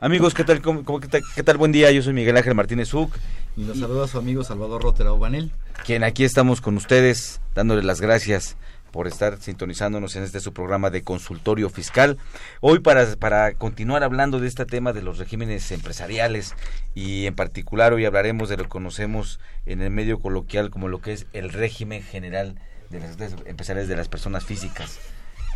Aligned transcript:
Amigos, 0.00 0.34
¿qué 0.34 0.44
tal? 0.44 0.60
¿Cómo- 0.60 0.84
cómo- 0.84 1.00
qué, 1.00 1.08
tal, 1.08 1.22
qué 1.34 1.42
tal? 1.42 1.56
Buen 1.56 1.72
día, 1.72 1.90
yo 1.90 2.02
soy 2.02 2.12
Miguel 2.12 2.36
Ángel 2.36 2.54
Martínez 2.54 2.92
Uc, 2.92 3.14
Y 3.56 3.62
nos 3.62 3.78
saluda 3.78 4.04
a 4.04 4.08
su 4.08 4.18
amigo 4.18 4.44
Salvador 4.44 4.82
Rotera 4.82 5.12
Obanel. 5.12 5.50
quien 5.86 6.04
aquí 6.04 6.24
estamos 6.24 6.60
con 6.60 6.76
ustedes, 6.76 7.40
dándoles 7.54 7.84
las 7.84 8.02
gracias 8.02 8.56
por 8.92 9.06
estar 9.06 9.38
sintonizándonos 9.40 10.14
en 10.16 10.22
este 10.24 10.40
su 10.40 10.52
programa 10.52 10.90
de 10.90 11.02
consultorio 11.02 11.70
fiscal. 11.70 12.18
Hoy 12.60 12.80
para, 12.80 13.16
para 13.16 13.52
continuar 13.54 14.02
hablando 14.04 14.38
de 14.38 14.48
este 14.48 14.66
tema 14.66 14.92
de 14.92 15.00
los 15.02 15.16
regímenes 15.18 15.70
empresariales 15.72 16.54
y 16.94 17.24
en 17.26 17.34
particular 17.34 17.94
hoy 17.94 18.04
hablaremos 18.04 18.48
de 18.50 18.58
lo 18.58 18.64
que 18.64 18.68
conocemos 18.68 19.40
en 19.64 19.80
el 19.80 19.90
medio 19.90 20.18
coloquial 20.18 20.68
como 20.70 20.88
lo 20.88 21.00
que 21.00 21.12
es 21.14 21.26
el 21.32 21.50
régimen 21.50 22.02
general 22.02 22.56
de 22.90 23.00
las 23.00 23.16
empresariales 23.46 23.88
de 23.88 23.96
las 23.96 24.08
personas 24.08 24.44
físicas. 24.44 24.98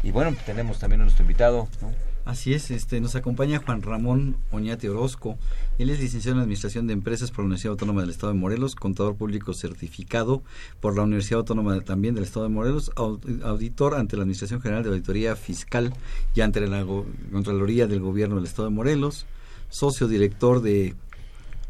Y 0.03 0.11
bueno, 0.13 0.35
tenemos 0.47 0.79
también 0.79 1.03
a 1.03 1.05
nuestro 1.05 1.25
invitado, 1.25 1.69
¿no? 1.83 1.93
Así 2.27 2.53
es, 2.55 2.71
este, 2.71 3.01
nos 3.01 3.17
acompaña 3.17 3.61
Juan 3.65 3.83
Ramón 3.83 4.37
Oñate 4.53 4.89
Orozco. 4.89 5.39
Él 5.79 5.91
es 5.91 5.99
licenciado 6.01 6.37
en 6.37 6.43
Administración 6.43 6.87
de 6.87 6.93
Empresas 6.93 7.31
por 7.31 7.39
la 7.41 7.47
Universidad 7.47 7.73
Autónoma 7.73 8.03
del 8.03 8.11
Estado 8.11 8.33
de 8.33 8.39
Morelos, 8.39 8.75
contador 8.77 9.17
público 9.17 9.53
certificado 9.55 10.43
por 10.81 10.95
la 10.97 11.03
Universidad 11.03 11.39
Autónoma 11.41 11.81
también 11.81 12.15
del 12.15 12.25
Estado 12.25 12.45
de 12.47 12.53
Morelos, 12.53 12.93
au- 12.95 13.19
auditor 13.43 13.95
ante 13.95 14.17
la 14.17 14.23
Administración 14.23 14.61
General 14.61 14.83
de 14.85 14.91
Auditoría 14.91 15.35
Fiscal 15.35 15.93
y 16.35 16.43
ante 16.43 16.61
la 16.69 16.85
Contraloría 17.33 17.87
del 17.87 18.01
Gobierno 18.01 18.37
del 18.37 18.45
Estado 18.45 18.69
de 18.69 18.75
Morelos, 18.75 19.27
socio 19.71 20.07
director 20.07 20.61
de 20.61 20.95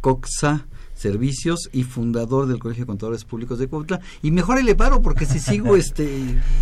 COXA 0.00 0.66
Servicios 1.00 1.70
y 1.72 1.84
fundador 1.84 2.46
del 2.46 2.58
Colegio 2.58 2.82
de 2.84 2.88
Contadores 2.88 3.24
Públicos 3.24 3.58
de 3.58 3.68
Cuautla. 3.68 4.00
Y 4.22 4.30
mejor 4.32 4.62
le 4.62 4.74
paro 4.74 5.00
porque 5.00 5.24
si 5.24 5.38
sigo, 5.38 5.74
este, 5.76 6.08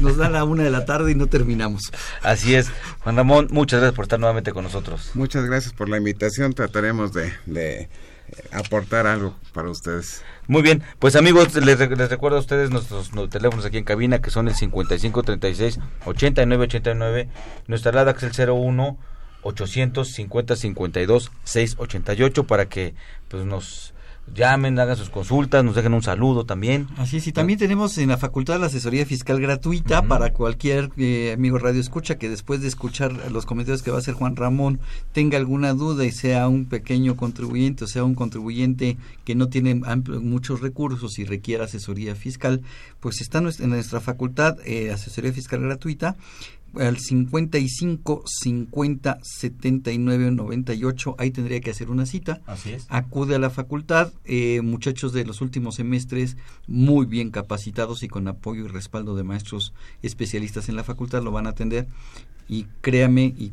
nos 0.00 0.16
da 0.16 0.28
la 0.30 0.44
una 0.44 0.62
de 0.62 0.70
la 0.70 0.84
tarde 0.84 1.10
y 1.10 1.14
no 1.16 1.26
terminamos. 1.26 1.90
Así 2.22 2.54
es. 2.54 2.70
Juan 3.00 3.16
Ramón, 3.16 3.48
muchas 3.50 3.80
gracias 3.80 3.96
por 3.96 4.04
estar 4.04 4.20
nuevamente 4.20 4.52
con 4.52 4.62
nosotros. 4.62 5.10
Muchas 5.14 5.44
gracias 5.44 5.72
por 5.72 5.88
la 5.88 5.96
invitación. 5.98 6.52
Trataremos 6.52 7.12
de, 7.12 7.32
de, 7.46 7.80
eh, 7.80 7.88
aportar 8.52 9.08
algo 9.08 9.34
para 9.52 9.70
ustedes. 9.70 10.22
Muy 10.46 10.62
bien, 10.62 10.82
pues 11.00 11.16
amigos, 11.16 11.54
les, 11.56 11.78
re- 11.78 11.96
les 11.96 12.08
recuerdo 12.08 12.36
a 12.36 12.40
ustedes 12.40 12.70
nuestros 12.70 13.12
no- 13.14 13.28
teléfonos 13.28 13.64
aquí 13.66 13.76
en 13.78 13.84
cabina 13.84 14.20
que 14.20 14.30
son 14.30 14.46
el 14.46 14.54
5536 14.54 15.80
8989, 16.06 17.28
nuestra 17.66 17.90
alada 17.90 18.14
que 18.14 18.24
es 18.26 18.38
el 18.38 18.48
01 18.50 18.96
850 19.42 20.56
52 20.56 21.32
688 21.44 22.44
para 22.46 22.68
que 22.68 22.94
pues 23.28 23.44
nos 23.44 23.94
llamen, 24.34 24.78
hagan 24.78 24.96
sus 24.96 25.10
consultas, 25.10 25.64
nos 25.64 25.74
dejen 25.74 25.94
un 25.94 26.02
saludo 26.02 26.44
también. 26.44 26.86
Así 26.96 27.16
es, 27.18 27.26
y 27.26 27.32
también 27.32 27.58
tenemos 27.58 27.98
en 27.98 28.08
la 28.08 28.16
facultad 28.18 28.60
la 28.60 28.66
asesoría 28.66 29.04
fiscal 29.06 29.40
gratuita 29.40 30.02
para 30.02 30.32
cualquier 30.32 30.90
eh, 30.96 31.32
amigo 31.34 31.58
radio 31.58 31.80
escucha 31.80 32.18
que 32.18 32.28
después 32.28 32.60
de 32.60 32.68
escuchar 32.68 33.12
los 33.30 33.46
comentarios 33.46 33.82
que 33.82 33.90
va 33.90 33.96
a 33.96 34.00
hacer 34.00 34.14
Juan 34.14 34.36
Ramón 34.36 34.80
tenga 35.12 35.38
alguna 35.38 35.72
duda 35.74 36.04
y 36.04 36.12
sea 36.12 36.48
un 36.48 36.66
pequeño 36.66 37.16
contribuyente 37.16 37.84
o 37.84 37.86
sea 37.86 38.04
un 38.04 38.14
contribuyente 38.14 38.96
que 39.24 39.34
no 39.34 39.48
tiene 39.48 39.76
ampl- 39.80 40.20
muchos 40.20 40.60
recursos 40.60 41.18
y 41.18 41.24
requiera 41.24 41.64
asesoría 41.64 42.14
fiscal, 42.14 42.62
pues 43.00 43.20
está 43.20 43.38
en 43.38 43.70
nuestra 43.70 44.00
facultad 44.00 44.56
eh, 44.64 44.90
asesoría 44.92 45.32
fiscal 45.32 45.60
gratuita 45.60 46.16
al 46.74 46.98
55 46.98 48.24
50 48.26 49.18
79 49.22 50.30
98 50.30 51.14
ahí 51.18 51.30
tendría 51.30 51.60
que 51.60 51.70
hacer 51.70 51.90
una 51.90 52.06
cita 52.06 52.40
Así 52.46 52.72
es. 52.72 52.86
acude 52.88 53.34
a 53.34 53.38
la 53.38 53.50
facultad, 53.50 54.12
eh, 54.24 54.60
muchachos 54.62 55.12
de 55.12 55.24
los 55.24 55.40
últimos 55.40 55.76
semestres 55.76 56.36
muy 56.66 57.06
bien 57.06 57.30
capacitados 57.30 58.02
y 58.02 58.08
con 58.08 58.28
apoyo 58.28 58.64
y 58.64 58.68
respaldo 58.68 59.16
de 59.16 59.24
maestros 59.24 59.72
especialistas 60.02 60.68
en 60.68 60.76
la 60.76 60.84
facultad 60.84 61.22
lo 61.22 61.32
van 61.32 61.46
a 61.46 61.50
atender 61.50 61.86
y 62.48 62.64
créame 62.80 63.34
y, 63.38 63.52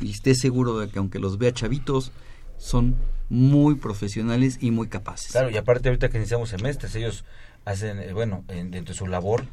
y 0.00 0.10
esté 0.10 0.34
seguro 0.34 0.78
de 0.78 0.88
que 0.88 0.98
aunque 0.98 1.18
los 1.18 1.38
vea 1.38 1.52
chavitos 1.52 2.12
son 2.58 2.94
muy 3.28 3.74
profesionales 3.76 4.58
y 4.60 4.70
muy 4.70 4.88
capaces. 4.88 5.32
Claro, 5.32 5.50
y 5.50 5.56
aparte 5.56 5.88
ahorita 5.88 6.10
que 6.10 6.18
iniciamos 6.18 6.50
semestres, 6.50 6.94
ellos 6.94 7.24
hacen, 7.64 7.98
eh, 7.98 8.12
bueno, 8.12 8.44
en- 8.48 8.70
dentro 8.70 8.92
de 8.92 8.98
su 8.98 9.06
labor, 9.06 9.46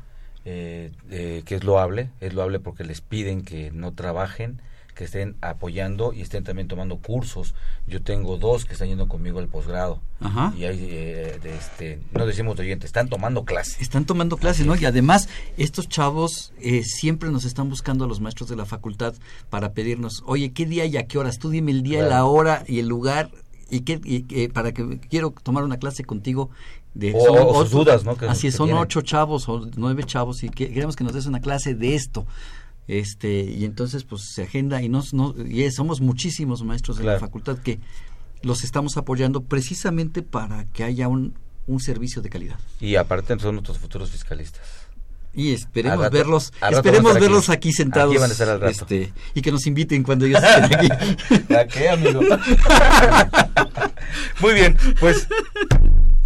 eh, 0.45 0.91
eh, 1.09 1.43
que 1.45 1.55
es 1.55 1.63
loable, 1.63 2.09
es 2.19 2.33
loable 2.33 2.59
porque 2.59 2.83
les 2.83 3.01
piden 3.01 3.43
que 3.43 3.71
no 3.71 3.93
trabajen, 3.93 4.61
que 4.95 5.05
estén 5.05 5.37
apoyando 5.39 6.11
y 6.11 6.19
estén 6.21 6.43
también 6.43 6.67
tomando 6.67 6.97
cursos. 6.97 7.55
Yo 7.87 8.01
tengo 8.01 8.35
dos 8.37 8.65
que 8.65 8.73
están 8.73 8.89
yendo 8.89 9.07
conmigo 9.07 9.39
al 9.39 9.47
posgrado. 9.47 10.01
Ajá. 10.19 10.53
Y 10.57 10.65
hay, 10.65 10.77
eh, 10.89 11.39
de 11.41 11.55
este, 11.55 11.99
no 12.11 12.25
decimos 12.25 12.57
de 12.57 12.63
oyente, 12.63 12.85
están 12.85 13.07
tomando 13.07 13.45
clases. 13.45 13.79
Están 13.81 14.03
tomando 14.05 14.35
clases, 14.35 14.65
¿no? 14.65 14.75
Y 14.75 14.83
además, 14.83 15.29
estos 15.57 15.87
chavos 15.87 16.51
eh, 16.59 16.83
siempre 16.83 17.29
nos 17.29 17.45
están 17.45 17.69
buscando 17.69 18.03
a 18.03 18.07
los 18.09 18.19
maestros 18.19 18.49
de 18.49 18.57
la 18.57 18.65
facultad 18.65 19.13
para 19.49 19.71
pedirnos, 19.71 20.21
oye, 20.25 20.51
¿qué 20.51 20.65
día 20.65 20.83
y 20.85 20.97
a 20.97 21.07
qué 21.07 21.17
horas? 21.17 21.39
Tú 21.39 21.49
dime 21.49 21.71
el 21.71 21.81
día, 21.81 21.99
Claro. 21.99 22.09
la 22.09 22.25
hora 22.25 22.63
y 22.67 22.79
el 22.79 22.87
lugar 22.89 23.31
y 23.71 23.81
qué 23.81 24.01
y, 24.03 24.25
eh, 24.31 24.49
para 24.49 24.73
que 24.73 24.99
quiero 24.99 25.33
tomar 25.43 25.63
una 25.63 25.77
clase 25.77 26.03
contigo. 26.03 26.49
De, 26.93 27.13
O- 27.13 27.57
o 27.57 27.61
sus 27.63 27.71
dudas, 27.71 28.03
¿no? 28.03 28.17
Que- 28.17 28.25
así 28.25 28.47
es, 28.47 28.53
que 28.53 28.57
son 28.57 28.67
tienen. 28.67 28.83
ocho 28.83 29.01
chavos 29.01 29.47
o 29.47 29.67
nueve 29.77 30.03
chavos 30.03 30.43
y 30.43 30.49
que, 30.49 30.69
queremos 30.73 30.95
que 30.95 31.03
nos 31.03 31.13
des 31.13 31.27
una 31.27 31.39
clase 31.39 31.75
de 31.75 31.95
esto. 31.95 32.25
Este, 32.87 33.43
y 33.43 33.65
entonces 33.65 34.03
pues 34.03 34.23
se 34.33 34.43
agenda 34.43 34.81
y 34.81 34.89
nos, 34.89 35.13
no, 35.13 35.35
y 35.47 35.69
somos 35.71 36.01
muchísimos 36.01 36.63
maestros 36.63 36.97
de 36.97 37.03
la 37.03 37.19
facultad 37.19 37.59
que 37.59 37.79
los 38.41 38.63
estamos 38.63 38.97
apoyando 38.97 39.41
precisamente 39.41 40.23
para 40.23 40.65
que 40.65 40.83
haya 40.83 41.07
un, 41.07 41.35
un 41.67 41.79
servicio 41.79 42.23
de 42.23 42.29
calidad. 42.29 42.57
Y 42.79 42.95
aparte 42.95 43.37
son 43.39 43.55
nuestros 43.55 43.77
futuros 43.77 44.09
fiscalistas. 44.09 44.63
Y 45.31 45.53
esperemos 45.53 45.99
rato- 45.99 46.11
verlos, 46.17 46.51
esperemos 46.71 47.13
verlos 47.13 47.49
aquí. 47.49 47.69
aquí, 47.69 47.73
sentados. 47.73 48.11
Aquí 48.11 48.19
van 48.19 48.29
a 48.31 48.33
estar 48.33 48.49
al 48.49 48.59
rato. 48.59 48.71
Este, 48.71 49.13
y 49.35 49.41
que 49.43 49.51
nos 49.51 49.67
inviten 49.67 50.01
cuando 50.01 50.25
ellos 50.25 50.41
estén 50.43 50.63
aquí. 50.63 50.89
¿A 51.53 51.67
qué, 51.67 51.89
amigo? 51.89 52.21
Muy 54.41 54.53
bien, 54.55 54.75
pues 54.99 55.27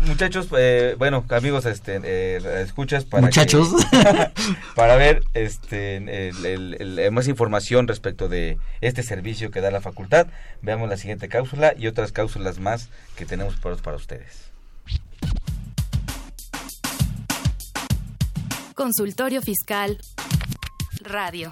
muchachos, 0.06 0.47
eh, 0.58 0.96
bueno, 0.97 1.25
amigos, 1.30 1.66
este, 1.66 2.00
eh, 2.03 2.62
escuchas 2.66 3.06
para 3.06 3.22
que- 3.22 3.25
Muchachos. 3.40 3.69
para 4.75 4.96
ver, 4.96 5.24
este, 5.34 5.97
el- 5.97 6.46
el- 6.46 6.75
el- 6.80 7.00
eh, 7.00 7.12
más 7.12 7.28
información 7.28 7.88
respecto 7.88 8.28
de 8.30 8.58
este 8.81 9.03
servicio 9.03 9.52
que 9.52 9.62
da 9.62 9.72
la 9.72 9.81
facultad, 9.81 10.28
veamos 10.62 10.90
la 10.90 10.97
siguiente 10.97 11.30
cápsula 11.30 11.74
y 11.78 11.88
otras 11.88 12.12
cápsulas 12.12 12.59
más 12.59 12.90
que 13.16 13.25
tenemos 13.25 13.56
para, 13.56 13.75
para 13.78 13.97
ustedes. 13.97 14.52
Consultorio 18.75 19.41
Fiscal. 19.41 20.00
Radio. 21.02 21.52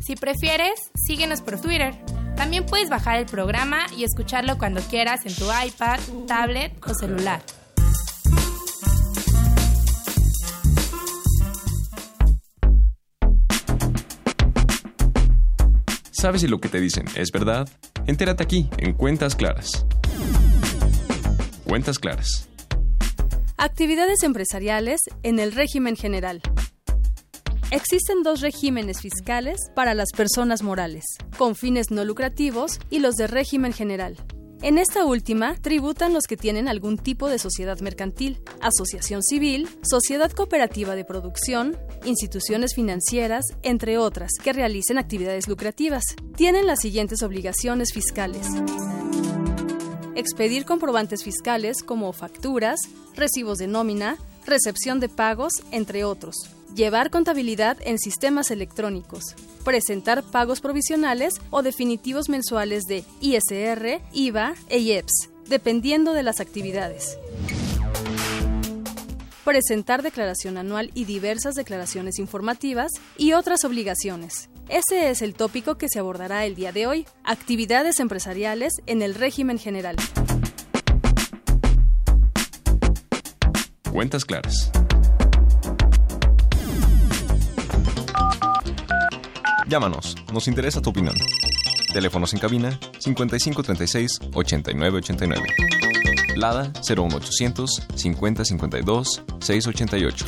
Si 0.00 0.16
prefieres, 0.16 0.78
síguenos 0.94 1.42
por 1.42 1.60
Twitter. 1.60 1.94
También 2.36 2.64
puedes 2.64 2.88
bajar 2.88 3.18
el 3.18 3.26
programa 3.26 3.86
y 3.96 4.04
escucharlo 4.04 4.58
cuando 4.58 4.80
quieras 4.82 5.26
en 5.26 5.34
tu 5.34 5.44
iPad, 5.44 5.98
tablet 6.26 6.72
o 6.86 6.94
celular. 6.94 7.42
¿Sabes 16.10 16.40
si 16.40 16.48
lo 16.48 16.58
que 16.58 16.68
te 16.68 16.80
dicen 16.80 17.06
es 17.14 17.30
verdad? 17.30 17.68
Entérate 18.06 18.42
aquí, 18.42 18.68
en 18.78 18.92
Cuentas 18.92 19.36
Claras. 19.36 19.86
Cuentas 21.64 21.98
Claras. 21.98 22.48
Actividades 23.56 24.22
empresariales 24.22 25.00
en 25.22 25.38
el 25.38 25.52
régimen 25.52 25.96
general. 25.96 26.40
Existen 27.70 28.22
dos 28.22 28.40
regímenes 28.40 29.02
fiscales 29.02 29.58
para 29.74 29.92
las 29.92 30.08
personas 30.16 30.62
morales, 30.62 31.04
con 31.36 31.54
fines 31.54 31.90
no 31.90 32.02
lucrativos 32.02 32.80
y 32.88 33.00
los 33.00 33.16
de 33.16 33.26
régimen 33.26 33.74
general. 33.74 34.16
En 34.62 34.78
esta 34.78 35.04
última, 35.04 35.54
tributan 35.54 36.14
los 36.14 36.24
que 36.24 36.38
tienen 36.38 36.66
algún 36.66 36.96
tipo 36.96 37.28
de 37.28 37.38
sociedad 37.38 37.78
mercantil, 37.80 38.40
asociación 38.62 39.22
civil, 39.22 39.68
sociedad 39.82 40.32
cooperativa 40.32 40.96
de 40.96 41.04
producción, 41.04 41.76
instituciones 42.06 42.74
financieras, 42.74 43.44
entre 43.62 43.98
otras, 43.98 44.30
que 44.42 44.54
realicen 44.54 44.96
actividades 44.96 45.46
lucrativas. 45.46 46.02
Tienen 46.36 46.66
las 46.66 46.80
siguientes 46.80 47.22
obligaciones 47.22 47.92
fiscales. 47.92 48.46
Expedir 50.16 50.64
comprobantes 50.64 51.22
fiscales 51.22 51.82
como 51.84 52.14
facturas, 52.14 52.80
recibos 53.14 53.58
de 53.58 53.66
nómina, 53.66 54.16
recepción 54.48 55.00
de 55.00 55.08
pagos, 55.08 55.52
entre 55.70 56.04
otros. 56.04 56.36
Llevar 56.74 57.10
contabilidad 57.10 57.78
en 57.82 57.98
sistemas 57.98 58.50
electrónicos. 58.50 59.34
Presentar 59.64 60.22
pagos 60.22 60.60
provisionales 60.60 61.34
o 61.50 61.62
definitivos 61.62 62.28
mensuales 62.28 62.84
de 62.84 63.04
ISR, 63.20 64.00
IVA 64.12 64.54
e 64.68 64.78
IEPS, 64.78 65.30
dependiendo 65.48 66.12
de 66.12 66.22
las 66.22 66.40
actividades. 66.40 67.18
Presentar 69.44 70.02
declaración 70.02 70.58
anual 70.58 70.90
y 70.94 71.06
diversas 71.06 71.54
declaraciones 71.54 72.18
informativas 72.18 72.92
y 73.16 73.32
otras 73.32 73.64
obligaciones. 73.64 74.50
Ese 74.68 75.08
es 75.08 75.22
el 75.22 75.32
tópico 75.34 75.78
que 75.78 75.88
se 75.88 75.98
abordará 75.98 76.44
el 76.44 76.54
día 76.54 76.72
de 76.72 76.86
hoy, 76.86 77.06
actividades 77.24 77.98
empresariales 78.00 78.74
en 78.86 79.00
el 79.00 79.14
régimen 79.14 79.58
general. 79.58 79.96
Cuentas 83.98 84.24
claras. 84.24 84.70
Llámanos, 89.68 90.14
nos 90.32 90.46
interesa 90.46 90.80
tu 90.80 90.90
opinión. 90.90 91.16
Teléfonos 91.92 92.32
en 92.32 92.38
cabina 92.38 92.78
5536 93.00 94.20
8989. 94.32 95.42
Lada 96.36 96.70
01800 96.88 97.88
5052 97.96 99.24
688. 99.40 100.26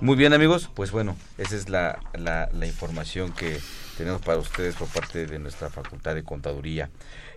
Muy 0.00 0.16
bien 0.16 0.32
amigos, 0.32 0.70
pues 0.72 0.90
bueno, 0.90 1.16
esa 1.36 1.54
es 1.54 1.68
la, 1.68 1.98
la, 2.14 2.48
la, 2.50 2.66
información 2.66 3.32
que 3.32 3.58
tenemos 3.98 4.22
para 4.22 4.38
ustedes 4.38 4.74
por 4.76 4.88
parte 4.88 5.26
de 5.26 5.38
nuestra 5.38 5.68
Facultad 5.68 6.14
de 6.14 6.22
Contaduría. 6.22 6.88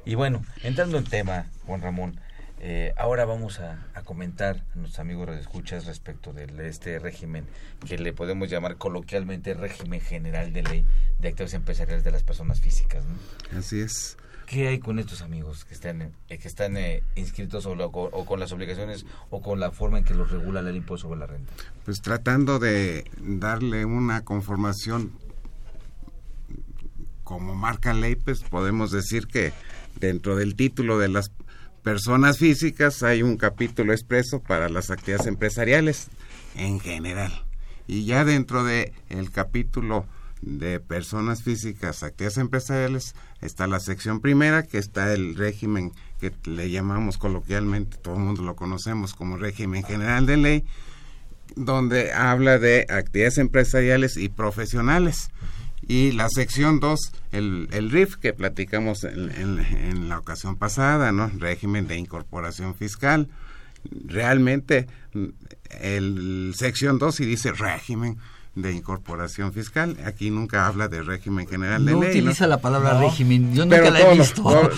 Y 0.10 0.16
bueno, 0.16 0.44
entrando 0.64 0.98
en 0.98 1.04
tema, 1.04 1.46
Juan 1.68 1.84
Ramón, 1.84 2.20
eh, 2.62 2.94
ahora 2.98 3.26
vamos 3.26 3.60
a, 3.60 3.86
a, 3.94 4.02
comentar 4.02 4.66
a 4.74 4.76
nuestros 4.76 4.98
amigos 4.98 5.28
de 5.28 5.40
escuchas 5.40 5.86
respecto 5.86 6.34
de 6.34 6.68
este 6.68 6.98
régimen 6.98 7.46
que 7.88 8.00
le 8.00 8.12
podemos 8.12 8.50
llamar 8.50 8.78
coloquialmente 8.78 9.54
régimen 9.54 10.02
general 10.02 10.52
de 10.52 10.64
ley 10.64 10.86
de 11.20 11.28
actividades 11.28 11.54
empresariales 11.54 12.04
de 12.04 12.10
las 12.10 12.24
personas 12.24 12.60
físicas. 12.60 13.04
¿no? 13.06 13.60
Así 13.60 13.82
es. 13.82 14.18
¿Qué 14.48 14.70
hay 14.70 14.80
con 14.80 14.98
estos 14.98 15.22
amigos 15.22 15.64
que 15.64 15.76
están, 15.76 16.02
eh, 16.02 16.12
que 16.28 16.48
están 16.48 16.76
eh, 16.76 17.04
inscritos 17.14 17.68
o, 17.68 17.76
lo, 17.76 17.86
o, 17.90 18.26
con 18.26 18.40
las 18.40 18.52
obligaciones 18.52 19.06
o 19.30 19.44
con 19.44 19.60
la 19.60 19.70
forma 19.70 20.00
en 20.00 20.06
que 20.06 20.16
los 20.16 20.32
regula 20.32 20.62
el 20.62 20.76
impuesto 20.76 21.08
sobre 21.08 21.20
la 21.20 21.28
renta? 21.28 21.54
Pues 21.86 22.02
tratando 22.02 22.58
de 22.58 23.06
darle 23.20 23.86
una 23.86 24.26
conformación 24.26 25.12
como 27.30 27.54
marca 27.54 27.94
ley, 27.94 28.16
pues 28.16 28.42
podemos 28.42 28.90
decir 28.90 29.28
que 29.28 29.54
dentro 30.00 30.36
del 30.36 30.56
título 30.56 31.00
de 31.00 31.10
las 31.10 31.32
personas 31.84 32.38
físicas 32.38 33.04
hay 33.04 33.24
un 33.24 33.38
capítulo 33.38 33.94
expreso 33.94 34.42
para 34.42 34.70
las 34.70 34.92
actividades 34.92 35.28
empresariales 35.28 36.08
en 36.56 36.80
general. 36.80 37.32
Y 37.88 38.06
ya 38.06 38.26
dentro 38.26 38.64
de 38.64 38.94
capítulo 39.32 40.06
de 40.42 40.80
personas 40.80 41.44
físicas, 41.44 42.04
actividades 42.04 42.38
empresariales, 42.38 43.16
está 43.42 43.68
la 43.68 43.80
sección 43.80 44.22
primera, 44.22 44.64
que 44.64 44.78
está 44.78 45.14
el 45.14 45.36
régimen 45.36 45.92
que 46.20 46.32
le 46.46 46.70
llamamos 46.70 47.18
coloquialmente, 47.18 47.98
todo 47.98 48.16
el 48.16 48.22
mundo 48.22 48.44
lo 48.44 48.56
conocemos 48.56 49.14
como 49.14 49.38
régimen 49.38 49.84
general 49.84 50.26
de 50.26 50.38
ley, 50.38 50.66
donde 51.56 52.14
habla 52.14 52.60
de 52.60 52.86
actividades 52.90 53.38
empresariales 53.38 54.18
y 54.18 54.30
profesionales. 54.30 55.32
Y 55.90 56.12
la 56.12 56.30
sección 56.30 56.80
2, 56.80 57.00
el, 57.32 57.68
el 57.72 57.90
RIF 57.90 58.18
que 58.18 58.32
platicamos 58.32 59.04
en, 59.06 59.32
en, 59.32 59.60
en, 59.60 60.08
la 60.08 60.20
ocasión 60.20 60.56
pasada, 60.56 61.12
¿no? 61.12 61.32
Régimen 61.40 61.88
de 61.88 61.98
incorporación 61.98 62.76
fiscal. 62.76 63.28
Realmente, 64.06 64.86
el 65.82 66.54
sección 66.56 67.00
2 67.00 67.16
sí 67.16 67.26
dice 67.26 67.54
régimen 67.54 68.20
de 68.54 68.72
incorporación 68.72 69.52
fiscal. 69.52 69.98
Aquí 70.06 70.30
nunca 70.30 70.68
habla 70.68 70.90
de 70.90 71.02
régimen 71.02 71.48
general 71.48 71.84
de 71.84 71.94
no 71.94 72.02
ley. 72.02 72.12
Utiliza 72.12 72.44
¿no? 72.44 72.50
la 72.52 72.62
palabra 72.62 72.94
no. 72.94 73.00
régimen, 73.02 73.56
yo 73.56 73.68
Pero 73.68 73.86
nunca 73.86 74.00
la 74.00 74.12
he 74.12 74.16
visto. 74.16 74.44
Lo, 74.44 74.70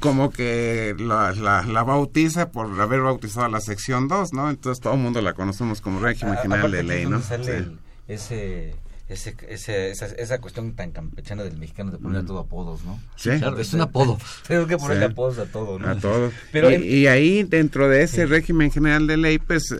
como 0.00 0.30
que 0.30 0.94
la, 0.98 1.32
la, 1.32 1.62
la, 1.62 1.82
bautiza 1.82 2.50
por 2.50 2.78
haber 2.78 3.00
bautizado 3.00 3.48
la 3.48 3.62
sección 3.62 4.06
2, 4.06 4.34
¿no? 4.34 4.50
Entonces 4.50 4.82
todo 4.82 4.92
el 4.92 5.00
mundo 5.00 5.22
la 5.22 5.32
conocemos 5.32 5.80
como 5.80 5.98
régimen 5.98 6.36
general 6.36 6.70
de 6.70 6.82
ley, 6.82 7.06
¿no? 7.06 7.22
Sale 7.22 7.56
el, 7.56 7.78
ese 8.06 8.74
ese, 9.08 9.34
ese, 9.48 9.90
esa, 9.90 10.06
esa, 10.06 10.38
cuestión 10.38 10.74
tan 10.74 10.92
campechana 10.92 11.42
del 11.42 11.56
mexicano 11.56 11.90
de 11.90 11.98
poner 11.98 12.20
a 12.20 12.26
todo 12.26 12.40
apodos, 12.40 12.84
¿no? 12.84 13.00
Sí, 13.16 13.30
claro, 13.38 13.58
es 13.58 13.72
un 13.72 13.80
apodo. 13.80 14.18
Tengo 14.46 14.66
que 14.66 14.76
ponerle 14.76 15.06
sí. 15.06 15.12
apodos 15.12 15.38
a 15.38 15.46
todo, 15.46 15.78
¿no? 15.78 15.88
A 15.88 15.94
todo. 15.96 16.30
Pero 16.52 16.70
y, 16.70 16.74
en... 16.74 16.84
y 16.84 17.06
ahí, 17.06 17.42
dentro 17.42 17.88
de 17.88 18.02
ese 18.02 18.22
sí. 18.22 18.24
régimen 18.26 18.70
general 18.70 19.06
de 19.06 19.16
ley, 19.16 19.38
pues 19.38 19.74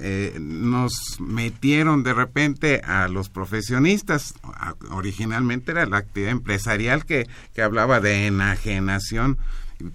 eh, 0.00 0.36
nos 0.40 1.20
metieron 1.20 2.02
de 2.02 2.12
repente 2.12 2.80
a 2.84 3.06
los 3.06 3.28
profesionistas. 3.28 4.34
Originalmente 4.90 5.70
era 5.70 5.86
la 5.86 5.98
actividad 5.98 6.32
empresarial 6.32 7.04
que, 7.04 7.28
que 7.54 7.62
hablaba 7.62 8.00
de 8.00 8.26
enajenación 8.26 9.38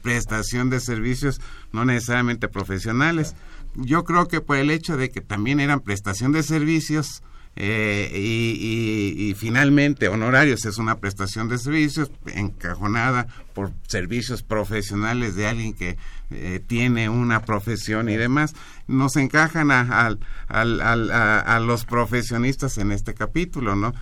prestación 0.02 0.70
de 0.70 0.80
servicios 0.80 1.40
no 1.72 1.86
necesariamente 1.86 2.48
profesionales. 2.48 3.36
Yo 3.76 4.04
creo 4.04 4.28
que 4.28 4.42
por 4.42 4.58
el 4.58 4.72
hecho 4.72 4.98
de 4.98 5.10
que 5.10 5.22
también 5.22 5.60
eran 5.60 5.82
prestación 5.82 6.32
de 6.32 6.44
servicios, 6.44 7.24
eh, 7.60 8.12
y, 8.14 9.18
y, 9.18 9.30
y, 9.30 9.34
finalmente 9.34 10.10
honorarios 10.10 10.64
es 10.66 10.78
una 10.78 11.00
prestación 11.00 11.50
de 11.50 11.58
servicios 11.58 12.12
encajonada 12.28 13.26
por 13.56 13.72
servicios 13.88 14.44
profesionales 14.44 15.36
de 15.36 15.48
alguien 15.48 15.74
que 15.74 15.98
eh, 16.30 16.62
tiene 16.68 17.10
una 17.10 17.42
profesión 17.42 18.10
y 18.10 18.16
demás. 18.16 18.54
Nos 18.86 19.16
encajan 19.16 19.72
a, 19.72 19.82
a, 19.82 20.16
a, 20.50 21.40
a, 21.40 21.60
los 21.60 21.86
profesionistas 21.86 22.78
en 22.78 22.92
este 22.92 23.16
capítulo 23.16 23.76
no 23.76 23.96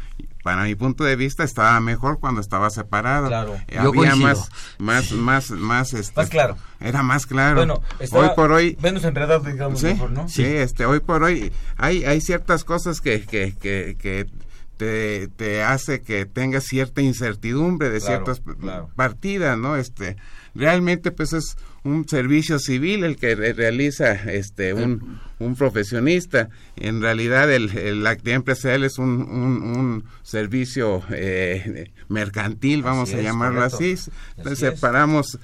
para 0.46 0.64
mi 0.66 0.76
punto 0.76 1.04
de 1.04 1.16
vista 1.16 1.44
estaba 1.44 1.80
mejor 1.80 2.20
cuando 2.20 2.40
estaba 2.40 2.70
separado 2.70 3.30
claro. 3.30 3.56
eh, 3.68 3.80
había 3.80 4.16
más 4.16 4.52
más 4.78 5.12
más 5.12 5.50
más 5.50 5.92
este 5.94 6.22
más 6.22 6.30
claro 6.30 6.56
era 6.80 7.02
más 7.02 7.26
claro 7.26 7.56
bueno 7.56 7.82
hoy 8.12 8.30
por 8.36 8.52
hoy 8.52 8.78
menos 8.80 9.04
enredado 9.06 9.40
digamos 9.40 9.80
¿sí? 9.80 9.88
mejor, 9.88 10.12
¿no? 10.12 10.30
sí 10.30 10.44
este 10.46 10.86
hoy 10.86 11.00
por 11.00 11.24
hoy 11.24 11.52
hay 11.78 12.06
hay 12.06 12.22
ciertas 12.22 12.64
cosas 12.64 13.02
que 13.02 13.24
que 13.24 13.56
que, 13.60 13.98
que 14.00 14.28
te, 14.78 15.30
te 15.30 15.64
hace 15.64 16.02
que 16.02 16.28
tengas 16.28 16.66
cierta 16.66 17.02
incertidumbre 17.02 17.90
de 17.90 18.00
claro, 18.00 18.26
ciertas 18.26 18.56
claro. 18.60 18.90
partidas, 18.96 19.58
¿no? 19.58 19.78
Este, 19.78 20.18
realmente 20.54 21.12
pues 21.12 21.32
es 21.34 21.56
un 21.86 22.08
servicio 22.10 22.58
civil 22.58 23.04
el 23.04 23.16
que 23.16 23.36
realiza 23.36 24.14
este 24.14 24.74
un, 24.74 25.20
un 25.38 25.56
profesionista. 25.56 26.50
En 26.76 27.00
realidad 27.02 27.52
el, 27.54 27.70
el, 27.78 28.04
la 28.04 28.10
actividad 28.10 28.38
empresarial 28.38 28.84
es 28.84 28.98
un, 28.98 29.22
un, 29.22 29.62
un 29.62 30.04
servicio 30.24 31.04
eh, 31.12 31.92
mercantil, 32.10 32.82
vamos 32.82 33.10
así 33.10 33.20
a 33.20 33.22
llamarlo 33.22 33.62
así. 33.62 33.96
Entonces 34.36 34.64
así 34.64 34.76
separamos 34.76 35.38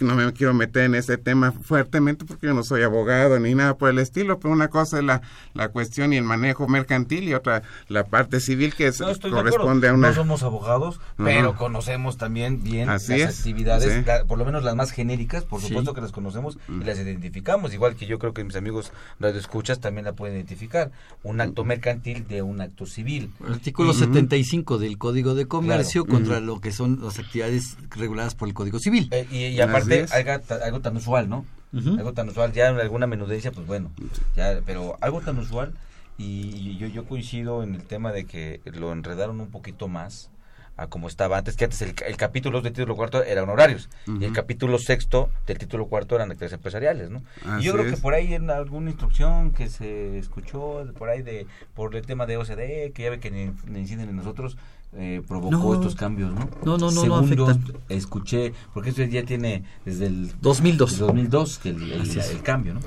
no 0.00 0.14
me 0.14 0.32
quiero 0.32 0.54
meter 0.54 0.84
en 0.84 0.94
ese 0.94 1.18
tema 1.18 1.52
fuertemente 1.52 2.24
porque 2.24 2.46
yo 2.46 2.54
no 2.54 2.62
soy 2.62 2.82
abogado 2.82 3.38
ni 3.40 3.54
nada 3.54 3.76
por 3.76 3.90
el 3.90 3.98
estilo, 3.98 4.38
pero 4.38 4.52
una 4.54 4.68
cosa 4.68 4.98
es 4.98 5.04
la, 5.04 5.22
la 5.54 5.68
cuestión 5.70 6.12
y 6.12 6.16
el 6.16 6.24
manejo 6.24 6.68
mercantil 6.68 7.24
y 7.24 7.34
otra 7.34 7.62
la 7.88 8.04
parte 8.04 8.40
civil 8.40 8.74
que 8.74 8.86
es, 8.86 9.00
no, 9.00 9.08
corresponde 9.30 9.88
a 9.88 9.94
una... 9.94 10.08
No 10.10 10.14
somos 10.14 10.42
abogados, 10.42 11.00
no. 11.18 11.24
pero 11.24 11.56
conocemos 11.56 12.16
también 12.16 12.62
bien 12.62 12.88
Así 12.88 13.12
las 13.18 13.30
es, 13.30 13.38
actividades, 13.38 13.92
sí. 13.92 14.02
la, 14.06 14.24
por 14.24 14.38
lo 14.38 14.44
menos 14.44 14.62
las 14.62 14.76
más 14.76 14.92
genéricas, 14.92 15.44
por 15.44 15.60
supuesto 15.60 15.90
Sí. 15.90 15.94
que 15.96 16.00
las 16.00 16.12
conocemos 16.12 16.56
Mm. 16.68 16.82
y 16.82 16.84
las 16.84 16.98
identificamos, 16.98 17.74
igual 17.74 17.96
que 17.96 18.06
yo 18.06 18.18
creo 18.18 18.32
que 18.32 18.44
mis 18.44 18.54
amigos 18.56 18.92
radioescuchas 19.18 19.80
también 19.80 20.04
la 20.04 20.12
pueden 20.12 20.36
identificar. 20.36 20.90
Un 21.22 21.40
acto 21.40 21.64
mercantil 21.64 22.26
de 22.28 22.42
un 22.42 22.60
acto 22.60 22.86
civil. 22.86 23.30
Artículo 23.48 23.90
Ujú. 23.90 23.98
75 24.00 24.78
del 24.78 24.96
Código 24.98 25.34
de 25.34 25.46
Comercio 25.46 26.04
Claro. 26.04 26.18
contra 26.18 26.40
lo 26.40 26.60
que 26.60 26.72
son 26.72 27.00
las 27.02 27.18
actividades 27.18 27.76
reguladas 27.96 28.34
por 28.34 28.48
el 28.48 28.54
Código 28.54 28.78
Civil. 28.78 29.08
Eh, 29.10 29.26
y, 29.30 29.39
y 29.48 29.60
aparte, 29.60 30.06
algo, 30.10 30.44
algo 30.62 30.80
tan 30.80 30.96
usual, 30.96 31.28
¿no? 31.28 31.44
Algo 31.72 32.12
tan 32.12 32.28
usual, 32.28 32.52
ya 32.52 32.68
en 32.68 32.80
alguna 32.80 33.06
menudencia, 33.06 33.52
pues 33.52 33.66
bueno, 33.66 33.90
ya, 34.36 34.60
pero 34.66 34.96
algo 35.00 35.20
tan 35.20 35.38
usual 35.38 35.72
y 36.18 36.76
yo, 36.76 36.86
yo 36.88 37.04
coincido 37.06 37.62
en 37.62 37.74
el 37.74 37.82
tema 37.84 38.12
de 38.12 38.26
que 38.26 38.60
lo 38.64 38.92
enredaron 38.92 39.40
un 39.40 39.50
poquito 39.50 39.88
más 39.88 40.30
a 40.76 40.86
como 40.86 41.08
estaba 41.08 41.36
antes, 41.36 41.56
que 41.56 41.64
antes 41.64 41.82
el, 41.82 41.94
el 42.06 42.16
capítulo 42.16 42.62
del 42.62 42.72
título 42.72 42.96
cuarto 42.96 43.22
eran 43.22 43.44
honorarios 43.44 43.90
y 44.18 44.24
el 44.24 44.32
capítulo 44.32 44.78
sexto 44.78 45.28
del 45.46 45.58
título 45.58 45.86
cuarto 45.86 46.14
eran 46.14 46.30
actividades 46.30 46.54
empresariales, 46.54 47.10
¿no? 47.10 47.22
y 47.58 47.64
yo 47.64 47.74
creo 47.74 47.90
que 47.90 47.98
por 47.98 48.14
ahí 48.14 48.32
en 48.34 48.50
alguna 48.50 48.90
instrucción 48.90 49.52
que 49.52 49.68
se 49.68 50.18
escuchó, 50.18 50.86
por 50.96 51.10
ahí 51.10 51.22
de 51.22 51.46
por 51.74 51.94
el 51.94 52.06
tema 52.06 52.24
de 52.24 52.38
OCDE, 52.38 52.92
que 52.94 53.02
ya 53.02 53.10
ve 53.10 53.20
que 53.20 53.30
ni, 53.30 53.78
inciden 53.78 54.08
en 54.08 54.16
nosotros, 54.16 54.56
eh, 54.96 55.22
provocó 55.26 55.74
estos 55.74 55.94
cambios, 55.94 56.32
¿no? 56.32 56.50
No, 56.64 56.76
no, 56.76 56.90
no, 56.90 57.26
Segundos, 57.26 57.58
escuché, 57.88 58.52
porque 58.74 58.90
esto 58.90 59.04
ya 59.04 59.24
tiene 59.24 59.62
desde 59.84 60.06
el 60.06 60.32
2002, 60.40 60.98
2002 60.98 61.58
que 61.58 61.68
el, 61.70 61.92
el, 61.92 62.42
cambio, 62.42 62.74
¿no? 62.74 62.80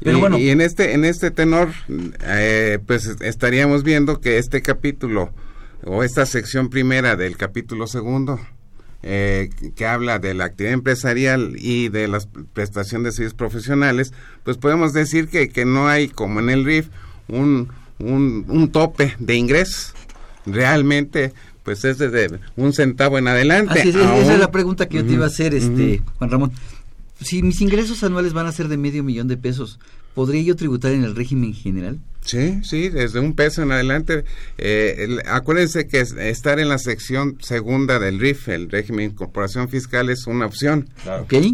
Pero 0.00 0.18
y, 0.18 0.20
bueno, 0.20 0.38
y 0.38 0.50
en 0.50 0.60
este 0.60 0.92
en 0.92 1.06
este 1.06 1.30
tenor, 1.30 1.70
eh, 2.22 2.78
pues 2.86 3.06
estaríamos 3.20 3.84
viendo 3.84 4.20
que 4.20 4.36
este 4.36 4.60
capítulo 4.60 5.30
o 5.84 6.02
esta 6.02 6.26
sección 6.26 6.68
primera 6.68 7.16
del 7.16 7.38
capítulo 7.38 7.86
segundo 7.86 8.38
eh, 9.02 9.50
que 9.76 9.86
habla 9.86 10.18
de 10.18 10.34
la 10.34 10.46
actividad 10.46 10.74
empresarial 10.74 11.54
y 11.58 11.90
de 11.90 12.08
la 12.08 12.18
prestación 12.52 13.02
de 13.04 13.12
servicios 13.12 13.34
profesionales, 13.34 14.12
pues 14.42 14.56
podemos 14.56 14.92
decir 14.92 15.28
que, 15.28 15.48
que 15.48 15.64
no 15.64 15.86
hay, 15.86 16.08
como 16.08 16.40
en 16.40 16.50
el 16.50 16.64
RIF, 16.64 16.88
un, 17.28 17.68
un, 17.98 18.44
un 18.48 18.72
tope 18.72 19.14
de 19.18 19.36
ingresos. 19.36 19.94
Realmente 20.46 21.32
pues 21.62 21.84
es 21.84 21.98
desde 21.98 22.38
un 22.56 22.72
centavo 22.72 23.18
en 23.18 23.26
adelante. 23.26 23.80
Así 23.80 23.88
es, 23.88 23.96
esa 23.96 24.34
es 24.34 24.38
la 24.38 24.52
pregunta 24.52 24.88
que 24.88 24.98
yo 24.98 25.04
te 25.04 25.14
iba 25.14 25.24
a 25.24 25.28
hacer, 25.28 25.52
este, 25.52 26.00
Juan 26.16 26.30
Ramón. 26.30 26.52
Si 27.20 27.42
mis 27.42 27.60
ingresos 27.60 28.04
anuales 28.04 28.32
van 28.34 28.46
a 28.46 28.52
ser 28.52 28.68
de 28.68 28.76
medio 28.76 29.02
millón 29.02 29.26
de 29.26 29.36
pesos, 29.36 29.80
¿podría 30.16 30.40
yo 30.40 30.56
tributar 30.56 30.92
en 30.92 31.04
el 31.04 31.14
régimen 31.14 31.52
general? 31.52 31.98
Sí, 32.22 32.58
sí, 32.64 32.88
desde 32.88 33.20
un 33.20 33.34
peso 33.34 33.62
en 33.62 33.70
adelante. 33.70 34.24
Eh, 34.56 35.18
acuérdense 35.26 35.86
que 35.86 36.00
estar 36.00 36.58
en 36.58 36.70
la 36.70 36.78
sección 36.78 37.36
segunda 37.40 37.98
del 37.98 38.18
RIF, 38.18 38.48
el 38.48 38.70
régimen 38.70 39.08
de 39.08 39.12
incorporación 39.12 39.68
fiscal, 39.68 40.08
es 40.08 40.26
una 40.26 40.46
opción. 40.46 40.88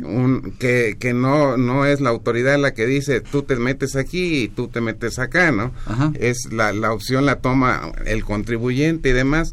Un, 0.04 0.54
que, 0.60 0.96
que 0.98 1.12
no, 1.12 1.56
no 1.56 1.84
es 1.86 2.00
la 2.00 2.10
autoridad 2.10 2.56
la 2.58 2.72
que 2.72 2.86
dice 2.86 3.20
tú 3.20 3.42
te 3.42 3.56
metes 3.56 3.96
aquí 3.96 4.44
y 4.44 4.48
tú 4.48 4.68
te 4.68 4.80
metes 4.80 5.18
acá, 5.18 5.50
¿no? 5.50 5.72
Es 6.14 6.52
la, 6.52 6.72
la 6.72 6.92
opción 6.92 7.26
la 7.26 7.40
toma 7.40 7.92
el 8.06 8.24
contribuyente 8.24 9.08
y 9.08 9.12
demás 9.12 9.52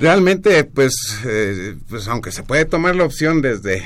realmente 0.00 0.64
pues 0.64 0.92
eh, 1.26 1.76
pues 1.88 2.08
aunque 2.08 2.32
se 2.32 2.42
puede 2.42 2.64
tomar 2.64 2.96
la 2.96 3.04
opción 3.04 3.42
desde 3.42 3.84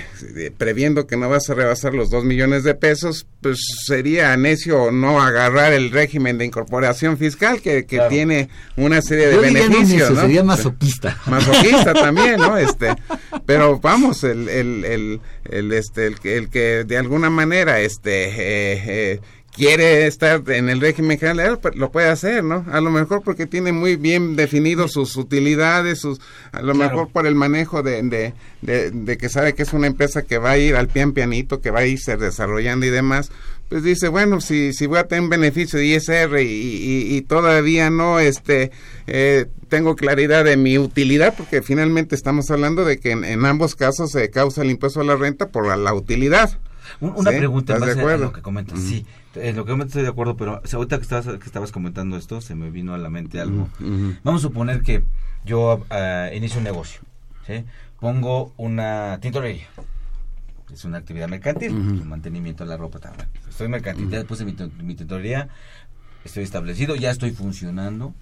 previendo 0.56 1.06
que 1.06 1.16
no 1.16 1.28
vas 1.28 1.50
a 1.50 1.54
rebasar 1.54 1.94
los 1.94 2.10
dos 2.10 2.24
millones 2.24 2.64
de 2.64 2.74
pesos 2.74 3.26
pues 3.40 3.58
sería 3.84 4.36
necio 4.36 4.90
no 4.92 5.20
agarrar 5.20 5.72
el 5.72 5.90
régimen 5.90 6.38
de 6.38 6.44
incorporación 6.44 7.18
fiscal 7.18 7.60
que, 7.60 7.84
que 7.84 8.00
tiene 8.08 8.48
una 8.76 9.02
serie 9.02 9.28
de 9.28 9.38
beneficios 9.38 10.10
no, 10.12 10.20
sería 10.20 10.44
masoquista. 10.44 11.18
Masoquista 11.26 11.92
también 11.94 12.36
no 12.36 12.56
este 12.56 12.94
pero 13.44 13.80
vamos 13.80 14.24
el 14.24 14.48
el, 14.48 14.84
el, 14.84 15.20
el 15.44 15.72
este 15.72 16.06
el, 16.06 16.16
el, 16.22 16.48
que 16.48 16.84
de 16.84 16.96
alguna 16.96 17.28
manera 17.28 17.80
este 17.80 18.28
eh, 18.28 18.82
eh, 18.86 19.20
quiere 19.54 20.06
estar 20.06 20.42
en 20.48 20.68
el 20.68 20.80
régimen 20.80 21.18
general, 21.18 21.58
pues, 21.60 21.76
lo 21.76 21.90
puede 21.90 22.08
hacer, 22.08 22.42
¿no? 22.42 22.66
A 22.70 22.80
lo 22.80 22.90
mejor 22.90 23.22
porque 23.22 23.46
tiene 23.46 23.72
muy 23.72 23.96
bien 23.96 24.36
definidos 24.36 24.92
sus 24.92 25.16
utilidades, 25.16 26.00
sus, 26.00 26.20
a 26.52 26.60
lo 26.60 26.74
mejor 26.74 27.10
por 27.10 27.26
el 27.26 27.36
manejo 27.36 27.82
de, 27.82 28.02
de, 28.62 28.90
de, 28.90 29.16
que 29.16 29.28
sabe 29.28 29.54
que 29.54 29.62
es 29.62 29.72
una 29.72 29.86
empresa 29.86 30.22
que 30.22 30.38
va 30.38 30.52
a 30.52 30.58
ir 30.58 30.74
al 30.74 30.88
pian 30.88 31.12
pianito, 31.12 31.60
que 31.60 31.70
va 31.70 31.80
a 31.80 31.86
irse 31.86 32.16
desarrollando 32.16 32.84
y 32.84 32.90
demás, 32.90 33.30
pues 33.68 33.82
dice, 33.82 34.08
bueno, 34.08 34.40
si, 34.40 34.72
si 34.72 34.86
voy 34.86 34.98
a 34.98 35.06
tener 35.08 35.28
beneficio 35.30 35.78
de 35.78 35.86
ISR 35.86 36.40
y, 36.40 37.16
y, 37.16 37.22
todavía 37.22 37.90
no 37.90 38.18
este, 38.18 38.72
eh, 39.06 39.46
tengo 39.68 39.96
claridad 39.96 40.44
de 40.44 40.56
mi 40.56 40.78
utilidad, 40.78 41.34
porque 41.36 41.62
finalmente 41.62 42.14
estamos 42.14 42.50
hablando 42.50 42.84
de 42.84 42.98
que 42.98 43.12
en, 43.12 43.44
ambos 43.46 43.74
casos 43.74 44.10
se 44.10 44.30
causa 44.30 44.62
el 44.62 44.70
impuesto 44.70 45.00
a 45.00 45.04
la 45.04 45.16
renta 45.16 45.48
por 45.48 45.76
la, 45.76 45.94
utilidad. 45.94 46.58
Una 47.00 47.30
pregunta 47.30 47.78
más 47.78 47.96
de 47.96 48.18
lo 48.18 48.32
que 48.32 48.42
comentas. 48.42 48.78
Sí, 48.78 49.06
en 49.34 49.56
lo 49.56 49.64
que 49.64 49.72
estoy 49.72 50.02
de 50.02 50.08
acuerdo, 50.08 50.36
pero 50.36 50.62
ahorita 50.72 50.96
que 50.96 51.02
estabas, 51.02 51.26
que 51.26 51.46
estabas 51.46 51.72
comentando 51.72 52.16
esto, 52.16 52.40
se 52.40 52.54
me 52.54 52.70
vino 52.70 52.94
a 52.94 52.98
la 52.98 53.10
mente 53.10 53.40
algo. 53.40 53.68
Vamos 54.22 54.42
a 54.42 54.48
suponer 54.48 54.82
que 54.82 55.04
yo 55.44 55.84
uh, 55.90 56.34
inicio 56.34 56.58
un 56.58 56.64
negocio, 56.64 57.00
¿sí? 57.46 57.64
pongo 58.00 58.52
una 58.56 59.18
tintorería. 59.20 59.66
Es 60.72 60.84
una 60.84 60.98
actividad 60.98 61.28
mercantil, 61.28 61.72
mantenimiento 62.04 62.64
de 62.64 62.70
la 62.70 62.76
ropa. 62.76 62.98
También. 62.98 63.28
Estoy 63.48 63.68
mercantil, 63.68 64.10
después 64.10 64.40
de 64.40 64.44
mi, 64.44 64.56
mi 64.82 64.94
tintorería, 64.94 65.48
estoy 66.24 66.42
establecido, 66.42 66.96
ya 66.96 67.10
estoy 67.10 67.30
funcionando, 67.30 68.12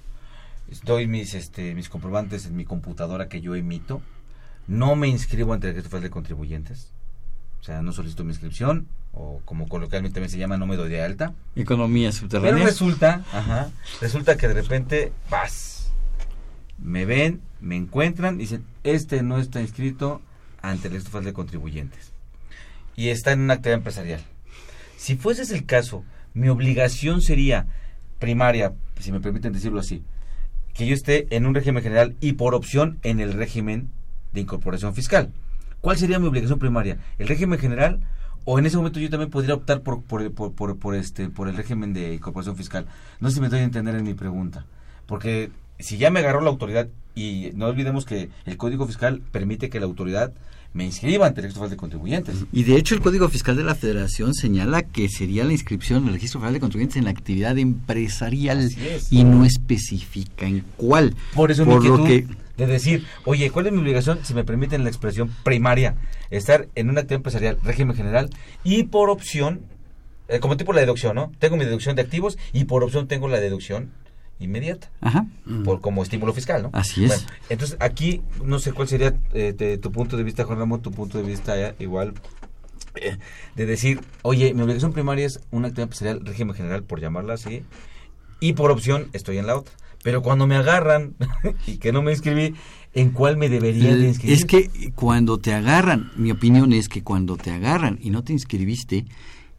doy 0.84 1.06
mis, 1.06 1.34
este, 1.34 1.74
mis 1.74 1.88
comprobantes 1.88 2.46
en 2.46 2.56
mi 2.56 2.64
computadora 2.64 3.28
que 3.28 3.40
yo 3.40 3.54
emito, 3.54 4.02
no 4.68 4.96
me 4.96 5.08
inscribo 5.08 5.52
ante 5.52 5.68
el 5.68 5.74
registro 5.74 6.00
de 6.00 6.10
contribuyentes, 6.10 6.92
o 7.62 7.64
sea, 7.64 7.80
no 7.80 7.92
solicito 7.92 8.24
mi 8.24 8.30
inscripción, 8.30 8.88
o 9.12 9.40
como 9.44 9.68
coloquialmente 9.68 10.14
también 10.14 10.30
se 10.30 10.38
llama, 10.38 10.58
no 10.58 10.66
me 10.66 10.74
doy 10.74 10.90
de 10.90 11.00
alta. 11.00 11.32
Economía 11.54 12.10
subterránea. 12.10 12.54
Pero 12.54 12.66
resulta, 12.66 13.24
ajá, 13.32 13.70
resulta 14.00 14.36
que 14.36 14.48
de 14.48 14.54
repente 14.54 15.12
vas, 15.30 15.92
me 16.82 17.04
ven, 17.04 17.40
me 17.60 17.76
encuentran, 17.76 18.36
dicen, 18.36 18.64
este 18.82 19.22
no 19.22 19.38
está 19.38 19.60
inscrito 19.60 20.20
ante 20.60 20.88
el 20.88 20.96
estofal 20.96 21.22
de 21.22 21.32
contribuyentes 21.32 22.12
y 22.96 23.10
está 23.10 23.30
en 23.30 23.42
una 23.42 23.54
actividad 23.54 23.78
empresarial. 23.78 24.22
Si 24.96 25.14
fuese 25.14 25.54
el 25.54 25.64
caso, 25.64 26.04
mi 26.34 26.48
obligación 26.48 27.22
sería 27.22 27.66
primaria, 28.18 28.72
si 28.98 29.12
me 29.12 29.20
permiten 29.20 29.52
decirlo 29.52 29.78
así, 29.78 30.02
que 30.74 30.84
yo 30.84 30.94
esté 30.94 31.28
en 31.30 31.46
un 31.46 31.54
régimen 31.54 31.84
general 31.84 32.16
y 32.20 32.32
por 32.32 32.56
opción 32.56 32.98
en 33.04 33.20
el 33.20 33.34
régimen 33.34 33.88
de 34.32 34.40
incorporación 34.40 34.96
fiscal. 34.96 35.32
¿Cuál 35.82 35.98
sería 35.98 36.18
mi 36.18 36.28
obligación 36.28 36.58
primaria? 36.58 36.96
¿El 37.18 37.28
régimen 37.28 37.58
general 37.58 38.00
o 38.44 38.58
en 38.58 38.66
ese 38.66 38.76
momento 38.76 38.98
yo 38.98 39.10
también 39.10 39.30
podría 39.30 39.54
optar 39.54 39.82
por, 39.82 40.02
por, 40.02 40.32
por, 40.32 40.76
por, 40.76 40.94
este, 40.94 41.28
por 41.28 41.48
el 41.48 41.56
régimen 41.56 41.92
de 41.92 42.14
incorporación 42.14 42.56
fiscal. 42.56 42.86
No 43.20 43.28
sé 43.28 43.36
si 43.36 43.40
me 43.40 43.48
doy 43.48 43.60
a 43.60 43.62
entender 43.62 43.94
en 43.94 44.02
mi 44.02 44.14
pregunta. 44.14 44.66
Porque 45.06 45.50
si 45.78 45.96
ya 45.96 46.10
me 46.10 46.20
agarró 46.20 46.40
la 46.40 46.50
autoridad, 46.50 46.88
y 47.14 47.50
no 47.54 47.66
olvidemos 47.66 48.04
que 48.04 48.30
el 48.46 48.56
Código 48.56 48.86
Fiscal 48.86 49.20
permite 49.30 49.70
que 49.70 49.78
la 49.78 49.86
autoridad 49.86 50.32
me 50.72 50.86
inscriba 50.86 51.26
ante 51.26 51.40
el 51.40 51.44
registro 51.44 51.60
federal 51.60 51.70
de 51.70 51.76
contribuyentes. 51.76 52.36
Y 52.50 52.64
de 52.64 52.76
hecho 52.76 52.94
el 52.94 53.02
Código 53.02 53.28
Fiscal 53.28 53.56
de 53.56 53.64
la 53.64 53.74
Federación 53.74 54.32
señala 54.34 54.82
que 54.82 55.08
sería 55.08 55.44
la 55.44 55.52
inscripción 55.52 56.02
en 56.02 56.08
el 56.08 56.14
registro 56.14 56.40
federal 56.40 56.54
de 56.54 56.60
contribuyentes 56.60 56.96
en 56.96 57.04
la 57.04 57.10
actividad 57.10 57.58
empresarial 57.58 58.70
y 59.10 59.24
no 59.24 59.44
especifica 59.44 60.46
en 60.46 60.64
cuál. 60.76 61.14
Por 61.34 61.50
eso 61.50 61.64
por 61.64 61.84
lo 61.84 62.04
que 62.04 62.26
de 62.56 62.66
decir, 62.66 63.06
oye, 63.24 63.50
¿cuál 63.50 63.66
es 63.66 63.72
mi 63.72 63.78
obligación, 63.78 64.24
si 64.24 64.34
me 64.34 64.44
permiten 64.44 64.84
la 64.84 64.90
expresión 64.90 65.30
primaria, 65.42 65.96
estar 66.30 66.68
en 66.74 66.90
una 66.90 67.00
actividad 67.00 67.18
empresarial, 67.18 67.58
régimen 67.62 67.96
general, 67.96 68.30
y 68.64 68.84
por 68.84 69.10
opción, 69.10 69.62
eh, 70.28 70.40
como 70.40 70.56
tipo 70.56 70.72
la 70.72 70.80
deducción, 70.80 71.14
¿no? 71.14 71.32
Tengo 71.38 71.56
mi 71.56 71.64
deducción 71.64 71.96
de 71.96 72.02
activos 72.02 72.38
y 72.52 72.64
por 72.64 72.84
opción 72.84 73.08
tengo 73.08 73.28
la 73.28 73.40
deducción 73.40 73.90
inmediata. 74.38 74.90
Ajá. 75.00 75.26
Por, 75.64 75.80
como 75.80 76.02
estímulo 76.02 76.32
fiscal, 76.32 76.62
¿no? 76.62 76.70
Así 76.72 77.04
es. 77.04 77.26
entonces, 77.48 77.76
aquí, 77.80 78.22
no 78.44 78.58
sé 78.58 78.72
cuál 78.72 78.88
sería 78.88 79.14
eh, 79.32 79.78
tu 79.80 79.92
punto 79.92 80.16
de 80.16 80.24
vista, 80.24 80.44
Juan 80.44 80.58
Ramón, 80.58 80.82
tu 80.82 80.90
punto 80.90 81.18
de 81.18 81.24
vista 81.24 81.58
eh, 81.58 81.74
igual, 81.78 82.14
de 83.54 83.66
decir, 83.66 84.00
oye, 84.22 84.52
mi 84.54 84.62
obligación 84.62 84.92
primaria 84.92 85.26
es 85.26 85.40
una 85.50 85.68
actividad 85.68 85.84
empresarial, 85.84 86.26
régimen 86.26 86.54
general, 86.54 86.82
por 86.82 87.00
llamarla 87.00 87.34
así, 87.34 87.62
y 88.40 88.52
por 88.54 88.70
opción 88.70 89.08
estoy 89.12 89.38
en 89.38 89.46
la 89.46 89.56
otra. 89.56 89.72
Pero 90.02 90.22
cuando 90.22 90.46
me 90.46 90.56
agarran 90.56 91.14
y 91.66 91.76
que 91.76 91.92
no 91.92 92.02
me 92.02 92.12
inscribí, 92.12 92.54
¿en 92.92 93.10
cuál 93.10 93.36
me 93.36 93.48
debería 93.48 93.94
de 93.96 94.08
inscribir? 94.08 94.36
Es 94.36 94.44
que 94.44 94.92
cuando 94.94 95.38
te 95.38 95.54
agarran, 95.54 96.10
mi 96.16 96.30
opinión 96.30 96.72
es 96.72 96.88
que 96.88 97.02
cuando 97.02 97.36
te 97.36 97.50
agarran 97.50 97.98
y 98.02 98.10
no 98.10 98.24
te 98.24 98.32
inscribiste, 98.32 99.06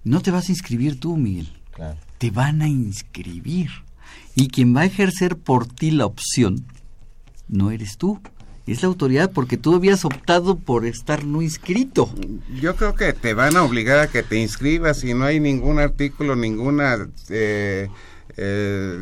no 0.04 0.22
te 0.22 0.32
vas 0.32 0.50
a 0.50 0.52
inscribir 0.52 1.00
tú, 1.00 1.18
Miguel. 1.18 1.50
Claro. 1.72 1.98
Te 2.18 2.30
van 2.30 2.62
a 2.62 2.68
inscribir. 2.68 3.70
Y 4.36 4.48
quien 4.48 4.76
va 4.76 4.82
a 4.82 4.86
ejercer 4.86 5.38
por 5.38 5.68
ti 5.68 5.92
la 5.92 6.06
opción, 6.06 6.66
no 7.48 7.72
eres 7.72 7.98
tú. 7.98 8.20
Es 8.66 8.82
la 8.82 8.88
autoridad 8.88 9.32
porque 9.32 9.58
tú 9.58 9.76
habías 9.76 10.06
optado 10.06 10.58
por 10.58 10.86
estar 10.86 11.26
no 11.26 11.42
inscrito. 11.42 12.10
Yo 12.62 12.78
creo 12.78 12.96
que 12.96 13.12
te 13.12 13.34
van 13.34 13.58
a 13.58 13.64
obligar 13.64 14.00
a 14.00 14.08
que 14.08 14.24
te 14.24 14.40
inscribas 14.40 15.04
y 15.04 15.14
no 15.14 15.26
hay 15.26 15.40
ningún 15.40 15.80
artículo, 15.80 16.36
ninguna... 16.36 17.10
Eh, 17.30 17.90
eh, 18.38 19.00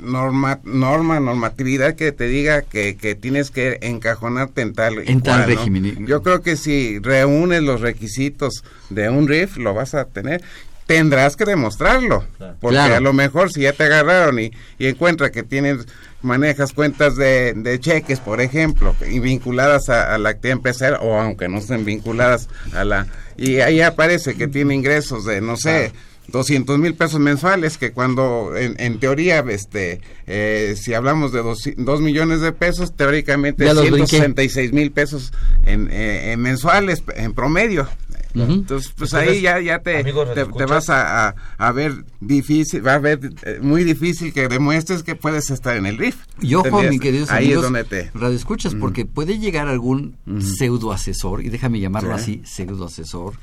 norma, 0.00 0.60
norma, 0.64 1.20
normatividad 1.20 1.94
que 1.94 2.12
te 2.12 2.26
diga 2.26 2.62
que, 2.62 2.96
que 2.96 3.14
tienes 3.14 3.50
que 3.50 3.78
encajonarte 3.82 4.62
en 4.62 4.74
tal, 4.74 4.98
en 4.98 5.20
tal 5.20 5.46
régimen. 5.46 6.06
Yo 6.06 6.22
creo 6.22 6.40
que 6.42 6.56
si 6.56 6.98
reúnes 6.98 7.62
los 7.62 7.80
requisitos 7.80 8.64
de 8.88 9.10
un 9.10 9.28
RIF, 9.28 9.56
lo 9.56 9.74
vas 9.74 9.94
a 9.94 10.06
tener. 10.06 10.42
Tendrás 10.86 11.36
que 11.36 11.44
demostrarlo, 11.44 12.24
porque 12.60 12.78
a 12.78 12.98
lo 12.98 13.12
mejor 13.12 13.52
si 13.52 13.60
ya 13.60 13.72
te 13.72 13.84
agarraron 13.84 14.40
y, 14.40 14.50
y 14.76 14.88
encuentras 14.88 15.30
que 15.30 15.44
tienes 15.44 15.86
manejas 16.22 16.72
cuentas 16.72 17.16
de, 17.16 17.54
de, 17.54 17.78
cheques, 17.80 18.20
por 18.20 18.40
ejemplo, 18.40 18.94
y 19.08 19.20
vinculadas 19.20 19.88
a, 19.88 20.18
la 20.18 20.30
actividad 20.30 20.56
empresarial, 20.58 21.00
o 21.02 21.20
aunque 21.20 21.48
no 21.48 21.58
estén 21.58 21.84
vinculadas 21.84 22.48
a 22.74 22.84
la... 22.84 23.06
Y 23.36 23.60
ahí 23.60 23.80
aparece 23.80 24.34
que 24.34 24.48
tiene 24.48 24.74
ingresos 24.74 25.24
de, 25.24 25.40
no 25.40 25.56
sé, 25.56 25.92
200 26.30 26.78
mil 26.78 26.94
pesos 26.94 27.20
mensuales, 27.20 27.78
que 27.78 27.92
cuando 27.92 28.56
en, 28.56 28.74
en 28.78 28.98
teoría, 29.00 29.40
este, 29.48 30.00
eh, 30.26 30.74
si 30.80 30.94
hablamos 30.94 31.32
de 31.32 31.42
2 31.42 32.00
millones 32.00 32.40
de 32.40 32.52
pesos, 32.52 32.94
teóricamente 32.96 33.64
Ya 33.64 33.74
los 33.74 33.90
brinqué. 33.90 34.16
166 34.16 34.72
mil 34.72 34.90
pesos 34.92 35.32
en, 35.64 35.88
eh, 35.90 36.32
en 36.32 36.40
mensuales, 36.40 37.02
en 37.16 37.32
promedio. 37.34 37.88
Entonces, 38.32 38.92
pues 38.96 39.12
Entonces, 39.12 39.28
ahí 39.28 39.40
ya, 39.40 39.60
ya 39.60 39.80
te, 39.80 39.98
amigos, 39.98 40.28
te, 40.34 40.44
vas 40.64 40.88
a, 40.88 41.30
a, 41.30 41.34
a 41.58 41.72
ver 41.72 42.04
difícil, 42.20 42.86
va 42.86 42.94
a 42.94 42.98
ver 43.00 43.18
eh, 43.42 43.58
muy 43.60 43.82
difícil 43.82 44.32
que 44.32 44.46
demuestres 44.46 45.02
que 45.02 45.16
puedes 45.16 45.50
estar 45.50 45.76
en 45.76 45.84
el 45.84 45.98
RIF. 45.98 46.14
Y 46.40 46.54
ojo, 46.54 46.80
mis 46.84 47.00
queridos 47.00 47.28
Ahí 47.32 47.46
amigos, 47.46 47.64
es 47.64 47.72
donde 47.72 47.82
te... 47.84 48.10
radio 48.14 48.36
escuchas, 48.36 48.76
porque 48.76 49.04
puede 49.04 49.40
llegar 49.40 49.66
algún 49.66 50.16
pseudo 50.40 50.92
asesor, 50.92 51.44
y 51.44 51.48
déjame 51.48 51.80
llamarlo 51.80 52.16
Sí. 52.18 52.22
así, 52.22 52.42
pseudo 52.44 52.84
asesor, 52.84 53.34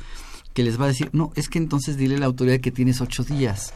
que 0.57 0.63
les 0.63 0.81
va 0.81 0.85
a 0.85 0.87
decir, 0.87 1.11
no, 1.13 1.31
es 1.35 1.49
que 1.49 1.59
entonces 1.59 1.97
dile 1.97 2.15
a 2.15 2.17
la 2.17 2.25
autoridad 2.25 2.59
que 2.59 2.71
tienes 2.71 2.99
ocho 2.99 3.23
días, 3.23 3.75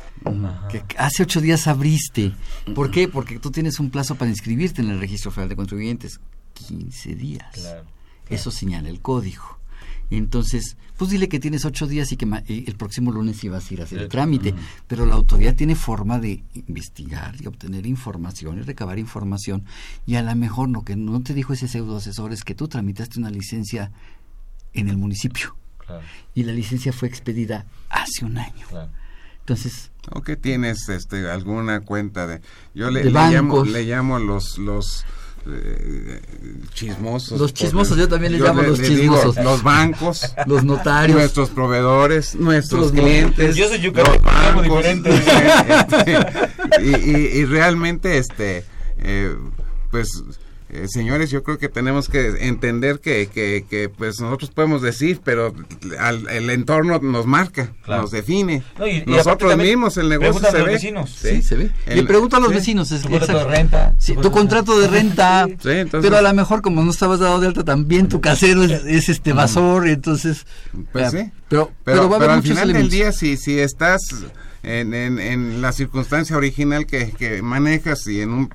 que 0.68 0.84
hace 0.98 1.22
ocho 1.22 1.40
días 1.40 1.68
abriste. 1.68 2.34
¿Por 2.74 2.90
qué? 2.90 3.08
Porque 3.08 3.38
tú 3.38 3.52
tienes 3.52 3.80
un 3.80 3.92
plazo 3.92 4.16
para 4.16 4.32
inscribirte 4.32 4.82
en 4.82 4.90
el 4.90 5.00
registro 5.00 5.30
federal 5.30 5.50
de 5.50 5.56
contribuyentes, 5.58 6.20
15 6.56 7.14
días. 7.14 7.46
Claro, 7.54 7.84
Eso 8.32 8.50
señala 8.50 8.90
el 8.90 9.00
código. 9.00 9.60
Entonces, 10.10 10.76
pues 10.98 11.12
dile 11.12 11.30
que 11.30 11.40
tienes 11.40 11.66
ocho 11.66 11.86
días 11.86 12.12
y 12.14 12.18
que 12.18 12.26
ma- 12.26 12.42
y 12.48 12.68
el 12.68 12.76
próximo 12.78 13.12
lunes 13.12 13.44
ibas 13.44 13.70
a 13.70 13.74
ir 13.76 13.82
a 13.82 13.84
hacer 13.84 14.00
el 14.02 14.10
trámite. 14.10 14.56
Pero 14.88 15.06
la 15.06 15.14
autoridad 15.14 15.54
tiene 15.54 15.76
forma 15.76 16.18
de 16.18 16.44
investigar 16.68 17.36
y 17.40 17.46
obtener 17.46 17.86
información 17.86 18.58
y 18.58 18.62
recabar 18.64 18.98
información. 18.98 19.66
Y 20.08 20.16
a 20.16 20.24
lo 20.24 20.36
mejor 20.36 20.70
lo 20.70 20.82
que 20.84 20.96
no 20.96 21.22
te 21.22 21.36
dijo 21.36 21.54
ese 21.54 21.68
pseudo 21.68 21.98
asesor 21.98 22.34
es 22.34 22.44
que 22.44 22.56
tú 22.56 22.68
tramitaste 22.68 23.20
una 23.20 23.30
licencia 23.30 23.92
en 24.74 24.90
el 24.90 24.98
municipio 24.98 25.56
claro, 25.92 26.06
y 26.34 26.44
la 26.44 26.54
licencia 26.54 26.92
fue 26.94 27.08
expedida 27.08 27.66
hace 27.90 28.26
un 28.26 28.38
año. 28.38 28.66
claro. 28.70 28.90
Entonces, 29.40 29.92
¿O 30.12 30.22
que 30.22 30.36
tienes 30.38 30.88
este 30.90 31.30
alguna 31.30 31.82
cuenta 31.82 32.26
de 32.28 32.42
yo 32.74 32.90
le, 32.92 33.00
De 33.04 33.12
le 33.12 33.20
llamo 33.32 33.66
le 33.66 33.84
llamo 33.84 34.20
los 34.20 34.58
los 34.60 35.04
eh, 35.48 36.22
chismosos 36.74 37.40
Los 37.40 37.54
chismosos, 37.54 37.98
yo 37.98 38.08
también 38.08 38.34
les 38.34 38.42
llamo 38.42 38.62
los 38.62 38.80
chismosos. 38.82 39.36
los 39.38 39.64
bancos 39.64 40.34
los 40.46 40.64
notarios, 40.64 41.18
nuestros 41.18 41.50
proveedores 41.50 42.36
nuestros 42.36 42.82
Los 42.82 42.92
clientes 42.92 43.56
Yo 43.56 43.68
soy 43.68 43.80
yucateco, 43.80 44.62
diferente. 44.62 45.10
este, 45.16 46.84
y, 46.84 47.12
y- 47.12 47.40
y 47.40 47.46
realmente 47.46 48.18
este 48.20 48.64
eh, 49.00 49.36
pues 49.90 50.24
eh, 50.74 50.88
señores, 50.88 51.30
yo 51.30 51.44
creo 51.44 51.58
que 51.58 51.68
tenemos 51.68 52.08
que 52.08 52.48
entender 52.48 53.00
que, 53.02 53.28
que, 53.28 53.66
que, 53.70 53.90
pues 53.90 54.22
nosotros 54.22 54.52
podemos 54.52 54.82
decir, 54.82 55.20
pero 55.24 55.54
al- 56.00 56.30
el 56.30 56.50
entorno 56.50 56.98
nos 57.00 57.26
marca, 57.26 57.74
Claro. 57.84 58.04
nos 58.04 58.12
define. 58.12 58.64
No, 58.80 58.88
y- 58.88 58.92
y 58.92 58.96
aparte 59.02 59.12
Nosotros 59.12 59.50
también 59.52 59.70
mismos, 59.72 59.98
el 59.98 60.08
negocio 60.10 60.40
se 60.40 60.48
a 60.48 60.52
los 60.54 60.66
ve. 60.68 60.72
vecinos. 60.74 61.10
Sí, 61.12 61.42
se 61.42 61.56
ve. 61.58 61.72
El- 61.86 61.98
Le 61.98 62.04
pregunto 62.04 62.38
a 62.38 62.40
los 62.40 62.50
sí. 62.50 62.56
vecinos. 62.56 62.92
Es, 62.92 63.02
Tu 63.02 63.10
contrato 63.10 63.38
de 63.38 63.44
renta. 63.46 63.94
Sí, 64.00 64.16
tu 64.16 64.32
contrato 64.32 64.80
de 64.80 64.88
renta. 64.88 65.48
Sí, 65.62 65.70
entonces- 65.70 66.10
pero 66.10 66.18
a 66.18 66.22
lo 66.22 66.34
mejor 66.34 66.62
como 66.62 66.84
no 66.84 66.92
estabas 66.92 67.20
dado 67.20 67.40
de 67.42 67.48
alta 67.48 67.64
también 67.64 68.08
tu 68.08 68.22
casero 68.22 68.64
es, 68.64 68.72
es 68.86 69.10
este 69.10 69.34
vasor, 69.34 69.88
entonces. 69.88 70.46
Pues 70.94 71.14
eh, 71.14 71.26
sí. 71.26 71.32
Pero, 71.50 71.72
Pero, 71.84 72.08
pero 72.08 72.10
va 72.10 72.16
a 72.16 72.18
haber 72.18 72.20
pero 72.20 72.32
al 72.34 72.42
final 72.44 72.56
del 72.68 72.70
elementos. 72.78 72.92
día, 72.92 73.12
si, 73.12 73.36
si 73.36 73.60
estás 73.60 74.02
en, 74.64 74.94
en, 74.94 75.20
en 75.20 75.62
la 75.62 75.72
circunstancia 75.74 76.38
original 76.38 76.86
que, 76.86 77.12
que 77.12 77.42
manejas 77.42 78.08
y 78.08 78.22
en 78.22 78.30
un 78.32 78.54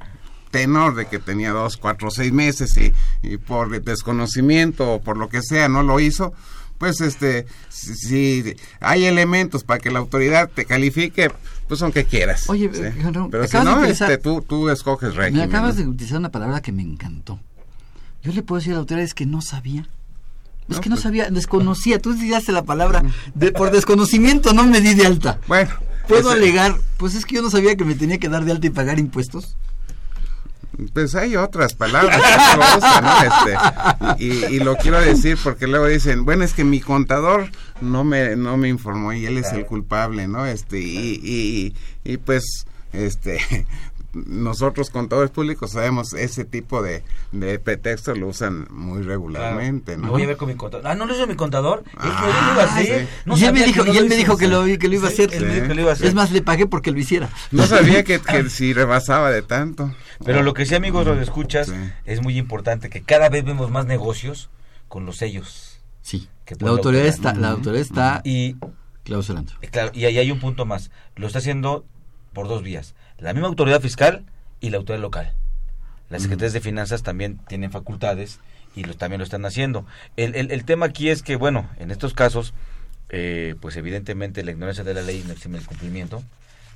tenor 0.56 0.94
de 0.94 1.06
que 1.06 1.18
tenía 1.18 1.50
dos, 1.52 1.76
cuatro, 1.76 2.10
seis 2.10 2.32
meses 2.32 2.76
y, 2.78 2.92
y 3.22 3.36
por 3.36 3.82
desconocimiento 3.82 4.90
o 4.94 5.00
por 5.00 5.16
lo 5.16 5.28
que 5.28 5.42
sea 5.42 5.68
no 5.68 5.82
lo 5.82 6.00
hizo, 6.00 6.32
pues 6.78 7.00
este, 7.00 7.46
si, 7.68 7.94
si 7.94 8.56
hay 8.80 9.04
elementos 9.04 9.64
para 9.64 9.80
que 9.80 9.90
la 9.90 9.98
autoridad 9.98 10.48
te 10.54 10.64
califique, 10.64 11.30
pues 11.68 11.82
aunque 11.82 12.04
quieras. 12.04 12.48
Oye, 12.48 12.70
¿sí? 12.72 12.81
eh, 12.83 12.94
pero 13.31 13.44
si 13.46 13.57
acabas 13.57 13.64
no, 13.66 13.81
utilizar- 13.83 14.11
este, 14.11 14.22
tú, 14.22 14.42
tú 14.42 14.68
escoges 14.70 15.11
Me 15.11 15.16
régimen. 15.16 15.48
acabas 15.48 15.76
¿no? 15.76 15.83
de 15.83 15.88
utilizar 15.88 16.18
una 16.18 16.31
palabra 16.31 16.61
que 16.62 16.72
me 16.72 16.83
encantó. 16.83 17.38
Yo 18.22 18.33
le 18.33 18.42
puedo 18.42 18.59
decir 18.59 18.72
a 18.72 18.76
la 18.76 18.81
autoridad 18.81 19.04
es 19.04 19.14
que 19.14 19.26
no 19.26 19.40
sabía. 19.40 19.83
Es 20.68 20.76
No, 20.76 20.81
que 20.81 20.88
no 20.88 20.96
pues- 20.96 21.02
sabía, 21.02 21.31
desconocía. 21.31 22.00
Tú 22.00 22.11
utilizaste 22.11 22.50
la 22.52 22.64
palabra 22.64 23.02
de 23.35 23.52
por 23.52 23.70
desconocimiento 23.70 24.52
no 24.52 24.66
me 24.66 24.81
di 24.81 24.94
de 24.94 25.07
alta. 25.07 25.38
Bueno, 25.46 25.70
¿Puedo 26.09 26.31
ese- 26.33 26.38
alegar? 26.40 26.76
Pues 26.96 27.14
es 27.14 27.24
que 27.26 27.37
yo 27.37 27.42
no 27.42 27.50
sabía 27.50 27.76
que 27.76 27.85
me 27.85 27.94
tenía 27.94 28.18
que 28.18 28.28
dar 28.28 28.44
de 28.44 28.52
alta 28.52 28.66
y 28.66 28.70
pagar 28.70 28.98
impuestos. 28.98 29.57
Pues 30.92 31.14
hay 31.14 31.36
otras 31.36 31.74
palabras 31.74 32.20
que 32.20 32.56
no 32.58 32.76
usan, 32.76 33.04
¿no? 33.04 33.22
Este, 33.22 34.24
y, 34.24 34.56
y 34.56 34.58
lo 34.60 34.76
quiero 34.76 35.00
decir 35.00 35.38
porque 35.42 35.66
luego 35.66 35.86
dicen, 35.86 36.24
bueno, 36.24 36.44
es 36.44 36.52
que 36.52 36.64
mi 36.64 36.80
contador 36.80 37.50
no 37.80 38.04
me 38.04 38.36
no 38.36 38.56
me 38.56 38.68
informó 38.68 39.12
y 39.12 39.24
él 39.26 39.38
es 39.38 39.52
el 39.52 39.64
culpable, 39.64 40.28
¿no? 40.28 40.44
Este 40.44 40.78
y, 40.80 41.20
y, 41.22 41.74
y 42.04 42.16
pues 42.18 42.66
este 42.92 43.38
nosotros 44.26 44.90
contadores 44.90 45.31
públicos 45.31 45.72
sabemos 45.72 46.12
ese 46.14 46.44
tipo 46.44 46.83
de, 46.83 47.02
de 47.33 47.59
pretextos 47.59 48.16
lo 48.16 48.29
usan 48.29 48.66
muy 48.70 49.02
regularmente, 49.02 49.96
Me 49.96 50.07
¿no? 50.07 50.12
voy 50.12 50.22
a 50.22 50.26
ver 50.26 50.37
con 50.37 50.48
mi 50.48 50.55
contador. 50.55 50.87
Ah, 50.87 50.94
no 50.94 51.07
lo 51.07 51.14
hizo 51.14 51.26
mi 51.26 51.37
contador. 51.37 51.85
Él 51.87 51.92
Ah, 51.98 52.20
que 52.24 52.31
él 52.31 52.46
lo 52.46 52.52
iba 52.52 52.62
a 52.62 52.64
hacer. 52.74 53.00
sí. 53.02 53.09
No 53.26 53.37
y 53.37 53.44
él 53.44 53.52
me 53.52 53.64
dijo, 53.64 53.85
que 53.85 53.88
no 53.90 53.94
y 53.94 53.96
él 53.98 54.02
lo 54.05 54.09
me 54.09 54.16
dijo 54.16 54.37
que 54.37 54.48
lo, 54.48 54.64
que 54.64 54.88
lo 54.88 54.94
iba 54.94 55.07
a 55.09 55.11
hacer. 55.11 55.35
él 55.35 55.44
me 55.46 55.55
dijo 55.55 55.68
que 55.68 55.74
lo 55.74 55.81
iba 55.83 55.90
a 55.90 55.94
hacer. 55.94 56.07
Es 56.07 56.14
más, 56.14 56.31
le 56.33 56.42
pagué 56.42 56.66
porque 56.66 56.90
lo 56.92 56.98
hiciera. 56.98 57.29
No 57.50 57.66
sabía 57.66 58.02
que, 58.05 58.18
que 58.20 58.48
si 58.50 58.72
rebasaba 58.72 59.31
de 59.31 59.42
tanto. 59.42 59.94
Pero 60.24 60.42
lo 60.42 60.55
que 60.55 60.64
sí, 60.66 60.74
amigos, 60.74 61.07
lo 61.07 61.20
escuchas, 61.20 61.66
Sí. 61.68 61.74
es 62.07 62.22
muy 62.22 62.38
importante 62.38 62.88
que 62.90 63.02
cada 63.02 63.29
vez 63.29 63.44
vemos 63.44 63.70
más 63.70 63.87
negocios 63.87 64.48
con 64.88 65.05
los 65.07 65.16
sellos. 65.18 65.81
Sí. 66.02 66.29
Que 66.44 66.55
La 66.61 66.70
autoridad 66.70 67.07
está, 67.07 67.35
la 67.35 67.50
autoridad 67.50 67.83
está 67.83 68.20
Y 68.24 68.57
clausurando. 69.05 69.52
claro, 69.70 69.90
y 69.92 70.05
ahí 70.05 70.18
hay 70.18 70.31
un 70.31 70.38
punto 70.40 70.64
más. 70.64 70.90
Lo 71.16 71.26
está 71.26 71.40
haciendo 71.40 71.85
por 72.33 72.48
dos 72.48 72.62
vías. 72.62 72.94
La 73.18 73.33
misma 73.33 73.48
autoridad 73.48 73.81
fiscal 73.81 74.24
y 74.61 74.70
la 74.70 74.79
autoridad 74.79 75.02
local. 75.02 75.33
Las 76.11 76.22
secretarías 76.22 76.52
de 76.52 76.61
finanzas 76.61 77.02
también 77.02 77.38
tienen 77.48 77.72
facultades 77.72 78.40
y 78.76 78.85
los, 78.85 78.96
también 78.96 79.18
lo 79.18 79.24
están 79.24 79.44
haciendo. 79.44 79.87
El, 80.16 80.35
el, 80.35 80.50
el 80.50 80.64
tema 80.64 80.87
aquí 80.87 81.09
es 81.09 81.22
que, 81.22 81.37
bueno, 81.37 81.68
en 81.79 81.90
estos 81.90 82.14
casos, 82.14 82.55
eh, 83.09 83.55
pues 83.61 83.76
evidentemente 83.76 84.44
la 84.44 84.50
ignorancia 84.50 84.85
de 84.85 84.94
la 84.94 85.02
ley 85.02 85.24
no 85.26 85.33
exime 85.33 85.59
el 85.59 85.66
cumplimiento. 85.66 86.22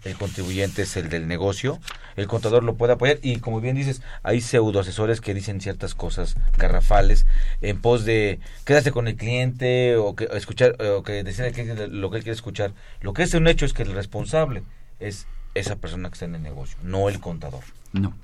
El 0.03 0.17
contribuyente 0.17 0.83
es 0.83 0.97
el 0.97 1.11
del 1.11 1.29
negocio, 1.29 1.79
el 2.17 2.27
contador 2.27 2.65
lo 2.65 2.77
puede 2.77 2.95
apoyar 2.95 3.19
y 3.21 3.37
como 3.37 3.61
bien 3.61 3.77
dices, 3.77 4.01
hay 4.23 4.41
pseudo 4.41 4.81
asesores 4.81 5.21
que 5.21 5.35
dicen 5.35 5.61
ciertas 5.61 5.95
cosas 5.95 6.37
garrafales 6.57 7.27
en 7.61 7.83
pos 7.83 8.07
de 8.07 8.41
quedarse 8.65 8.93
con 8.93 9.09
el 9.09 9.17
cliente 9.17 9.97
o 9.97 10.17
que 10.17 10.27
escuchar 10.33 10.75
o 10.83 11.03
que 11.03 11.23
decir 11.23 11.45
lo 11.91 12.11
que 12.11 12.17
él 12.17 12.23
quiere 12.23 12.35
escuchar. 12.35 12.73
Lo 13.03 13.13
que 13.13 13.25
es 13.25 13.35
un 13.35 13.47
hecho 13.47 13.67
es 13.67 13.75
que 13.75 13.83
el 13.83 13.93
responsable 13.93 14.63
es 15.01 15.27
esa 15.55 15.77
persona 15.77 16.09
que 16.09 16.15
está 16.15 16.25
en 16.27 16.35
el 16.37 16.43
negocio, 16.43 16.77
no 16.83 17.09
el 17.09 17.21
contador. 17.21 17.63
No. 17.93 18.15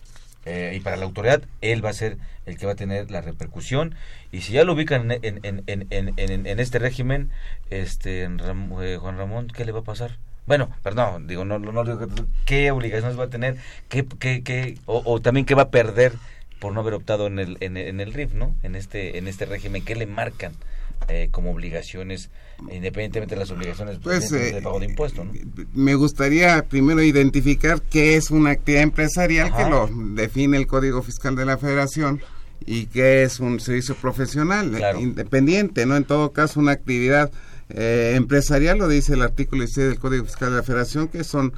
Eh, 0.45 0.75
y 0.77 0.81
para 0.81 0.97
la 0.97 1.05
autoridad, 1.07 1.43
él 1.61 1.85
va 1.85 1.91
a 1.91 1.93
ser 1.93 2.19
el 2.47 2.57
que 2.57 2.67
va 2.67 2.73
a 2.73 2.77
tener 2.77 3.11
la 3.11 3.21
repercusión. 3.21 3.97
Y 4.31 4.43
si 4.43 4.53
ya 4.53 4.63
lo 4.65 4.75
ubican 4.75 5.11
en, 5.11 5.19
en, 5.23 5.41
en, 5.43 5.65
en, 5.67 5.87
en, 5.91 6.15
en- 6.19 6.47
en 6.47 6.61
este 6.61 6.79
régimen, 6.79 7.31
este 7.71 8.23
en 8.23 8.39
Ram- 8.39 8.81
eh, 8.83 8.97
Juan 8.97 9.19
Ramón, 9.19 9.49
¿qué 9.49 9.65
le 9.65 9.73
va 9.73 9.81
a 9.81 9.85
pasar? 9.85 10.17
Bueno, 10.47 10.71
perdón, 10.85 11.27
digo, 11.27 11.45
no, 11.45 11.59
no, 11.59 11.73
no 11.73 11.83
digo 11.85 12.07
qué 12.45 12.71
obligaciones 12.71 13.19
va 13.19 13.25
a 13.25 13.29
tener, 13.31 13.57
qué, 13.89 14.07
qué, 14.21 14.45
qué, 14.45 14.79
o, 14.87 15.03
o 15.05 15.21
también 15.21 15.45
qué 15.47 15.57
va 15.57 15.63
a 15.63 15.71
perder 15.71 16.13
por 16.61 16.73
no 16.73 16.81
haber 16.81 16.95
optado 16.95 17.27
en 17.27 17.41
el, 17.41 17.57
en, 17.61 17.77
en 17.77 17.99
el 18.01 18.13
RIF, 18.15 18.33
¿no? 18.35 18.55
En 18.63 18.77
este, 18.77 19.19
en 19.19 19.27
este 19.27 19.47
régimen, 19.47 19.85
¿qué 19.85 19.97
le 19.97 20.07
marcan 20.07 20.53
eh, 21.09 21.29
como 21.31 21.51
obligaciones, 21.53 22.31
independientemente 22.71 23.35
de 23.35 23.41
las 23.41 23.51
obligaciones 23.51 23.99
Pues, 24.03 24.31
de, 24.31 24.51
eh, 24.51 24.53
de 24.55 24.63
pago 24.63 24.81
de 24.81 24.87
impuestos, 24.87 25.25
¿no? 25.27 25.33
me 25.75 25.95
gustaría 25.95 26.65
primero 26.69 27.03
identificar 27.03 27.81
qué 27.83 28.17
es 28.17 28.31
una 28.31 28.51
actividad 28.51 28.83
empresarial 28.83 29.49
Ajá. 29.49 29.65
que 29.65 29.71
lo 29.71 29.89
define 30.15 30.57
el 30.57 30.67
Código 30.67 31.03
Fiscal 31.03 31.37
de 31.37 31.45
la 31.47 31.59
Federación 31.59 32.21
y 32.65 32.87
qué 32.87 33.23
es 33.23 33.39
un 33.41 33.61
servicio 33.61 33.95
profesional 33.95 34.73
Claro. 34.73 34.99
independiente, 35.01 35.87
¿no? 35.87 35.97
En 35.97 36.05
todo 36.05 36.33
caso, 36.33 36.59
una 36.59 36.73
actividad 36.73 37.31
eh, 37.69 38.13
empresarial 38.17 38.79
lo 38.79 38.89
dice 38.89 39.15
el 39.15 39.23
artículo 39.23 39.63
16 39.63 39.89
del 39.89 39.99
Código 39.99 40.25
Fiscal 40.25 40.51
de 40.51 40.57
la 40.57 40.63
Federación, 40.63 41.09
que 41.09 41.23
son 41.25 41.53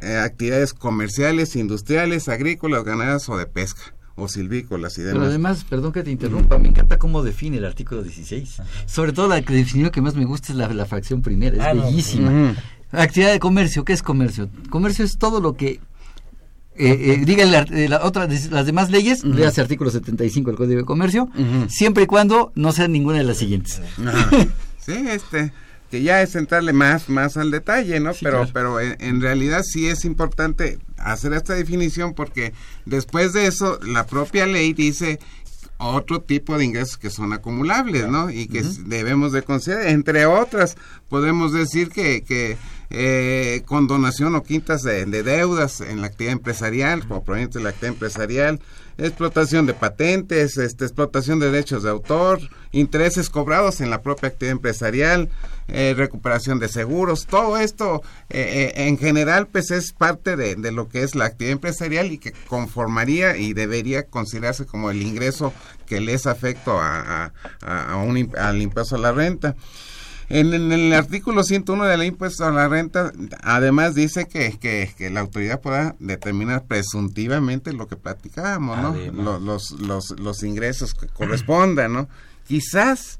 eh, 0.00 0.16
actividades 0.16 0.74
comerciales, 0.74 1.56
industriales, 1.56 2.28
agrícolas, 2.28 2.84
ganaderas 2.84 3.28
o 3.28 3.36
de 3.36 3.46
pesca 3.46 3.94
o 4.14 4.28
silvícolas 4.28 4.94
y 4.98 5.02
Pero 5.02 5.12
demás. 5.14 5.28
además, 5.28 5.64
perdón 5.68 5.92
que 5.92 6.02
te 6.02 6.10
interrumpa, 6.10 6.58
me 6.58 6.68
encanta 6.68 6.98
cómo 6.98 7.22
define 7.22 7.56
el 7.58 7.64
artículo 7.64 8.02
16. 8.02 8.56
Sobre 8.86 9.12
todo 9.12 9.28
la 9.28 9.42
que 9.42 9.54
definió 9.54 9.90
que 9.90 10.00
más 10.00 10.14
me 10.14 10.24
gusta 10.24 10.52
es 10.52 10.56
la, 10.58 10.68
la 10.72 10.86
fracción 10.86 11.22
primera, 11.22 11.56
es 11.56 11.62
Ah, 11.62 11.74
no, 11.74 11.84
bellísima. 11.84 12.54
Actividad 12.92 13.32
de 13.32 13.38
comercio, 13.38 13.84
¿qué 13.84 13.92
es 13.94 14.02
comercio? 14.02 14.50
Comercio 14.68 15.04
es 15.04 15.16
todo 15.16 15.40
lo 15.40 15.54
que 15.54 15.80
eh, 16.76 16.88
eh, 17.18 17.22
diga 17.24 17.44
la, 17.46 17.60
eh, 17.70 17.88
la 17.88 18.04
otra, 18.04 18.26
las 18.50 18.66
demás 18.66 18.90
leyes, 18.90 19.24
Ujú. 19.24 19.34
léase 19.34 19.60
artículo 19.60 19.90
75 19.90 20.50
del 20.50 20.56
Código 20.56 20.80
de 20.80 20.84
Comercio, 20.86 21.28
siempre 21.68 22.04
y 22.04 22.06
cuando 22.06 22.52
no 22.54 22.72
sean 22.72 22.92
ninguna 22.92 23.18
de 23.18 23.24
las 23.24 23.38
siguientes. 23.38 23.80
Sí, 24.84 24.92
este, 25.08 25.52
que 25.92 26.02
ya 26.02 26.22
es 26.22 26.36
entrarle 26.36 26.72
más, 26.72 27.10
más 27.10 27.36
al 27.36 27.50
detalle, 27.50 28.00
¿no? 28.00 28.14
Sí, 28.14 28.20
pero, 28.22 28.38
claro. 28.38 28.50
pero 28.54 28.80
en, 28.80 28.96
en 28.98 29.20
realidad 29.20 29.62
sí 29.62 29.88
es 29.88 30.06
importante 30.06 30.78
hacer 30.96 31.34
esta 31.34 31.52
definición 31.52 32.14
porque 32.14 32.54
después 32.86 33.34
de 33.34 33.46
eso 33.46 33.78
la 33.82 34.06
propia 34.06 34.46
ley 34.46 34.72
dice 34.72 35.20
otro 35.76 36.22
tipo 36.22 36.56
de 36.56 36.64
ingresos 36.64 36.96
que 36.96 37.10
son 37.10 37.34
acumulables, 37.34 38.08
¿no? 38.08 38.30
Y 38.30 38.46
que 38.46 38.62
debemos 38.86 39.32
de 39.32 39.42
considerar. 39.42 39.88
Entre 39.88 40.24
otras, 40.24 40.78
podemos 41.10 41.52
decir 41.52 41.90
que, 41.90 42.22
que 42.22 42.56
eh, 42.88 43.62
con 43.66 43.86
donación 43.86 44.34
o 44.34 44.42
quintas 44.42 44.82
de, 44.82 45.04
deudas 45.04 45.82
en 45.82 46.00
la 46.00 46.06
actividad 46.06 46.32
empresarial, 46.32 47.04
o 47.10 47.22
provenientes 47.22 47.56
de 47.56 47.64
la 47.64 47.70
actividad 47.70 47.92
empresarial, 47.92 48.60
explotación 48.98 49.66
de 49.66 49.74
patentes, 49.74 50.56
este, 50.56 50.84
explotación 50.84 51.38
de 51.38 51.50
derechos 51.50 51.82
de 51.82 51.90
autor, 51.90 52.40
intereses 52.72 53.30
cobrados 53.30 53.80
en 53.80 53.90
la 53.90 54.02
propia 54.02 54.28
actividad 54.28 54.52
empresarial, 54.52 55.28
eh, 55.68 55.94
recuperación 55.96 56.58
de 56.58 56.68
seguros, 56.68 57.26
todo 57.26 57.58
esto 57.58 58.02
eh, 58.30 58.72
eh, 58.76 58.88
en 58.88 58.98
general 58.98 59.46
pues 59.46 59.70
es 59.70 59.92
parte 59.92 60.36
de, 60.36 60.56
lo 60.72 60.88
que 60.88 61.02
es 61.02 61.14
la 61.14 61.26
actividad 61.26 61.52
empresarial 61.52 62.12
y 62.12 62.18
que 62.18 62.32
conformaría 62.48 63.36
y 63.36 63.52
debería 63.52 64.04
considerarse 64.04 64.66
como 64.66 64.90
el 64.90 65.02
ingreso 65.02 65.52
que 65.86 66.00
les 66.00 66.26
afecta 66.26 66.72
a, 66.72 67.32
a, 67.62 67.96
un, 67.96 68.32
al 68.38 68.60
impuesto 68.60 68.96
a 68.96 68.98
la 68.98 69.12
renta. 69.12 69.54
En, 70.34 70.72
el 70.72 70.92
artículo 70.94 71.44
101 71.44 71.84
de 71.84 71.96
la 71.98 72.06
impuesto 72.06 72.46
a 72.46 72.50
la 72.50 72.66
renta, 72.66 73.12
además 73.42 73.94
dice 73.94 74.26
que, 74.26 74.56
que, 74.58 75.10
la 75.10 75.20
autoridad 75.20 75.60
pueda 75.60 75.94
determinar 75.98 76.64
presuntivamente 76.64 77.74
lo 77.74 77.86
que 77.86 77.96
platicábamos, 77.96 78.78
¿no? 79.12 79.38
Los, 79.38 79.72
los, 79.72 80.18
los, 80.18 80.42
ingresos 80.42 80.94
que 80.94 81.06
correspondan, 81.06 81.92
¿no? 81.92 82.08
Quizás 82.46 83.18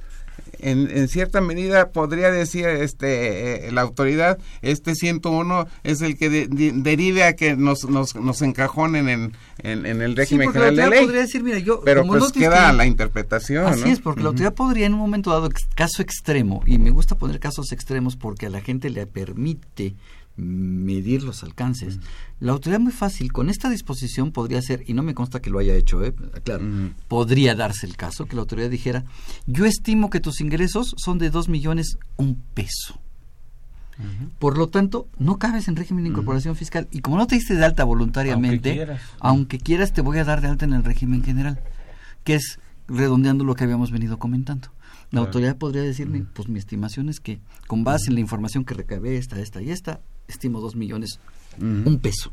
en, 0.63 0.91
en, 0.91 1.09
cierta 1.09 1.41
medida 1.41 1.91
podría 1.91 2.31
decir 2.31 2.67
este 2.67 3.69
eh, 3.69 3.73
la 3.73 3.83
autoridad 3.83 4.39
este 4.63 4.95
101 4.95 5.67
es 5.83 6.01
el 6.01 6.17
que 6.17 6.31
derive 6.31 7.25
a 7.25 7.35
que 7.35 7.57
nos, 7.57 7.85
nos, 7.89 8.15
nos 8.15 8.43
encajonen 8.43 9.09
en, 9.09 9.33
en, 9.59 10.03
el 10.03 10.17
régimen 10.17 10.53
general 10.53 10.77
de 10.77 10.89
ley. 10.89 11.05
Podría 11.05 11.23
decir, 11.23 11.43
mira, 11.43 11.59
yo, 11.59 11.81
pero 11.83 12.05
pues 12.07 12.33
queda 12.33 12.73
la 12.73 12.87
interpretación. 12.87 13.67
Así 13.67 13.91
es, 13.91 14.01
porque 14.01 14.23
la 14.23 14.29
autoridad 14.29 14.55
podría 14.55 14.87
en 14.87 14.95
un 14.95 15.01
momento 15.01 15.31
dado, 15.31 15.49
caso 15.75 16.03
extremo, 16.03 16.63
y 16.67 16.79
me 16.79 16.91
gusta 16.91 17.17
poner 17.17 17.41
casos 17.41 17.73
extremos 17.73 18.17
porque 18.17 18.47
a 18.47 18.51
la 18.51 18.61
gente 18.61 18.91
le 18.91 19.07
permite 19.07 19.95
medir 20.37 21.23
los 21.23 21.43
alcances. 21.43 22.01
La 22.41 22.53
autoridad 22.53 22.81
muy 22.81 22.93
fácil, 22.93 23.33
con 23.33 23.51
esta 23.51 23.69
disposición 23.69 24.33
podría 24.33 24.63
ser, 24.63 24.83
y 24.87 24.95
no 24.95 25.03
me 25.03 25.15
consta 25.15 25.41
que 25.41 25.51
lo 25.51 25.59
haya 25.59 25.75
hecho, 25.75 26.03
¿eh? 26.05 26.15
claro, 26.45 26.65
podría 27.09 27.55
darse 27.55 27.87
el 27.87 27.97
caso 27.97 28.27
que 28.27 28.37
la 28.37 28.43
autoridad 28.43 28.71
dijera, 28.71 29.05
yo 29.47 29.67
estimo 29.67 30.11
que 30.11 30.21
tus 30.21 30.41
ingresos 30.41 30.95
son 30.97 31.19
de 31.19 31.31
dos 31.31 31.49
millones 31.49 31.99
un 32.17 32.43
peso. 32.55 33.01
Por 34.39 34.59
lo 34.59 34.69
tanto, 34.69 35.07
no 35.19 35.39
cabes 35.39 35.69
en 35.69 35.77
régimen 35.77 36.05
de 36.05 36.11
incorporación 36.11 36.57
fiscal. 36.57 36.89
Y 36.91 37.01
como 37.01 37.19
no 37.19 37.27
te 37.27 37.37
diste 37.37 37.55
de 37.55 37.65
alta 37.65 37.85
voluntariamente, 37.85 38.87
aunque 39.21 39.59
quieras. 39.59 39.93
te 39.93 40.01
voy 40.01 40.19
a 40.19 40.25
dar 40.25 40.41
de 40.41 40.49
alta 40.49 40.65
en 40.65 40.73
el 40.73 40.83
régimen 40.83 41.23
general, 41.23 41.63
que 42.25 42.35
es 42.35 42.59
redondeando 42.89 43.45
lo 43.45 43.55
que 43.55 43.65
habíamos 43.65 43.93
venido 43.93 44.19
comentando. 44.19 44.69
La 45.11 45.21
autoridad 45.21 45.57
podría 45.57 45.83
decirme, 45.83 46.25
pues 46.33 46.49
mi 46.49 46.59
estimación 46.59 47.11
es 47.11 47.21
que 47.21 47.39
con 47.67 47.85
base 47.85 48.09
en 48.09 48.15
la 48.15 48.21
información 48.21 48.65
que 48.65 48.75
recabé, 48.75 49.19
esta, 49.19 49.39
esta 49.39 49.61
y 49.61 49.71
esta, 49.71 50.01
estimo 50.33 50.61
dos 50.61 50.75
millones, 50.75 51.21
un 51.61 51.99
peso. 52.01 52.33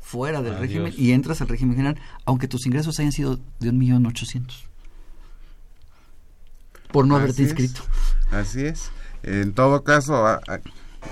Fuera 0.00 0.40
del 0.40 0.58
régimen 0.58 0.94
y 0.96 1.12
entras 1.12 1.40
al 1.42 1.48
régimen 1.48 1.76
general, 1.76 2.00
aunque 2.24 2.48
tus 2.48 2.64
ingresos 2.66 2.98
hayan 2.98 3.12
sido 3.12 3.38
de 3.60 3.70
un 3.70 3.78
millón 3.78 4.06
ochocientos. 4.06 4.64
Por 6.92 7.06
no 7.06 7.16
haberte 7.16 7.42
inscrito. 7.42 7.82
Así 8.30 8.64
es. 8.64 8.90
En 9.22 9.52
todo 9.52 9.84
caso, 9.84 10.40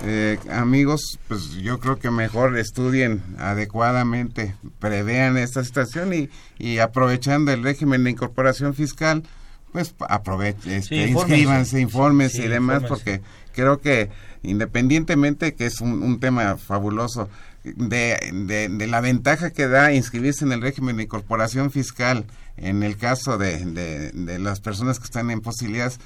eh, 0.03 0.39
amigos, 0.49 1.19
pues 1.27 1.51
yo 1.51 1.79
creo 1.79 1.99
que 1.99 2.09
mejor 2.09 2.57
estudien 2.57 3.21
adecuadamente, 3.37 4.55
prevean 4.79 5.37
esta 5.37 5.63
situación 5.63 6.13
y, 6.13 6.29
y 6.57 6.79
aprovechando 6.79 7.51
el 7.51 7.63
régimen 7.63 8.03
de 8.03 8.11
incorporación 8.11 8.73
fiscal, 8.73 9.23
pues 9.71 9.93
aprovechen, 10.09 10.73
este, 10.73 11.07
inscríbanse, 11.07 11.79
infórmense 11.79 12.45
y 12.45 12.47
demás, 12.47 12.83
porque 12.87 13.21
creo 13.53 13.79
que 13.79 14.09
independientemente 14.43 15.53
que 15.55 15.65
es 15.65 15.81
un, 15.81 16.19
tema 16.19 16.57
fabuloso, 16.57 17.29
de, 17.63 18.87
la 18.87 19.01
ventaja 19.01 19.51
que 19.51 19.67
da 19.67 19.93
inscribirse 19.93 20.45
en 20.45 20.51
el 20.51 20.61
régimen 20.61 20.97
de 20.97 21.03
incorporación 21.03 21.71
fiscal 21.71 22.25
en 22.55 22.81
el 22.81 22.97
caso 22.97 23.37
de, 23.37 23.65
de, 24.13 24.39
las 24.39 24.59
personas 24.61 24.99
que 24.99 25.05
están 25.05 25.29
en 25.29 25.41
posibilidades 25.41 25.99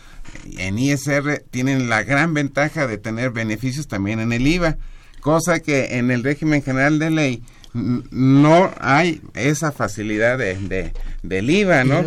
en 0.58 0.78
ISR, 0.78 1.44
tienen 1.50 1.88
la 1.88 2.04
gran 2.04 2.34
ventaja 2.34 2.88
de 2.88 2.98
tener 2.98 3.32
beneficios 3.32 3.88
también 3.88 4.20
en 4.20 4.34
el 4.34 4.46
IVA, 4.46 4.78
cosa 5.22 5.60
que 5.60 5.98
en 5.98 6.12
el 6.12 6.24
régimen 6.24 6.62
general 6.62 7.00
de 7.00 7.10
ley 7.10 7.44
no 7.73 8.69
hay 8.79 9.21
esa 9.34 9.71
facilidad 9.71 10.38
de, 10.38 10.93
del 11.23 11.49
IVA, 11.49 11.84
¿no? 11.86 12.03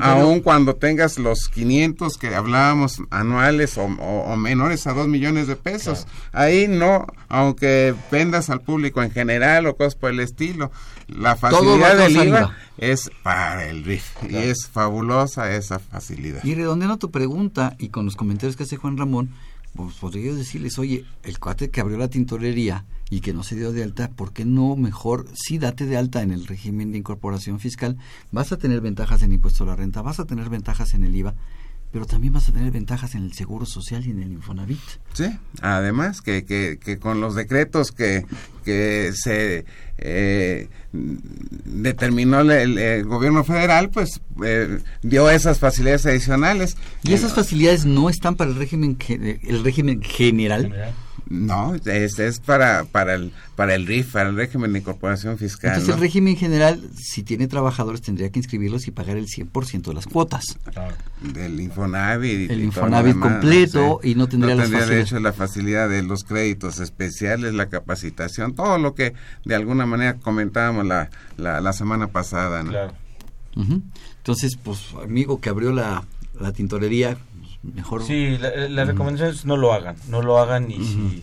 Aún 0.00 0.40
cuando 0.40 0.76
tengas 0.76 1.18
los 1.18 1.48
500 1.48 2.16
que 2.16 2.34
hablábamos 2.34 3.02
anuales 3.10 3.76
o, 3.76 4.36
menores 4.36 4.86
a 4.86 4.94
2 4.94 5.08
millones 5.08 5.46
de 5.46 5.56
pesos, 5.56 6.06
ahí 6.32 6.68
no, 6.68 7.06
aunque 7.28 7.94
vendas 8.10 8.48
al 8.48 8.62
público 8.62 9.02
en 9.02 9.10
general 9.10 9.66
o 9.66 9.76
cosas 9.76 9.94
por 9.94 10.10
el 10.10 10.20
estilo, 10.20 10.70
la 11.08 11.36
facilidad 11.36 11.98
del 11.98 12.16
IVA 12.28 12.56
es 12.78 13.10
para 13.22 13.68
el 13.68 13.84
RIF 13.84 14.04
y 14.28 14.36
es 14.36 14.66
fabulosa 14.66 15.54
esa 15.54 15.78
facilidad. 15.78 16.42
Y 16.44 16.54
redondeando 16.54 16.96
tu 16.96 17.10
pregunta 17.10 17.76
y 17.78 17.88
con 17.88 18.06
los 18.06 18.16
comentarios 18.16 18.56
que 18.56 18.62
hace 18.62 18.76
Juan 18.76 18.96
Ramón, 18.96 19.30
pues 19.76 19.94
podría 19.96 20.32
decirles, 20.32 20.78
oye, 20.78 21.04
el 21.24 21.38
cuate 21.38 21.70
que 21.70 21.80
abrió 21.80 21.98
la 21.98 22.08
tintorería 22.08 22.84
y 23.10 23.20
que 23.20 23.32
no 23.32 23.42
se 23.42 23.56
dio 23.56 23.72
de 23.72 23.82
alta, 23.82 24.10
¿por 24.10 24.32
qué 24.32 24.44
no 24.44 24.76
mejor 24.76 25.26
sí 25.34 25.58
date 25.58 25.86
de 25.86 25.96
alta 25.96 26.22
en 26.22 26.32
el 26.32 26.46
régimen 26.46 26.92
de 26.92 26.98
incorporación 26.98 27.60
fiscal? 27.60 27.96
Vas 28.32 28.52
a 28.52 28.58
tener 28.58 28.80
ventajas 28.80 29.22
en 29.22 29.32
impuesto 29.32 29.64
a 29.64 29.68
la 29.68 29.76
renta, 29.76 30.02
vas 30.02 30.20
a 30.20 30.24
tener 30.24 30.48
ventajas 30.48 30.94
en 30.94 31.04
el 31.04 31.14
IVA, 31.14 31.34
pero 31.92 32.06
también 32.06 32.32
vas 32.32 32.48
a 32.48 32.52
tener 32.52 32.72
ventajas 32.72 33.14
en 33.14 33.22
el 33.22 33.34
Seguro 33.34 33.66
Social 33.66 34.04
y 34.04 34.10
en 34.10 34.20
el 34.20 34.32
Infonavit. 34.32 34.80
Sí, 35.12 35.26
además 35.60 36.22
que, 36.22 36.44
que, 36.44 36.78
que 36.82 36.98
con 36.98 37.20
los 37.20 37.36
decretos 37.36 37.92
que, 37.92 38.26
que 38.64 39.12
se 39.14 39.64
eh, 39.98 40.68
determinó 40.92 42.40
el, 42.40 43.04
gobierno 43.04 43.44
federal, 43.44 43.90
pues 43.90 44.20
eh, 44.44 44.80
dio 45.02 45.30
esas 45.30 45.60
facilidades 45.60 46.04
adicionales. 46.06 46.76
¿Y 47.04 47.12
esas 47.12 47.32
facilidades 47.32 47.84
no 47.84 48.10
están 48.10 48.34
para 48.34 48.50
el 48.50 48.56
régimen, 48.56 48.98
el 49.08 49.62
régimen 49.62 50.02
general? 50.02 50.94
No, 51.28 51.74
es, 51.74 52.18
es 52.18 52.40
para, 52.40 52.84
para, 52.84 53.14
el, 53.14 53.32
para 53.56 53.74
el 53.74 53.86
RIF, 53.86 54.12
para 54.12 54.28
el 54.28 54.36
régimen 54.36 54.72
de 54.74 54.80
incorporación 54.80 55.38
fiscal. 55.38 55.70
Entonces 55.72 55.94
el 55.94 56.00
régimen 56.00 56.36
general, 56.36 56.82
si 56.94 57.22
tiene 57.22 57.48
trabajadores, 57.48 58.02
tendría 58.02 58.30
que 58.30 58.38
inscribirlos 58.38 58.86
y 58.88 58.90
pagar 58.90 59.16
el 59.16 59.26
100% 59.26 59.82
de 59.82 59.94
las 59.94 60.06
cuotas. 60.06 60.44
Del 61.22 61.60
Infonavit. 61.60 62.50
El 62.50 62.62
Infonavit 62.62 63.18
completo 63.18 64.00
y 64.02 64.14
no 64.14 64.28
tendría, 64.28 64.54
no 64.54 64.62
tendría 64.62 64.86
de 64.86 65.00
hecho 65.00 65.18
la 65.18 65.32
facilidad 65.32 65.88
de 65.88 66.02
los 66.02 66.24
créditos 66.24 66.78
especiales, 66.78 67.54
la 67.54 67.70
capacitación, 67.70 68.54
todo 68.54 68.78
lo 68.78 68.94
que 68.94 69.14
de 69.44 69.54
alguna 69.54 69.86
manera 69.86 70.14
comentábamos 70.14 70.84
la, 70.86 71.08
la, 71.38 71.72
semana 71.72 72.08
pasada. 72.08 72.62
¿no? 72.62 72.70
Claro. 72.70 72.92
Entonces, 74.18 74.56
pues 74.62 74.80
amigo 75.02 75.40
que 75.40 75.48
abrió 75.48 75.72
la, 75.72 76.04
la 76.38 76.52
tintorería, 76.52 77.16
mejor. 77.74 78.04
Sí, 78.04 78.38
la, 78.38 78.84
recomendación 78.84 79.30
es 79.30 79.44
no 79.44 79.56
lo 79.56 79.72
hagan, 79.72 79.96
no 80.08 80.22
lo 80.22 80.38
hagan 80.38 80.70
y 80.70 80.84
si, 80.84 81.22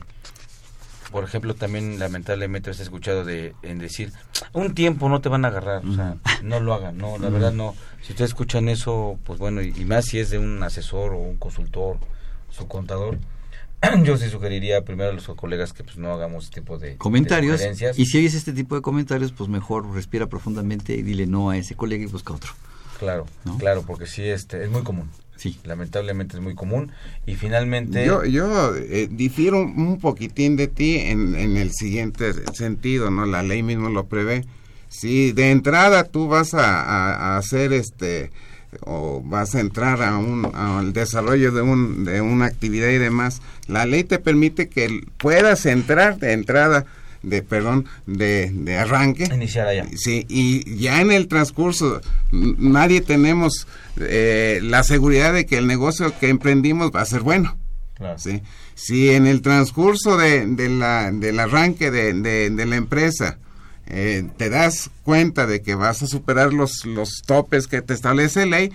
por 1.11 1.23
ejemplo, 1.23 1.53
también 1.53 1.99
lamentablemente 1.99 2.69
has 2.69 2.79
escuchado 2.79 3.25
de 3.25 3.53
en 3.61 3.79
decir, 3.79 4.13
un 4.53 4.73
tiempo 4.73 5.09
no 5.09 5.21
te 5.21 5.29
van 5.29 5.45
a 5.45 5.49
agarrar, 5.49 5.85
o 5.85 5.93
sea, 5.93 6.17
no 6.43 6.59
lo 6.59 6.73
hagan, 6.73 6.97
no, 6.97 7.17
la 7.17 7.29
verdad 7.29 7.51
no. 7.51 7.75
Si 8.01 8.13
ustedes 8.13 8.31
escuchan 8.31 8.69
eso, 8.69 9.19
pues 9.25 9.37
bueno, 9.37 9.61
y, 9.61 9.73
más 9.85 10.05
si 10.05 10.19
es 10.19 10.29
de 10.29 10.39
un 10.39 10.63
asesor 10.63 11.13
o 11.13 11.17
un 11.17 11.37
consultor, 11.37 11.97
su 12.49 12.67
contador, 12.67 13.17
yo 14.03 14.17
sí 14.17 14.29
sugeriría 14.29 14.83
primero 14.83 15.09
a 15.09 15.13
los 15.13 15.27
colegas 15.27 15.73
que 15.73 15.83
pues 15.83 15.97
no 15.97 16.11
hagamos 16.13 16.45
este 16.45 16.61
tipo 16.61 16.77
de 16.77 16.97
comentarios. 16.97 17.61
y 17.97 18.05
si 18.05 18.17
oyes 18.17 18.33
este 18.33 18.53
tipo 18.53 18.75
de 18.75 18.81
comentarios 18.81 19.31
pues 19.31 19.49
mejor 19.49 19.91
respira 19.93 20.27
profundamente 20.27 20.93
y 20.93 21.01
dile 21.01 21.25
no 21.25 21.49
a 21.49 21.57
ese 21.57 21.75
colega 21.75 22.03
y 22.03 22.07
busca 22.07 22.33
otro. 22.33 22.53
Claro 22.99 23.25
claro 23.57 23.81
porque 23.81 24.05
sí 24.05 24.21
este 24.21 24.63
es 24.63 24.69
muy 24.69 24.83
común 24.83 25.09
Sí. 25.41 25.57
Lamentablemente 25.63 26.37
es 26.37 26.43
muy 26.43 26.53
común. 26.53 26.91
Y 27.25 27.33
finalmente... 27.33 28.05
Yo, 28.05 28.23
yo 28.23 28.75
eh, 28.75 29.07
difiero 29.09 29.57
un 29.57 29.97
poquitín 29.97 30.55
de 30.55 30.67
ti 30.67 30.97
en, 30.97 31.33
en 31.33 31.57
el 31.57 31.71
siguiente 31.71 32.31
sentido, 32.53 33.09
¿no? 33.09 33.25
La 33.25 33.41
ley 33.41 33.63
mismo 33.63 33.89
lo 33.89 34.05
prevé. 34.05 34.45
Si 34.87 35.31
de 35.31 35.49
entrada 35.49 36.03
tú 36.03 36.27
vas 36.27 36.53
a, 36.53 37.37
hacer 37.37 37.73
este 37.73 38.29
o 38.81 39.23
vas 39.25 39.55
a 39.55 39.61
entrar 39.61 40.03
a 40.03 40.15
un, 40.19 40.45
al 40.53 40.93
desarrollo 40.93 41.51
de, 41.51 41.63
un, 41.63 42.05
de 42.05 42.21
una 42.21 42.45
actividad 42.45 42.89
y 42.89 42.99
demás, 42.99 43.41
la 43.65 43.87
ley 43.87 44.03
te 44.03 44.19
permite 44.19 44.69
que 44.69 45.01
puedas 45.17 45.65
entrar 45.65 46.19
de 46.19 46.33
entrada 46.33 46.85
de 47.23 47.41
perdón 47.43 47.87
de, 48.05 48.51
de 48.51 48.77
arranque. 48.77 49.25
Iniciar 49.25 49.67
allá. 49.67 49.85
Sí 49.95 50.25
y 50.29 50.77
ya 50.77 51.01
en 51.01 51.11
el 51.11 51.27
transcurso 51.27 52.01
nadie 52.31 53.01
tenemos 53.01 53.67
eh, 53.97 54.59
la 54.63 54.83
seguridad 54.83 55.33
de 55.33 55.45
que 55.45 55.57
el 55.57 55.67
negocio 55.67 56.13
que 56.19 56.29
emprendimos 56.29 56.91
va 56.95 57.01
a 57.01 57.05
ser 57.05 57.21
bueno. 57.21 57.57
¿sí? 58.17 58.41
si 58.81 59.11
en 59.11 59.27
el 59.27 59.41
transcurso 59.41 60.17
de, 60.17 60.45
de 60.47 60.69
la, 60.69 61.11
del 61.11 61.39
arranque 61.39 61.91
de, 61.91 62.13
de, 62.13 62.65
la 62.65 62.75
empresa 62.75 63.37
eh, 63.85 64.27
te 64.37 64.49
das 64.49 64.89
cuenta 65.03 65.45
de 65.45 65.61
que 65.61 65.75
vas 65.75 66.01
a 66.01 66.07
superar 66.07 66.51
los, 66.51 66.85
los 66.85 67.21
topes 67.25 67.67
que 67.67 67.83
te 67.83 67.93
establece 67.93 68.47
ley, 68.47 68.71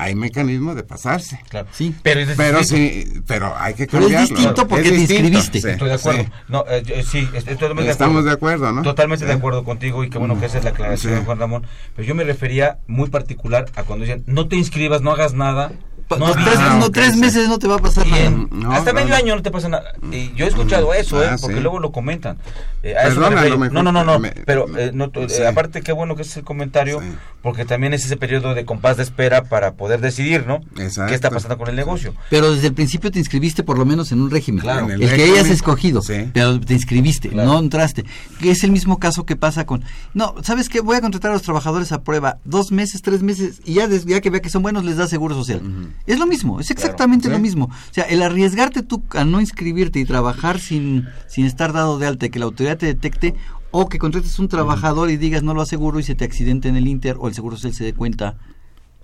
hay 0.00 0.14
mecanismo 0.14 0.74
de 0.74 0.82
pasarse. 0.82 1.40
Claro. 1.48 1.68
Sí. 1.72 1.94
Pero, 2.02 2.20
es 2.20 2.28
Pero 2.36 2.58
distinto. 2.58 3.10
sí, 3.14 3.22
pero 3.26 3.54
hay 3.58 3.74
que 3.74 3.86
Pero 3.86 3.98
es 4.06 4.12
cambiarlo. 4.12 4.28
distinto 4.36 4.68
porque 4.68 4.88
Es 4.88 4.94
te 4.94 5.00
inscribiste. 5.00 5.60
sí, 5.60 5.68
Estoy 5.68 5.88
de 5.88 5.94
acuerdo. 5.94 6.22
sí. 6.22 6.28
No, 6.48 6.64
eh, 6.68 6.82
yo- 6.84 7.02
sí, 7.02 7.28
estoy 7.34 7.54
totalmente 7.54 7.84
de 7.84 7.90
Estamos 7.90 8.12
acuerdo. 8.20 8.28
de 8.28 8.34
acuerdo, 8.34 8.72
¿no? 8.72 8.82
Totalmente 8.82 9.24
de 9.26 9.32
acuerdo 9.32 9.64
contigo 9.64 10.02
y 10.04 10.10
qué 10.10 10.18
bueno 10.18 10.38
que 10.40 10.46
esa 10.46 10.58
es 10.58 10.64
la 10.64 10.70
aclaración. 10.70 11.24
Juan 11.24 11.38
Ramón. 11.38 11.66
Pero 11.96 12.08
yo 12.08 12.14
me 12.14 12.24
refería 12.24 12.78
muy 12.86 13.08
particular 13.10 13.66
a 13.76 13.82
cuando 13.84 14.04
decían, 14.06 14.22
no 14.26 14.48
te 14.48 14.56
inscribas, 14.56 15.02
no 15.02 15.10
hagas 15.12 15.34
nada. 15.34 15.72
No 16.18 16.26
no, 16.28 16.32
tres, 16.32 16.46
avises". 16.46 16.60
Ah, 16.60 16.76
no, 16.78 16.86
ok, 16.86 16.92
tres 16.92 17.12
sí. 17.14 17.20
meses 17.20 17.48
no 17.48 17.58
te 17.58 17.68
va 17.68 17.76
a 17.76 17.78
pasar 17.78 18.06
Y 18.06 18.10
nada. 18.10 18.30
No, 18.50 18.72
hasta 18.72 18.92
no, 18.92 19.00
medio 19.00 19.10
no. 19.10 19.16
año 19.16 19.36
no 19.36 19.42
te 19.42 19.50
pasa 19.50 19.68
nada. 19.68 19.92
Y 20.10 20.32
yo 20.34 20.44
he 20.44 20.48
escuchado 20.48 20.92
eso, 20.94 21.22
¿eh? 21.22 21.28
Ah, 21.30 21.36
Porque 21.40 21.56
sí. 21.56 21.62
luego 21.62 21.78
lo 21.78 21.92
comentan. 21.92 22.38
Eh, 22.82 22.94
a 22.96 23.02
eso 23.08 23.20
me 23.20 23.26
Perdona, 23.26 23.28
refiero. 23.36 23.46
a 23.46 23.48
lo 23.50 23.58
mejor 23.58 23.74
no, 23.74 23.82
no, 23.82 23.92
no, 23.92 24.04
no. 24.04 24.18
me- 24.18 24.30
pero 24.30 24.66
me- 24.66 24.84
eh, 24.86 24.90
no, 24.94 25.10
tú- 25.10 25.20
eh, 25.22 25.28
sí. 25.28 25.42
aparte, 25.44 25.82
qué 25.82 25.92
bueno 25.92 26.16
que 26.16 26.22
es 26.22 26.36
el 26.36 26.44
comentario, 26.44 27.00
Sí. 27.00 27.06
porque 27.42 27.64
también 27.66 27.92
es 27.94 28.04
ese 28.06 28.16
periodo 28.16 28.54
de 28.54 28.64
compás 28.64 28.96
de 28.96 29.02
espera 29.02 29.44
para 29.44 29.74
poder 29.74 30.00
decidir, 30.00 30.46
¿no? 30.46 30.60
Exacto. 30.78 31.08
¿Qué 31.10 31.14
está 31.14 31.30
pasando 31.30 31.58
con 31.58 31.68
el 31.68 31.76
negocio? 31.76 32.14
Pero 32.30 32.52
desde 32.52 32.68
el 32.68 32.74
principio 32.74 33.10
te 33.10 33.18
inscribiste 33.18 33.62
por 33.62 33.76
lo 33.78 33.84
menos 33.84 34.12
en 34.12 34.20
un 34.22 34.30
régimen. 34.30 34.62
Claro. 34.62 34.86
En 34.86 34.92
el, 34.92 35.02
el 35.02 35.14
que 35.14 35.22
hayas 35.24 35.48
escogido. 35.48 36.00
sí. 36.02 36.30
Pero 36.32 36.58
te 36.60 36.72
inscribiste, 36.74 37.28
Claro. 37.28 37.48
no 37.52 37.58
entraste. 37.58 38.04
Que 38.40 38.50
es 38.50 38.64
el 38.64 38.72
mismo 38.72 38.98
caso 38.98 39.24
que 39.26 39.36
pasa 39.36 39.66
con... 39.66 39.84
No, 40.14 40.34
¿sabes 40.42 40.68
qué? 40.68 40.80
Voy 40.80 40.96
a 40.96 41.00
contratar 41.02 41.30
a 41.30 41.34
los 41.34 41.42
trabajadores 41.42 41.92
a 41.92 42.02
prueba 42.02 42.38
dos 42.44 42.72
meses, 42.72 43.02
tres 43.02 43.22
meses, 43.22 43.60
y 43.64 43.74
ya, 43.74 43.86
des- 43.88 44.06
ya 44.06 44.20
que 44.22 44.30
vea 44.30 44.40
que 44.40 44.48
son 44.50 44.62
buenos 44.62 44.84
les 44.84 44.96
da 44.96 45.06
seguro 45.06 45.34
social. 45.34 45.60
Es 46.06 46.18
lo 46.18 46.26
mismo, 46.26 46.60
es 46.60 46.70
exactamente 46.70 47.26
Sí. 47.28 47.32
lo 47.32 47.38
mismo. 47.38 47.66
O 47.66 47.94
sea, 47.94 48.04
el 48.04 48.22
arriesgarte 48.22 48.82
tú 48.82 49.02
a 49.10 49.24
no 49.24 49.40
inscribirte 49.40 49.98
y 50.00 50.04
trabajar 50.04 50.58
sin, 50.58 51.08
sin 51.28 51.44
estar 51.46 51.72
dado 51.72 51.98
de 51.98 52.06
alta 52.06 52.26
y 52.26 52.30
que 52.30 52.38
la 52.38 52.46
autoridad 52.46 52.78
te 52.78 52.86
detecte, 52.86 53.34
o 53.70 53.88
que 53.88 53.98
contrates 53.98 54.38
un 54.38 54.48
trabajador 54.48 55.10
y 55.10 55.16
digas 55.16 55.42
no 55.42 55.54
lo 55.54 55.62
aseguro 55.62 56.00
y 56.00 56.02
se 56.02 56.14
te 56.14 56.24
accidente 56.24 56.68
en 56.68 56.76
el 56.76 56.88
Inter, 56.88 57.16
o 57.18 57.28
el 57.28 57.34
seguro 57.34 57.56
social 57.56 57.74
se 57.74 57.84
dé 57.84 57.92
cuenta, 57.94 58.36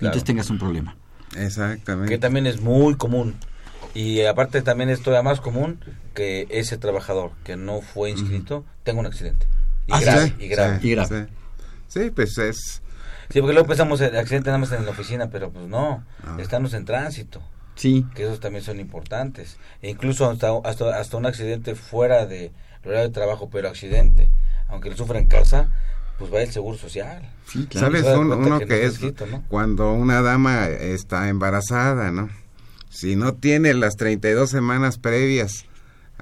y 0.01 0.05
entonces 0.07 0.25
tengas 0.25 0.51
un 0.51 0.59
problema. 0.59 0.97
Exactamente. 1.37 2.13
Que 2.13 2.19
también 2.19 2.47
es 2.47 2.61
muy 2.61 2.95
común. 2.97 3.35
Y 3.95 4.23
aparte 4.23 4.61
también 4.63 4.91
es 4.91 5.01
todavía 5.03 5.23
más 5.23 5.41
común 5.41 5.79
que 6.15 6.47
ese 6.51 6.77
trabajador 6.77 7.31
que 7.45 7.57
no 7.57 7.81
fue 7.81 8.11
inscrito 8.11 8.65
tenga 8.83 9.01
un 9.01 9.07
accidente. 9.07 9.47
Y 9.87 9.93
Ah, 9.93 10.01
grave, 10.01 10.27
Sí, 10.39 10.45
y 10.45 10.49
grave. 10.49 10.79
sí, 10.81 10.89
Y 10.89 10.91
grave. 10.91 11.27
Sí. 11.89 12.01
Sí, 12.01 12.11
pues 12.11 12.37
es... 12.39 12.83
Sí, 13.31 13.41
porque 13.41 13.55
luego 13.55 13.67
pensamos 13.69 14.01
en 14.01 14.17
accidente 14.17 14.49
nada 14.49 14.59
más 14.59 14.73
en 14.73 14.85
la 14.85 14.91
oficina, 14.93 15.29
pero 15.31 15.51
pues 15.51 15.67
no, 15.67 16.05
Ah. 16.25 16.37
estamos 16.41 16.75
en 16.75 16.85
tránsito, 16.85 17.43
Sí. 17.75 18.07
que 18.15 18.25
esos 18.25 18.41
también 18.41 18.65
son 18.65 18.79
importantes. 18.81 19.59
E 19.83 19.91
incluso 19.91 20.31
hasta, 20.31 20.49
hasta, 20.65 20.99
hasta 20.99 21.17
un 21.17 21.27
accidente 21.27 21.75
fuera 21.75 22.27
de 22.27 22.53
horario 22.85 23.05
de 23.09 23.11
trabajo, 23.15 23.51
pero 23.51 23.69
accidente, 23.69 24.31
aunque 24.69 24.91
lo 24.91 24.97
sufra 24.97 25.19
en 25.19 25.27
casa, 25.27 25.71
pues 26.19 26.33
va 26.33 26.41
el 26.41 26.51
seguro 26.53 26.79
social. 26.79 27.29
Sí, 27.47 27.67
claro. 27.67 27.87
¿Sabes 27.89 28.05
un- 28.17 28.33
uno 28.33 28.59
que 28.61 28.85
es 28.85 28.95
escrito, 28.95 29.27
¿no? 29.27 29.45
cuando 29.49 29.93
una 29.93 30.23
dama 30.23 30.67
está 30.69 31.29
embarazada, 31.29 32.11
¿no? 32.11 32.31
Si 32.89 33.17
no 33.17 33.35
tiene 33.35 33.75
las 33.75 33.97
32 33.97 34.49
semanas 34.51 34.97
previas 34.99 35.67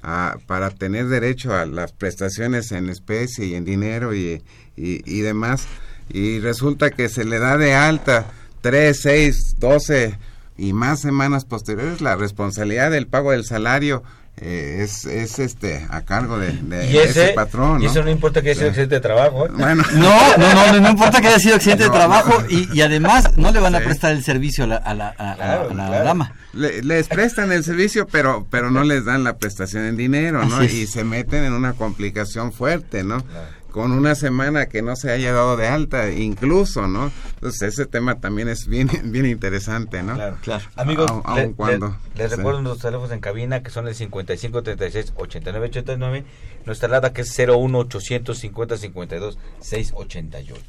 a- 0.03 0.37
para 0.47 0.71
tener 0.71 1.07
derecho 1.07 1.55
a 1.55 1.65
las 1.67 1.93
prestaciones 1.93 2.73
en 2.73 2.89
especie 2.91 3.47
y 3.47 3.55
en 3.55 3.65
dinero 3.65 4.15
y, 4.15 4.43
y, 4.77 5.01
y 5.07 5.21
demás, 5.21 5.67
y 6.11 6.41
resulta 6.41 6.91
que 6.91 7.09
se 7.09 7.25
le 7.25 7.39
da 7.39 7.57
de 7.57 7.75
alta 7.75 8.27
3, 8.61 8.99
6, 9.01 9.57
12 9.59 10.19
y 10.57 10.73
más 10.73 11.01
semanas 11.01 11.45
posteriores, 11.45 12.01
la 12.01 12.17
responsabilidad 12.17 12.91
del 12.91 13.07
pago 13.07 13.33
del 13.33 13.45
salario 13.45 14.03
eh, 14.37 14.81
es, 14.83 15.05
es 15.05 15.39
este 15.39 15.87
a 15.91 16.01
cargo 16.01 16.39
de, 16.39 16.51
de 16.53 16.91
Y 16.91 16.97
ese, 16.99 17.27
ese 17.27 17.33
patrón. 17.35 17.81
y 17.83 17.87
eso 17.87 18.03
no 18.03 18.11
importa 18.11 18.43
que 18.43 18.51
haya 18.51 18.59
sido 18.59 18.69
accidente 18.71 18.97
de 18.97 19.01
trabajo. 19.01 19.47
¿eh? 19.47 19.51
Bueno, 19.57 19.85
No, 19.95 20.37
no, 20.39 20.73
no, 20.73 20.81
no 20.81 20.89
importa 20.91 21.21
que 21.21 21.29
haya 21.29 21.39
sido 21.39 21.55
accidente 21.57 21.85
de 21.85 21.91
trabajo 21.91 22.41
no. 22.43 22.47
y, 22.51 22.69
y 22.73 22.81
además 22.83 23.37
no 23.37 23.53
le 23.53 23.61
van 23.61 23.75
a 23.77 23.79
Sí. 23.79 23.85
prestar 23.85 24.11
el 24.13 24.25
servicio 24.25 24.65
a 24.65 24.67
la, 24.67 24.77
a 24.77 24.95
la, 24.95 25.15
a- 25.17 25.33
a- 25.33 25.37
Claro, 25.37 25.71
a 25.71 25.75
la 25.75 25.87
claro. 25.87 26.05
dama. 26.05 26.33
Le- 26.53 26.83
les 26.83 27.07
prestan 27.09 27.53
el 27.53 27.63
servicio, 27.65 28.07
pero 28.09 28.47
pero 28.51 28.71
no 28.73 28.83
les 28.83 29.05
dan 29.05 29.23
la 29.25 29.37
prestación 29.37 29.85
en 29.85 29.97
dinero. 29.97 30.41
Y 30.65 30.87
se 30.89 31.05
meten 31.05 31.45
en 31.45 31.53
una 31.53 31.73
complicación 31.75 32.53
fuerte, 32.53 33.05
¿no? 33.05 33.23
Claro. 33.23 33.47
Con 33.75 33.91
una 33.91 34.15
semana 34.15 34.67
que 34.67 34.83
no 34.83 34.95
se 34.95 35.11
haya 35.11 35.33
dado 35.33 35.57
de 35.57 35.67
alta, 35.67 36.13
incluso, 36.13 36.87
¿no? 36.87 37.11
Entonces 37.35 37.63
ese 37.75 37.87
tema 37.87 38.21
también 38.21 38.49
es 38.49 38.69
bien 38.69 38.89
bien 39.11 39.27
interesante, 39.27 40.01
¿no? 40.05 40.15
Claro. 40.15 40.37
Claro. 40.43 40.65
Amigos, 40.77 41.11
Aun- 41.11 41.23
aun 41.25 41.37
le- 41.41 41.47
le- 41.49 41.53
cuando- 41.55 41.97
les 42.15 42.31
sí. 42.31 42.37
recuerdo 42.37 42.63
nuestros 42.63 42.83
teléfonos 42.83 43.11
en 43.11 43.19
cabina 43.19 43.65
que 43.65 43.71
son 43.71 43.89
el 43.89 43.97
55 43.97 44.63
36 44.63 45.13
89 45.17 45.67
89, 45.67 46.25
nuestra 46.67 46.89
lada 46.89 47.13
que 47.13 47.23
es 47.23 47.37
01 47.37 47.77
850 47.81 48.77
52 48.79 49.39
688. 49.59 50.63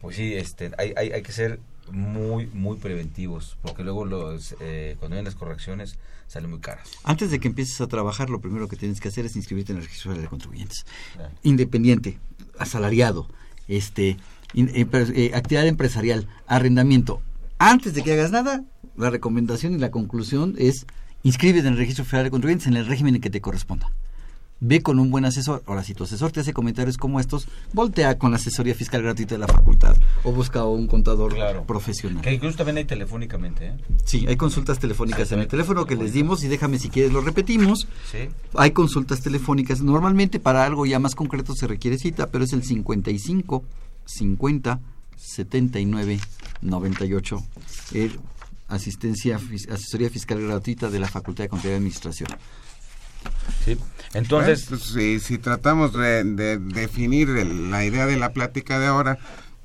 Pues 0.00 0.16
sí, 0.16 0.34
este, 0.34 0.72
hay, 0.78 0.92
hay, 0.96 1.12
hay 1.12 1.22
que 1.22 1.30
ser 1.30 1.60
muy, 1.90 2.46
muy 2.48 2.76
preventivos, 2.76 3.56
porque 3.62 3.82
luego 3.84 4.04
los, 4.04 4.54
eh, 4.60 4.96
cuando 4.98 5.14
vienen 5.14 5.24
las 5.26 5.34
correcciones 5.34 5.98
salen 6.26 6.50
muy 6.50 6.60
caras. 6.60 6.88
Antes 7.04 7.30
de 7.30 7.40
que 7.40 7.48
empieces 7.48 7.80
a 7.80 7.86
trabajar, 7.86 8.30
lo 8.30 8.40
primero 8.40 8.68
que 8.68 8.76
tienes 8.76 9.00
que 9.00 9.08
hacer 9.08 9.26
es 9.26 9.36
inscribirte 9.36 9.72
en 9.72 9.78
el 9.78 9.84
registro 9.84 10.14
de 10.14 10.26
contribuyentes. 10.28 10.84
Claro. 11.14 11.32
Independiente, 11.42 12.18
asalariado, 12.58 13.28
este, 13.68 14.16
in- 14.54 14.70
eh, 14.74 14.86
eh, 15.14 15.30
actividad 15.34 15.66
empresarial, 15.66 16.28
arrendamiento. 16.46 17.20
Antes 17.58 17.94
de 17.94 18.02
que 18.02 18.12
hagas 18.12 18.30
nada, 18.30 18.64
la 18.96 19.10
recomendación 19.10 19.74
y 19.74 19.78
la 19.78 19.90
conclusión 19.90 20.54
es 20.58 20.86
inscríbete 21.22 21.66
en 21.66 21.74
el 21.74 21.78
registro 21.78 22.04
federal 22.04 22.24
de 22.24 22.30
contribuyentes 22.30 22.66
en 22.68 22.76
el 22.76 22.86
régimen 22.86 23.16
en 23.16 23.20
que 23.20 23.30
te 23.30 23.40
corresponda. 23.40 23.90
Ve 24.62 24.82
con 24.82 24.98
un 24.98 25.10
buen 25.10 25.24
asesor. 25.24 25.62
Ahora, 25.66 25.82
si 25.82 25.94
tu 25.94 26.04
asesor 26.04 26.32
te 26.32 26.40
hace 26.40 26.52
comentarios 26.52 26.98
como 26.98 27.18
estos, 27.18 27.48
voltea 27.72 28.18
con 28.18 28.30
la 28.30 28.36
asesoría 28.36 28.74
fiscal 28.74 29.02
gratuita 29.02 29.34
de 29.34 29.38
la 29.38 29.46
facultad 29.46 29.96
o 30.22 30.32
busca 30.32 30.64
un 30.66 30.86
contador 30.86 31.34
Claro. 31.34 31.64
profesional. 31.64 32.20
Que 32.22 32.34
incluso 32.34 32.58
también 32.58 32.76
hay 32.76 32.84
telefónicamente, 32.84 33.68
¿eh? 33.68 33.72
Sí, 34.04 34.26
hay 34.28 34.36
consultas 34.36 34.78
telefónicas 34.78 35.32
en 35.32 35.38
el 35.40 35.48
teléfono 35.48 35.86
que 35.86 35.96
les 35.96 36.12
dimos 36.12 36.44
y 36.44 36.48
déjame 36.48 36.78
si 36.78 36.90
quieres 36.90 37.10
lo 37.12 37.22
repetimos. 37.22 37.88
Sí. 38.10 38.28
Hay 38.54 38.72
consultas 38.72 39.20
telefónicas. 39.22 39.80
Normalmente 39.80 40.40
para 40.40 40.64
algo 40.64 40.84
ya 40.84 40.98
más 40.98 41.14
concreto 41.14 41.54
se 41.54 41.66
requiere 41.66 41.96
cita, 41.96 42.26
pero 42.26 42.44
es 42.44 42.52
el 42.52 42.62
55 42.62 43.64
50 44.04 44.80
79 45.16 46.20
98. 46.62 47.42
El 47.94 48.18
asistencia, 48.68 49.40
asesoría 49.70 50.10
fiscal 50.10 50.40
gratuita 50.40 50.90
de 50.90 51.00
la 51.00 51.08
Facultad 51.08 51.44
de 51.44 51.48
Contaduría 51.48 51.74
y 51.74 51.78
Administración. 51.78 52.28
Sí. 53.64 53.76
Entonces, 54.14 54.66
Pues, 54.68 54.82
si, 54.82 55.20
si 55.20 55.38
tratamos 55.38 55.92
de, 55.92 56.24
de 56.24 56.58
definir 56.58 57.28
el- 57.30 57.70
la 57.70 57.84
idea 57.84 58.06
de 58.06 58.16
la 58.16 58.32
plática 58.32 58.78
de 58.78 58.86
ahora, 58.86 59.18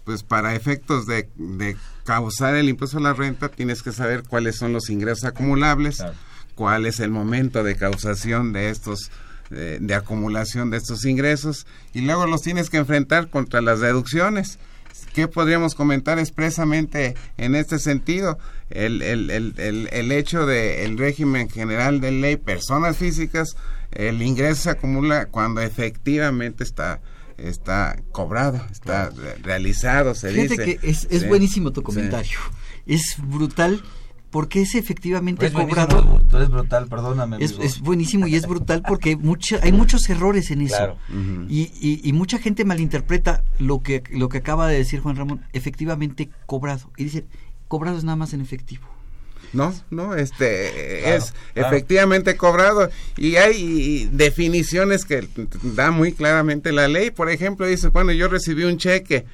pues 0.03 0.21
para 0.23 0.53
efectos 0.55 1.07
de, 1.07 1.29
de 1.35 1.75
causar 2.03 2.55
el 2.55 2.69
impuesto 2.69 2.97
a 2.99 3.01
la 3.01 3.13
renta 3.13 3.49
tienes 3.49 3.81
que 3.81 3.91
saber 3.91 4.23
cuáles 4.23 4.55
son 4.57 4.71
los 4.73 4.89
ingresos 4.91 5.23
acumulables, 5.25 5.97
Claro. 5.97 6.13
cuál 6.53 6.85
es 6.85 6.99
el 6.99 7.09
momento 7.09 7.63
de 7.63 7.75
causación 7.75 8.53
de 8.53 8.69
estos 8.69 9.09
eh, 9.51 9.77
de 9.79 9.93
acumulación 9.93 10.71
de 10.71 10.77
estos 10.77 11.05
ingresos 11.05 11.67
y 11.93 12.01
luego 12.01 12.25
los 12.25 12.41
tienes 12.41 12.69
que 12.71 12.77
enfrentar 12.77 13.29
contra 13.29 13.61
las 13.61 13.79
deducciones. 13.79 14.57
¿Qué 15.13 15.27
podríamos 15.27 15.75
comentar 15.75 16.17
expresamente 16.19 17.15
en 17.37 17.53
este 17.55 17.77
sentido? 17.79 18.39
El, 18.69 19.01
el, 19.03 19.29
el, 19.29 19.53
el, 19.57 19.89
el 19.91 20.11
hecho 20.11 20.45
del 20.45 20.97
régimen 20.97 21.49
general 21.49 22.01
de 22.01 22.11
ley, 22.11 22.35
personas 22.37 22.97
físicas, 22.97 23.55
el 23.91 24.21
ingreso 24.21 24.63
se 24.63 24.69
acumula 24.71 25.27
cuando 25.27 25.61
efectivamente 25.61 26.63
está 26.63 27.01
está 27.37 27.97
cobrado, 28.13 28.65
está 28.71 29.09
re- 29.09 29.35
realizado, 29.43 30.15
se 30.15 30.29
Fíjate 30.31 30.49
dice. 30.49 30.77
que 30.79 30.89
es, 30.89 31.05
es 31.11 31.23
Sí. 31.23 31.27
buenísimo 31.27 31.71
tu 31.73 31.81
Sí. 31.81 31.85
comentario. 31.85 32.37
Es 32.85 33.17
brutal 33.21 33.81
porque 34.29 34.61
es 34.61 34.75
efectivamente 34.75 35.45
es 35.45 35.51
buenísimo, 35.53 35.85
cobrado. 35.87 36.21
eres 36.33 36.49
brutal, 36.49 36.87
perdóname. 36.87 37.37
Es, 37.41 37.57
es 37.61 37.79
buenísimo 37.81 38.25
y 38.27 38.35
es 38.35 38.47
brutal 38.47 38.83
porque 38.87 39.15
mucha, 39.17 39.59
hay 39.63 39.71
muchos 39.73 40.09
errores 40.09 40.49
en 40.51 40.61
eso. 40.61 40.75
Claro. 40.77 40.97
Y, 41.49 41.71
y, 41.81 42.01
y 42.03 42.13
mucha 42.13 42.37
gente 42.39 42.63
malinterpreta 42.65 43.43
lo 43.59 43.81
que, 43.81 44.03
lo 44.11 44.29
que 44.29 44.37
acaba 44.37 44.67
de 44.69 44.77
decir 44.77 45.01
Juan 45.01 45.15
Ramón, 45.17 45.41
efectivamente 45.53 46.29
cobrado. 46.45 46.89
Y 46.97 47.03
dice, 47.05 47.25
cobrado 47.67 47.97
es 47.97 48.03
nada 48.03 48.15
más 48.15 48.33
en 48.33 48.41
efectivo. 48.41 48.87
No, 49.53 49.73
no, 49.89 50.15
este 50.15 50.99
Claro, 51.01 51.17
es 51.17 51.33
claro. 51.53 51.69
efectivamente 51.69 52.35
cobrado 52.35 52.89
y 53.15 53.35
hay 53.37 54.09
definiciones 54.11 55.05
que 55.05 55.27
da 55.63 55.91
muy 55.91 56.11
claramente 56.11 56.71
la 56.73 56.87
ley. 56.89 57.11
Por 57.11 57.29
ejemplo, 57.29 57.65
dice, 57.65 57.87
bueno, 57.89 58.11
yo 58.11 58.27
recibí 58.27 58.63
un 58.63 58.77
cheque 58.77 59.25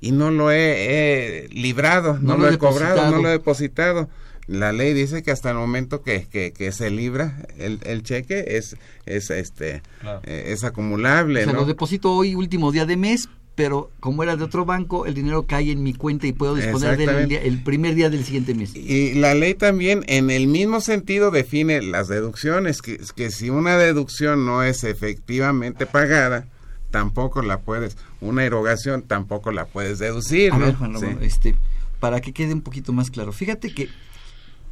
y 0.00 0.12
no 0.12 0.30
lo 0.30 0.50
he, 0.50 1.44
he 1.44 1.48
librado, 1.48 2.14
no, 2.14 2.20
No 2.20 2.36
lo 2.36 2.42
lo 2.44 2.48
he 2.50 2.54
he 2.54 2.58
cobrado, 2.58 3.10
no 3.10 3.22
lo 3.22 3.28
he 3.28 3.32
depositado. 3.32 4.08
La 4.46 4.72
ley 4.72 4.92
dice 4.94 5.22
que 5.22 5.30
hasta 5.30 5.50
el 5.50 5.56
momento 5.56 6.02
que, 6.02 6.26
que, 6.26 6.52
que 6.52 6.72
se 6.72 6.90
libra 6.90 7.46
el, 7.56 7.78
el 7.84 8.02
cheque 8.02 8.44
es, 8.56 8.76
es 9.06 9.30
este 9.30 9.80
Claro. 10.00 10.20
eh, 10.24 10.46
es 10.48 10.64
acumulable, 10.64 11.42
o 11.42 11.44
sea, 11.44 11.52
¿no? 11.52 11.60
lo 11.60 11.66
deposito 11.66 12.12
hoy, 12.12 12.34
último 12.34 12.72
día 12.72 12.84
de 12.84 12.96
mes, 12.96 13.28
pero 13.62 13.90
como 14.00 14.22
era 14.22 14.36
de 14.36 14.44
otro 14.44 14.64
banco, 14.64 15.04
el 15.04 15.12
dinero 15.12 15.44
cae 15.46 15.70
en 15.70 15.82
mi 15.82 15.92
cuenta 15.92 16.26
y 16.26 16.32
puedo 16.32 16.54
disponer 16.54 16.96
de 16.96 17.04
él 17.04 17.10
el, 17.10 17.16
Exactamente. 17.16 17.28
día- 17.28 17.42
el 17.42 17.62
primer 17.62 17.94
día 17.94 18.08
del 18.08 18.24
siguiente 18.24 18.54
mes. 18.54 18.74
Y 18.74 19.12
la 19.12 19.34
ley 19.34 19.52
también 19.52 20.02
en 20.06 20.30
el 20.30 20.46
mismo 20.46 20.80
sentido 20.80 21.30
define 21.30 21.82
las 21.82 22.08
deducciones, 22.08 22.80
que, 22.80 22.98
que 23.14 23.30
si 23.30 23.50
una 23.50 23.76
deducción 23.76 24.46
no 24.46 24.62
es 24.62 24.82
efectivamente 24.84 25.84
pagada, 25.84 26.46
tampoco 26.90 27.42
la 27.42 27.58
puedes, 27.60 27.98
una 28.22 28.44
erogación 28.44 29.02
tampoco 29.02 29.52
la 29.52 29.66
puedes 29.66 29.98
deducir. 29.98 30.54
A 30.54 30.58
¿no? 30.58 30.64
ver, 30.64 30.74
Juan 30.76 30.98
Sí. 30.98 31.04
Ramón, 31.04 31.22
este, 31.22 31.54
para 32.00 32.22
que 32.22 32.32
quede 32.32 32.54
un 32.54 32.62
poquito 32.62 32.94
más 32.94 33.10
claro. 33.10 33.30
Fíjate 33.30 33.74
que 33.74 33.90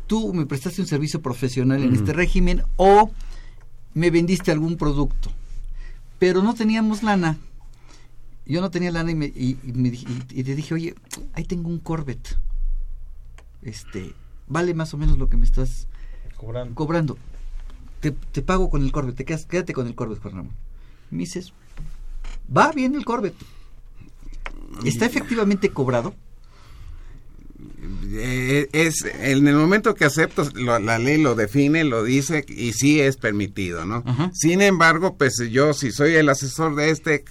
tú 0.07 0.33
me 0.33 0.47
prestaste 0.47 0.81
un 0.81 0.87
servicio 0.89 1.21
profesional 1.21 1.83
en 1.83 1.93
este 1.95 2.15
régimen 2.15 2.63
o 2.77 3.11
me 3.93 4.11
vendiste 4.11 4.51
algún 4.51 4.79
producto, 4.79 5.31
pero 6.19 6.43
no 6.43 6.55
teníamos 6.55 7.03
lana. 7.03 7.37
Yo 8.49 8.61
no 8.63 8.71
tenía 8.71 8.91
lana 8.91 9.11
y, 9.11 9.15
me, 9.15 9.27
y, 9.27 9.59
y 9.63 9.73
me 9.75 9.89
y- 9.91 10.07
y 10.31 10.43
te 10.43 10.55
dije, 10.57 10.73
oye, 10.75 10.95
ahí 11.35 11.45
tengo 11.45 11.69
un 11.69 11.79
Corvette. 11.79 12.37
Este, 13.63 14.15
vale 14.47 14.73
más 14.75 14.95
o 14.95 14.97
menos 14.99 15.19
lo 15.19 15.29
que 15.29 15.37
me 15.37 15.45
estás 15.45 15.87
Cobrando. 16.37 16.75
cobrando. 16.75 17.19
Te, 18.01 18.11
te 18.13 18.43
pago 18.43 18.71
con 18.71 18.83
el 18.83 18.91
Corvette, 18.93 19.17
te 19.19 19.25
quedas, 19.25 19.45
quédate 19.47 19.73
con 19.75 19.87
el 19.87 19.95
Corvette, 19.95 20.21
Juan 20.23 20.35
Ramón. 20.35 20.53
Me 21.11 21.19
dices, 21.19 21.53
va 22.55 22.73
bien 22.73 22.95
el 22.95 23.05
Corvette. 23.05 23.37
¿Está 24.85 25.07
efectivamente 25.07 25.71
cobrado? 25.71 26.15
Eh, 28.11 28.69
es 28.73 29.05
en 29.05 29.47
el 29.49 29.55
momento 29.57 29.95
que 29.95 30.05
aceptas 30.05 30.55
lo- 30.55 30.79
la 30.79 30.99
ley 30.99 31.21
lo 31.21 31.35
define 31.35 31.85
lo 31.85 32.05
dice 32.05 32.45
y 32.49 32.73
sí 32.73 33.01
es 33.01 33.17
permitido 33.17 33.85
no 33.85 34.03
Ajá. 34.07 34.31
sin 34.33 34.63
embargo 34.63 35.17
pues 35.17 35.35
yo 35.51 35.73
si 35.75 35.91
soy 35.91 36.15
el 36.15 36.29
asesor 36.29 36.75
de 36.77 36.91
este 36.91 37.25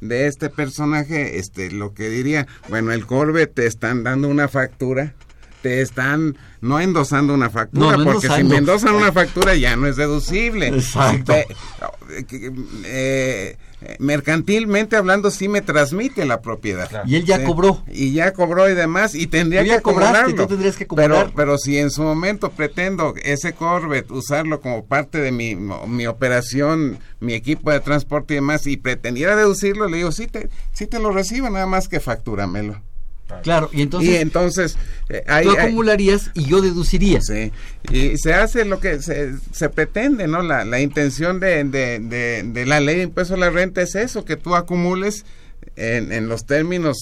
de 0.00 0.26
este 0.26 0.50
personaje 0.50 1.38
este 1.38 1.70
lo 1.70 1.94
que 1.94 2.08
diría 2.08 2.46
bueno 2.68 2.92
el 2.92 3.06
Corvette 3.06 3.54
te 3.54 3.66
están 3.66 4.04
dando 4.04 4.28
una 4.28 4.48
factura 4.48 5.14
te 5.64 5.80
están 5.80 6.36
no 6.60 6.78
endosando 6.78 7.32
una 7.32 7.48
factura, 7.48 7.92
No, 7.92 8.04
no 8.04 8.04
porque 8.04 8.20
si 8.20 8.26
endosando. 8.26 8.50
me 8.50 8.56
endosan 8.58 8.94
una 8.96 9.12
factura 9.12 9.54
ya 9.54 9.76
no 9.76 9.86
es 9.86 9.96
deducible. 9.96 10.68
Exacto. 10.68 11.32
Pe- 11.32 11.46
eh, 12.84 13.56
eh, 13.80 13.96
mercantilmente 13.98 14.96
hablando 14.96 15.30
sí 15.30 15.48
me 15.48 15.62
transmite 15.62 16.26
la 16.26 16.42
propiedad. 16.42 16.90
Y 17.06 17.16
él 17.16 17.24
ya 17.24 17.38
Sí. 17.38 17.44
cobró. 17.44 17.82
Y 17.90 18.12
ya 18.12 18.34
cobró 18.34 18.68
y 18.68 18.74
demás 18.74 19.14
y 19.14 19.26
tendría 19.26 19.62
Tú 19.62 19.68
ya 19.68 19.76
que 19.76 19.82
cobraste, 19.82 20.12
cobrarlo. 20.18 20.36
tú 20.42 20.46
tendrías 20.48 20.76
que 20.76 20.84
Pero, 20.86 21.14
cobrar. 21.14 21.32
pero 21.34 21.56
si 21.56 21.78
en 21.78 21.90
su 21.90 22.02
momento 22.02 22.50
pretendo 22.50 23.14
ese 23.22 23.54
Corvette 23.54 24.10
usarlo 24.10 24.60
como 24.60 24.84
parte 24.84 25.18
de 25.18 25.32
mi, 25.32 25.54
mi 25.54 26.06
operación, 26.06 26.98
mi 27.20 27.32
equipo 27.32 27.70
de 27.70 27.80
transporte 27.80 28.34
y 28.34 28.36
demás, 28.36 28.66
y 28.66 28.76
pretendiera 28.76 29.34
deducirlo, 29.34 29.88
le 29.88 29.96
digo, 29.96 30.12
sí 30.12 30.26
te, 30.26 30.50
sí 30.74 30.86
te 30.86 30.98
lo 30.98 31.10
recibo, 31.10 31.48
nada 31.48 31.66
más 31.66 31.88
que 31.88 32.00
factúramelo. 32.00 32.82
Claro, 33.42 33.68
y 33.72 33.82
entonces, 33.82 34.10
y 34.10 34.14
entonces 34.16 34.76
eh, 35.08 35.22
hay- 35.26 35.44
tú 35.44 35.50
hay- 35.52 35.56
acumularías 35.66 36.30
y 36.34 36.44
yo 36.46 36.60
deduciría. 36.62 37.20
Sí, 37.20 37.52
y 37.90 38.16
se 38.18 38.34
hace 38.34 38.64
lo 38.64 38.80
que 38.80 39.00
se, 39.02 39.34
se 39.52 39.68
pretende, 39.68 40.26
¿no? 40.26 40.42
La, 40.42 40.64
la 40.64 40.80
intención 40.80 41.40
de, 41.40 41.64
de, 41.64 41.98
de, 42.00 42.42
de 42.44 42.66
la 42.66 42.80
ley 42.80 42.96
de 42.96 43.02
impuesto 43.04 43.34
a 43.34 43.38
la 43.38 43.50
renta 43.50 43.82
es 43.82 43.94
eso, 43.94 44.24
que 44.24 44.36
tú 44.36 44.54
acumules 44.54 45.24
en, 45.76 46.12
en 46.12 46.28
los 46.28 46.46
términos 46.46 46.96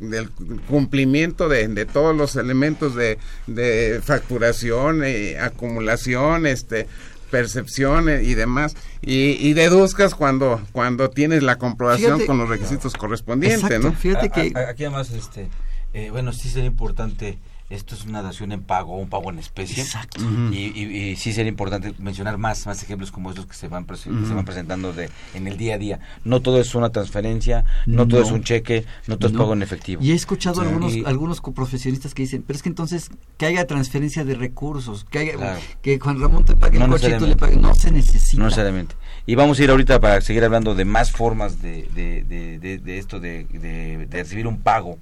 del 0.00 0.30
cumplimiento 0.66 1.48
de, 1.48 1.68
de 1.68 1.84
todos 1.86 2.16
los 2.16 2.36
elementos 2.36 2.94
de, 2.94 3.18
de 3.46 4.00
facturación, 4.02 5.02
eh, 5.04 5.38
acumulación, 5.38 6.46
este 6.46 6.86
percepción 7.30 8.08
eh, 8.08 8.22
y 8.22 8.32
demás 8.32 8.74
y, 9.02 9.32
y 9.46 9.52
deduzcas 9.52 10.14
cuando 10.14 10.62
cuando 10.72 11.10
tienes 11.10 11.42
la 11.42 11.56
comprobación 11.56 12.12
Fíjate- 12.20 12.26
con 12.26 12.38
los 12.38 12.48
requisitos 12.48 12.94
correspondientes, 12.94 13.64
Exacto, 13.64 13.88
¿no? 13.90 13.94
fíjate 13.94 14.30
que 14.30 14.52
A- 14.54 14.60
a- 14.60 14.68
aquí 14.70 14.84
además, 14.84 15.10
este, 15.10 15.46
eh, 15.94 16.10
bueno, 16.10 16.32
sí 16.32 16.48
sería 16.48 16.66
importante, 16.68 17.38
esto 17.70 17.94
es 17.94 18.04
una 18.06 18.22
dación 18.22 18.50
en 18.52 18.62
pago, 18.62 18.96
un 18.96 19.10
pago 19.10 19.28
en 19.30 19.38
especie. 19.38 19.82
Exacto. 19.82 20.22
Y, 20.50 20.72
y- 20.74 21.10
y 21.10 21.16
sí 21.16 21.34
sería 21.34 21.50
importante 21.50 21.92
mencionar 21.98 22.38
más, 22.38 22.64
más 22.66 22.82
ejemplos 22.82 23.10
como 23.12 23.28
estos 23.28 23.44
que 23.44 23.52
se 23.54 23.68
van, 23.68 23.84
que 23.84 23.94
se 23.96 24.08
van 24.10 24.44
presentando 24.46 24.94
de, 24.94 25.10
en 25.34 25.46
el 25.46 25.58
día 25.58 25.74
a 25.74 25.78
día. 25.78 26.00
No 26.24 26.40
todo 26.40 26.60
es 26.62 26.74
una 26.74 26.88
transferencia, 26.90 27.66
no, 27.84 28.08
todo 28.08 28.22
es 28.22 28.30
un 28.30 28.42
cheque, 28.42 28.86
no 29.06 29.18
todo 29.18 29.30
es 29.30 29.36
pago 29.36 29.52
en 29.52 29.60
efectivo. 29.62 30.02
Y 30.02 30.12
he 30.12 30.14
escuchado 30.14 30.62
Sí. 30.62 30.66
algunos 30.66 30.94
Y- 30.94 31.04
algunos 31.04 31.42
coprofesionistas 31.42 32.14
que 32.14 32.22
dicen, 32.22 32.42
pero 32.46 32.56
es 32.56 32.62
que 32.62 32.70
entonces 32.70 33.10
que 33.36 33.44
haya 33.44 33.66
transferencia 33.66 34.24
de 34.24 34.34
recursos, 34.34 35.04
que 35.04 35.18
haya 35.18 35.32
Claro. 35.34 35.60
que 35.82 35.98
Juan 35.98 36.20
Ramón 36.20 36.46
te 36.46 36.56
pague 36.56 36.78
No 36.78 36.86
el 36.86 36.90
coche 36.92 37.08
y 37.08 37.18
tú 37.18 37.26
le 37.26 37.34
necesariamente. 37.34 37.40
pagues, 37.40 37.60
no 37.60 37.74
se 37.74 37.90
necesita. 37.90 38.38
No 38.38 38.44
necesariamente. 38.46 38.94
Y 39.26 39.34
vamos 39.34 39.58
a 39.58 39.64
ir 39.64 39.68
ahorita 39.70 40.00
para 40.00 40.22
seguir 40.22 40.42
hablando 40.42 40.74
de 40.74 40.86
más 40.86 41.12
formas 41.12 41.60
de, 41.60 41.86
de, 41.94 42.22
de, 42.24 42.58
de- 42.58 42.78
de 42.78 42.98
esto 42.98 43.20
de, 43.20 43.44
de- 43.44 44.06
de 44.06 44.22
recibir 44.22 44.46
un 44.46 44.58
pago 44.62 44.96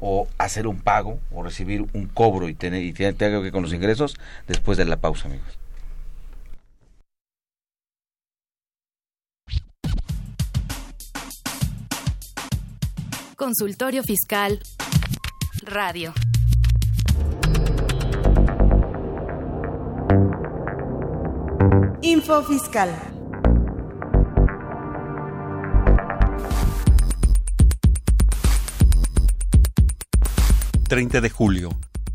o 0.00 0.28
hacer 0.38 0.66
un 0.66 0.80
pago 0.80 1.18
o 1.32 1.42
recibir 1.42 1.86
un 1.92 2.06
cobro 2.06 2.48
y 2.48 2.54
tener 2.54 2.82
y 2.82 2.92
tiene 2.92 3.12
tenga 3.12 3.38
que 3.38 3.44
ver 3.44 3.52
con 3.52 3.62
los 3.62 3.72
ingresos 3.72 4.16
después 4.46 4.78
de 4.78 4.84
la 4.84 4.96
pausa, 4.96 5.28
amigos. 5.28 5.58
Consultorio 13.36 14.02
Fiscal 14.02 14.60
Radio. 15.62 16.12
Info 22.02 22.42
Fiscal. 22.42 23.17
...30 30.88 31.20
de 31.20 31.28
julio. 31.28 31.70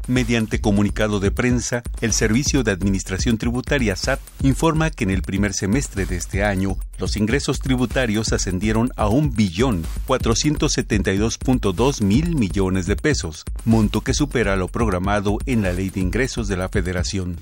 Mediante 0.07 0.59
comunicado 0.59 1.19
de 1.19 1.29
prensa, 1.31 1.83
el 2.01 2.11
Servicio 2.11 2.63
de 2.63 2.71
Administración 2.71 3.37
Tributaria 3.37 3.95
SAT 3.95 4.19
informa 4.41 4.89
que 4.89 5.05
en 5.05 5.11
el 5.11 5.21
primer 5.21 5.53
semestre 5.53 6.05
de 6.05 6.17
este 6.17 6.43
año, 6.43 6.75
los 6.97 7.15
ingresos 7.15 7.59
tributarios 7.59 8.33
ascendieron 8.33 8.89
a 8.97 9.07
un 9.07 9.33
billón 9.33 9.85
472.2 10.07 12.01
mil 12.01 12.35
millones 12.35 12.85
de 12.85 12.95
pesos, 12.95 13.45
monto 13.63 14.01
que 14.01 14.13
supera 14.13 14.55
lo 14.55 14.67
programado 14.67 15.37
en 15.45 15.61
la 15.61 15.71
Ley 15.71 15.89
de 15.89 16.01
Ingresos 16.01 16.47
de 16.47 16.57
la 16.57 16.67
Federación. 16.67 17.37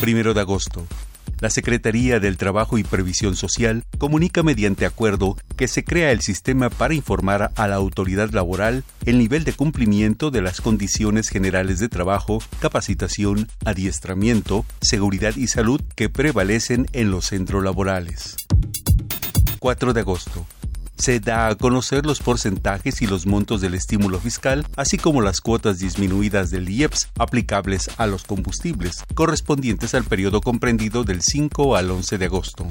Primero 0.00 0.34
de 0.34 0.40
agosto. 0.42 0.86
La 1.42 1.50
Secretaría 1.50 2.20
del 2.20 2.36
Trabajo 2.36 2.78
y 2.78 2.84
Previsión 2.84 3.34
Social 3.34 3.82
comunica 3.98 4.44
mediante 4.44 4.86
acuerdo 4.86 5.36
que 5.56 5.66
se 5.66 5.82
crea 5.82 6.12
el 6.12 6.20
sistema 6.20 6.70
para 6.70 6.94
informar 6.94 7.50
a 7.56 7.66
la 7.66 7.74
autoridad 7.74 8.30
laboral 8.30 8.84
el 9.06 9.18
nivel 9.18 9.42
de 9.42 9.52
cumplimiento 9.52 10.30
de 10.30 10.40
las 10.40 10.60
condiciones 10.60 11.30
generales 11.30 11.80
de 11.80 11.88
trabajo, 11.88 12.38
capacitación, 12.60 13.48
adiestramiento, 13.64 14.64
seguridad 14.80 15.34
y 15.34 15.48
salud 15.48 15.80
que 15.96 16.08
prevalecen 16.08 16.86
en 16.92 17.10
los 17.10 17.26
centros 17.26 17.64
laborales. 17.64 18.36
4 19.58 19.94
de 19.94 20.00
agosto 20.00 20.46
se 20.96 21.20
da 21.20 21.48
a 21.48 21.54
conocer 21.54 22.06
los 22.06 22.20
porcentajes 22.20 23.02
y 23.02 23.06
los 23.06 23.26
montos 23.26 23.60
del 23.60 23.74
estímulo 23.74 24.20
fiscal, 24.20 24.66
así 24.76 24.98
como 24.98 25.22
las 25.22 25.40
cuotas 25.40 25.78
disminuidas 25.78 26.50
del 26.50 26.68
IEPS 26.68 27.10
aplicables 27.18 27.90
a 27.98 28.06
los 28.06 28.24
combustibles, 28.24 29.04
correspondientes 29.14 29.94
al 29.94 30.04
periodo 30.04 30.40
comprendido 30.40 31.04
del 31.04 31.22
5 31.22 31.76
al 31.76 31.90
11 31.90 32.18
de 32.18 32.24
agosto. 32.24 32.70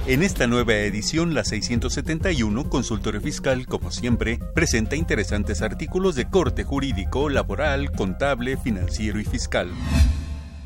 En 0.07 0.21
esta 0.21 0.45
nueva 0.45 0.73
edición, 0.73 1.33
la 1.33 1.43
671, 1.43 2.69
Consultorio 2.69 3.19
Fiscal, 3.21 3.65
como 3.65 3.89
siempre, 3.89 4.37
presenta 4.53 4.95
interesantes 4.95 5.63
artículos 5.63 6.13
de 6.13 6.29
corte 6.29 6.63
jurídico, 6.63 7.27
laboral, 7.27 7.91
contable, 7.91 8.55
financiero 8.55 9.19
y 9.19 9.25
fiscal. 9.25 9.71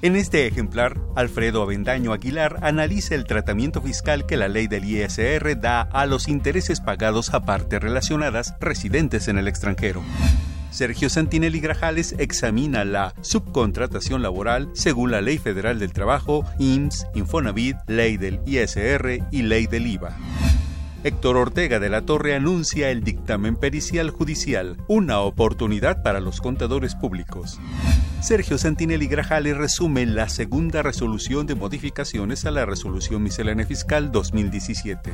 En 0.02 0.18
este 0.18 0.46
ejemplar, 0.46 0.98
Alfredo 1.16 1.62
Avendaño 1.62 2.12
Aguilar 2.12 2.60
analiza 2.64 3.16
el 3.16 3.24
tratamiento 3.24 3.82
fiscal 3.82 4.26
que 4.26 4.36
la 4.36 4.50
ley 4.50 4.68
del 4.68 4.84
ISR 4.84 5.58
da 5.58 5.84
a 5.84 6.06
los 6.06 6.28
intereses 6.28 6.82
pagados 6.82 7.34
a 7.34 7.46
partes 7.46 7.82
relacionadas 7.82 8.56
residentes 8.60 9.30
en 9.30 9.38
el 9.38 9.48
extranjero. 9.48 10.04
Sergio 10.72 11.10
Santinelli 11.10 11.60
Grajales 11.60 12.16
examina 12.20 12.86
la 12.86 13.14
subcontratación 13.22 14.22
laboral 14.22 14.70
según 14.74 15.12
la 15.12 15.22
Ley 15.22 15.38
Federal 15.38 15.80
del 15.80 15.94
Trabajo, 15.94 16.46
IMSS, 16.60 17.08
Infonavit, 17.16 17.78
Ley 17.88 18.18
del 18.18 18.40
ISR 18.46 19.26
y 19.32 19.42
Ley 19.42 19.68
del 19.68 19.88
IVA. 19.88 20.16
Héctor 21.04 21.38
Ortega 21.38 21.80
de 21.80 21.90
la 21.90 22.02
Torre 22.02 22.36
anuncia 22.36 22.92
el 22.92 23.04
dictamen 23.04 23.56
pericial 23.56 24.10
judicial, 24.10 24.78
una 24.90 25.22
oportunidad 25.22 26.04
para 26.04 26.20
los 26.20 26.42
contadores 26.42 26.94
públicos. 26.94 27.58
Sergio 28.22 28.58
Santinelli 28.58 29.08
Grajales 29.08 29.56
resume 29.56 30.06
la 30.06 30.28
segunda 30.28 30.84
resolución 30.84 31.48
de 31.48 31.56
modificaciones 31.56 32.46
a 32.46 32.52
la 32.52 32.66
Resolución 32.66 33.24
Miscelánea 33.24 33.66
Fiscal 33.66 34.12
2017. 34.12 35.14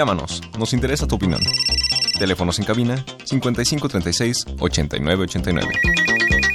Llámanos, 0.00 0.40
nos 0.58 0.72
interesa 0.72 1.06
tu 1.06 1.16
opinión. 1.16 1.42
Teléfonos 2.18 2.58
en 2.58 2.64
cabina 2.64 3.04
5536 3.24 4.46
8989. 4.58 5.68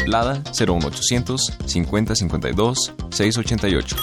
Lada 0.08 0.42
01800 0.52 1.54
5052 1.64 2.94
688. 3.12 3.96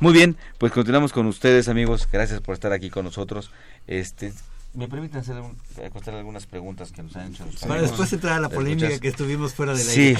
Muy 0.00 0.14
bien, 0.14 0.38
pues 0.56 0.72
continuamos 0.72 1.12
con 1.12 1.26
ustedes, 1.26 1.68
amigos. 1.68 2.08
Gracias 2.10 2.40
por 2.40 2.54
estar 2.54 2.72
aquí 2.72 2.88
con 2.88 3.04
nosotros. 3.04 3.50
Este, 3.86 4.32
me 4.74 4.88
permiten 4.88 5.20
hacer 5.20 5.36
un, 5.40 5.54
contestar 5.90 6.14
algunas 6.14 6.46
preguntas 6.46 6.92
que 6.92 7.02
nos 7.02 7.14
han 7.16 7.32
hecho. 7.32 7.44
los 7.44 7.56
Para 7.56 7.74
amigos? 7.74 7.90
después 7.90 8.12
entrar 8.12 8.34
a 8.34 8.40
la 8.40 8.48
polémica 8.48 8.86
Escuchas. 8.86 9.00
que 9.00 9.08
estuvimos 9.08 9.54
fuera 9.54 9.72
de 9.74 9.84
la 9.84 9.90
Sí, 9.90 10.14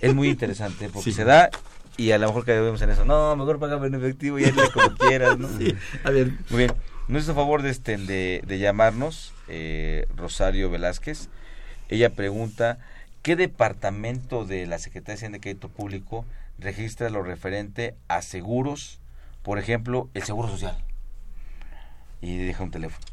es 0.00 0.14
muy 0.14 0.28
interesante 0.28 0.88
porque 0.92 1.10
Sí. 1.10 1.16
se 1.16 1.24
da 1.24 1.50
y 1.96 2.10
a 2.12 2.18
lo 2.18 2.26
mejor 2.28 2.44
caemos 2.44 2.80
en 2.82 2.90
eso. 2.90 3.04
No, 3.04 3.34
mejor 3.36 3.58
págame 3.58 3.86
en 3.88 3.94
efectivo 3.94 4.38
y 4.38 4.44
hazle 4.44 4.70
como 4.72 4.94
quieras, 4.96 5.38
¿no? 5.38 5.48
Sí, 5.58 5.74
a 6.04 6.10
ver. 6.10 6.32
Muy 6.50 6.58
bien. 6.58 6.72
Nos 7.08 7.22
hizo 7.24 7.34
favor 7.34 7.62
de, 7.62 7.70
este, 7.70 7.96
de, 7.96 8.42
de 8.46 8.58
llamarnos 8.58 9.32
eh, 9.48 10.06
Rosario 10.16 10.70
Velázquez. 10.70 11.28
Ella 11.88 12.10
pregunta, 12.10 12.78
¿qué 13.22 13.34
departamento 13.36 14.44
de 14.44 14.66
la 14.66 14.78
Secretaría 14.78 15.14
de 15.14 15.18
Hacienda 15.18 15.38
y 15.38 15.40
Crédito 15.40 15.68
Público 15.68 16.24
registra 16.58 17.08
lo 17.10 17.22
referente 17.22 17.94
a 18.08 18.22
seguros? 18.22 18.98
Por 19.42 19.58
ejemplo, 19.60 20.10
el 20.14 20.24
Seguro 20.24 20.48
Social. 20.48 20.76
Y 22.20 22.36
deja 22.38 22.62
un 22.64 22.70
teléfono. 22.72 23.04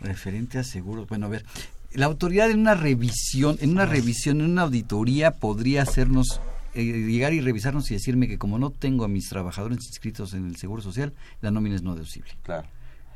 Referente 0.00 0.58
a 0.58 0.64
seguros. 0.64 1.08
Bueno, 1.08 1.26
a 1.26 1.28
ver. 1.28 1.44
La 1.92 2.06
autoridad 2.06 2.50
en 2.50 2.60
una 2.60 2.74
revisión, 2.74 3.56
en 3.60 3.70
una 3.70 3.86
revisión, 3.86 4.40
en 4.40 4.50
una 4.50 4.62
auditoría, 4.62 5.30
podría 5.30 5.82
hacernos 5.82 6.40
eh, 6.74 6.82
llegar 6.82 7.32
y 7.32 7.40
revisarnos 7.40 7.90
y 7.90 7.94
decirme 7.94 8.28
que 8.28 8.38
como 8.38 8.58
no 8.58 8.70
tengo 8.70 9.04
a 9.04 9.08
mis 9.08 9.28
trabajadores 9.28 9.78
inscritos 9.78 10.34
en 10.34 10.46
el 10.46 10.56
Seguro 10.56 10.82
Social, 10.82 11.14
la 11.40 11.50
nómina 11.50 11.76
es 11.76 11.82
no 11.82 11.94
deducible. 11.94 12.32
Claro. 12.42 12.68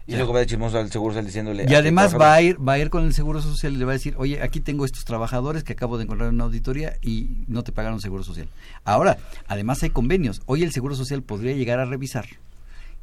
Y 0.06 0.16
luego 0.16 0.32
va 0.32 0.40
de 0.40 0.46
chismoso 0.46 0.78
al 0.78 0.90
Seguro 0.90 1.12
Social 1.12 1.26
diciéndole... 1.26 1.66
Y 1.68 1.74
a 1.74 1.78
además 1.78 2.18
va 2.18 2.34
a 2.34 2.42
ir 2.42 2.56
va 2.66 2.72
a 2.72 2.78
ir 2.78 2.90
con 2.90 3.04
el 3.04 3.14
Seguro 3.14 3.40
Social 3.42 3.74
y 3.74 3.76
le 3.76 3.84
va 3.84 3.92
a 3.92 3.94
decir, 3.94 4.14
oye, 4.16 4.42
aquí 4.42 4.60
tengo 4.60 4.84
estos 4.84 5.04
trabajadores 5.04 5.62
que 5.62 5.74
acabo 5.74 5.98
de 5.98 6.04
encontrar 6.04 6.30
en 6.30 6.36
una 6.36 6.44
auditoría 6.44 6.96
y 7.02 7.44
no 7.46 7.62
te 7.62 7.70
pagaron 7.70 8.00
Seguro 8.00 8.24
Social. 8.24 8.48
Ahora, 8.84 9.18
además 9.46 9.82
hay 9.82 9.90
convenios. 9.90 10.42
Hoy 10.46 10.62
el 10.62 10.72
Seguro 10.72 10.96
Social 10.96 11.22
podría 11.22 11.54
llegar 11.54 11.78
a 11.78 11.84
revisar 11.84 12.26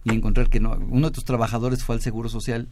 y 0.04 0.14
encontrar 0.14 0.50
que 0.50 0.60
no 0.60 0.78
uno 0.90 1.08
de 1.08 1.14
tus 1.14 1.24
trabajadores 1.24 1.84
fue 1.84 1.96
al 1.96 2.02
Seguro 2.02 2.30
Social, 2.30 2.68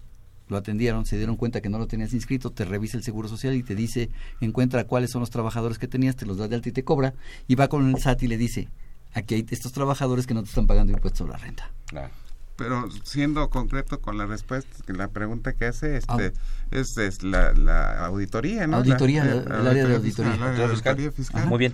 lo 0.47 0.57
atendieron, 0.57 1.05
se 1.05 1.17
dieron 1.17 1.35
cuenta 1.37 1.61
que 1.61 1.69
no 1.69 1.79
lo 1.79 1.87
tenías 1.87 2.13
inscrito, 2.13 2.51
te 2.51 2.65
revisa 2.65 2.97
el 2.97 3.03
Seguro 3.03 3.27
Social 3.27 3.55
y 3.55 3.63
te 3.63 3.75
dice, 3.75 4.09
encuentra 4.41 4.83
cuáles 4.85 5.09
son 5.11 5.21
los 5.21 5.29
trabajadores 5.31 5.79
que 5.79 5.87
tenías, 5.87 6.15
te 6.15 6.25
los 6.25 6.37
da 6.37 6.47
de 6.47 6.55
alta 6.55 6.69
y 6.69 6.71
te 6.71 6.83
cobra 6.83 7.13
y 7.47 7.55
va 7.55 7.67
con 7.67 7.89
el 7.89 7.97
SAT 7.99 8.23
y 8.23 8.27
le 8.27 8.37
dice, 8.37 8.69
aquí 9.13 9.35
hay 9.35 9.45
estos 9.49 9.71
trabajadores 9.71 10.27
que 10.27 10.33
no 10.33 10.43
te 10.43 10.49
están 10.49 10.67
pagando 10.67 10.93
impuestos 10.93 11.19
sobre 11.19 11.31
la 11.33 11.37
renta. 11.39 11.71
Claro. 11.87 12.09
Pero 12.57 12.87
siendo 13.03 13.49
concreto 13.49 13.99
con 13.99 14.17
la 14.17 14.25
respuesta, 14.27 14.77
que 14.85 14.93
la 14.93 15.09
pregunta 15.09 15.51
que 15.53 15.65
hace 15.65 15.97
este, 15.97 16.13
Ah. 16.13 16.31
es, 16.71 16.97
es 16.97 17.21
la, 17.23 17.51
la 17.53 18.05
auditoría, 18.05 18.65
¿no? 18.65 18.77
Auditoría, 18.77 19.25
La- 19.25 19.33
el 19.59 19.67
área 19.67 19.85
de 19.87 19.95
auditoría. 19.95 20.31
fiscal, 20.31 20.47
área 20.49 20.57
de 20.59 20.71
auditoría 20.71 21.11
fiscal. 21.11 21.47
Muy 21.47 21.57
bien. 21.59 21.73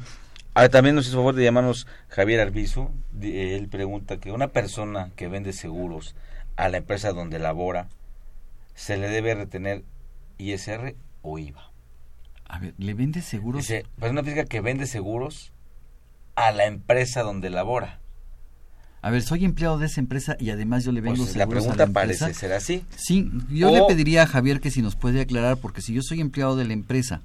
Ahora, 0.56 0.70
también 0.70 0.96
nos 0.96 1.06
hizo 1.08 1.18
favor 1.18 1.36
de 1.36 1.44
llamarnos 1.44 1.86
Javier 2.10 2.40
Arbizu. 2.42 2.90
Él 3.22 3.68
pregunta 3.70 4.18
que 4.18 4.32
una 4.32 4.48
persona 4.48 5.12
que 5.16 5.28
vende 5.28 5.54
seguros 5.54 6.16
a 6.56 6.68
la 6.68 6.78
empresa 6.78 7.12
donde 7.14 7.38
labora, 7.38 7.88
¿se 8.76 8.98
le 8.98 9.10
debe 9.10 9.36
retener 9.36 9.84
ISR 10.38 10.96
o 11.22 11.38
IVA? 11.40 11.72
A 12.48 12.60
ver, 12.60 12.74
¿le 12.78 12.94
vende 12.94 13.22
seguros? 13.22 13.62
Dice, 13.62 13.86
persona 14.00 14.24
física 14.24 14.46
que 14.46 14.60
vende 14.62 14.86
seguros 14.88 15.54
a 16.36 16.52
la 16.52 16.66
empresa 16.66 17.24
donde 17.24 17.50
labora. 17.50 18.00
A 19.04 19.10
ver, 19.10 19.24
soy 19.24 19.46
empleado 19.46 19.80
de 19.80 19.88
esa 19.88 20.00
empresa 20.00 20.36
y 20.40 20.52
además 20.52 20.84
yo 20.84 20.92
le 20.92 21.02
vendo 21.02 21.24
Pues 21.24 21.36
la 21.36 21.44
seguros 21.46 21.64
pregunta 21.64 21.84
a 21.84 21.88
la 21.88 21.90
empresa. 22.02 22.26
parece 22.26 22.40
ser 22.40 22.54
así. 22.54 22.86
Sí, 22.96 23.32
yo 23.50 23.70
O- 23.70 23.74
le 23.74 23.82
pediría 23.84 24.24
a 24.24 24.28
Javier 24.28 24.60
que 24.60 24.70
si 24.70 24.82
nos 24.82 24.96
puede 24.96 25.22
aclarar, 25.22 25.58
porque 25.58 25.82
si 25.82 25.94
yo 25.94 26.02
soy 26.04 26.22
empleado 26.22 26.56
de 26.56 26.66
la 26.66 26.74
empresa 26.74 27.22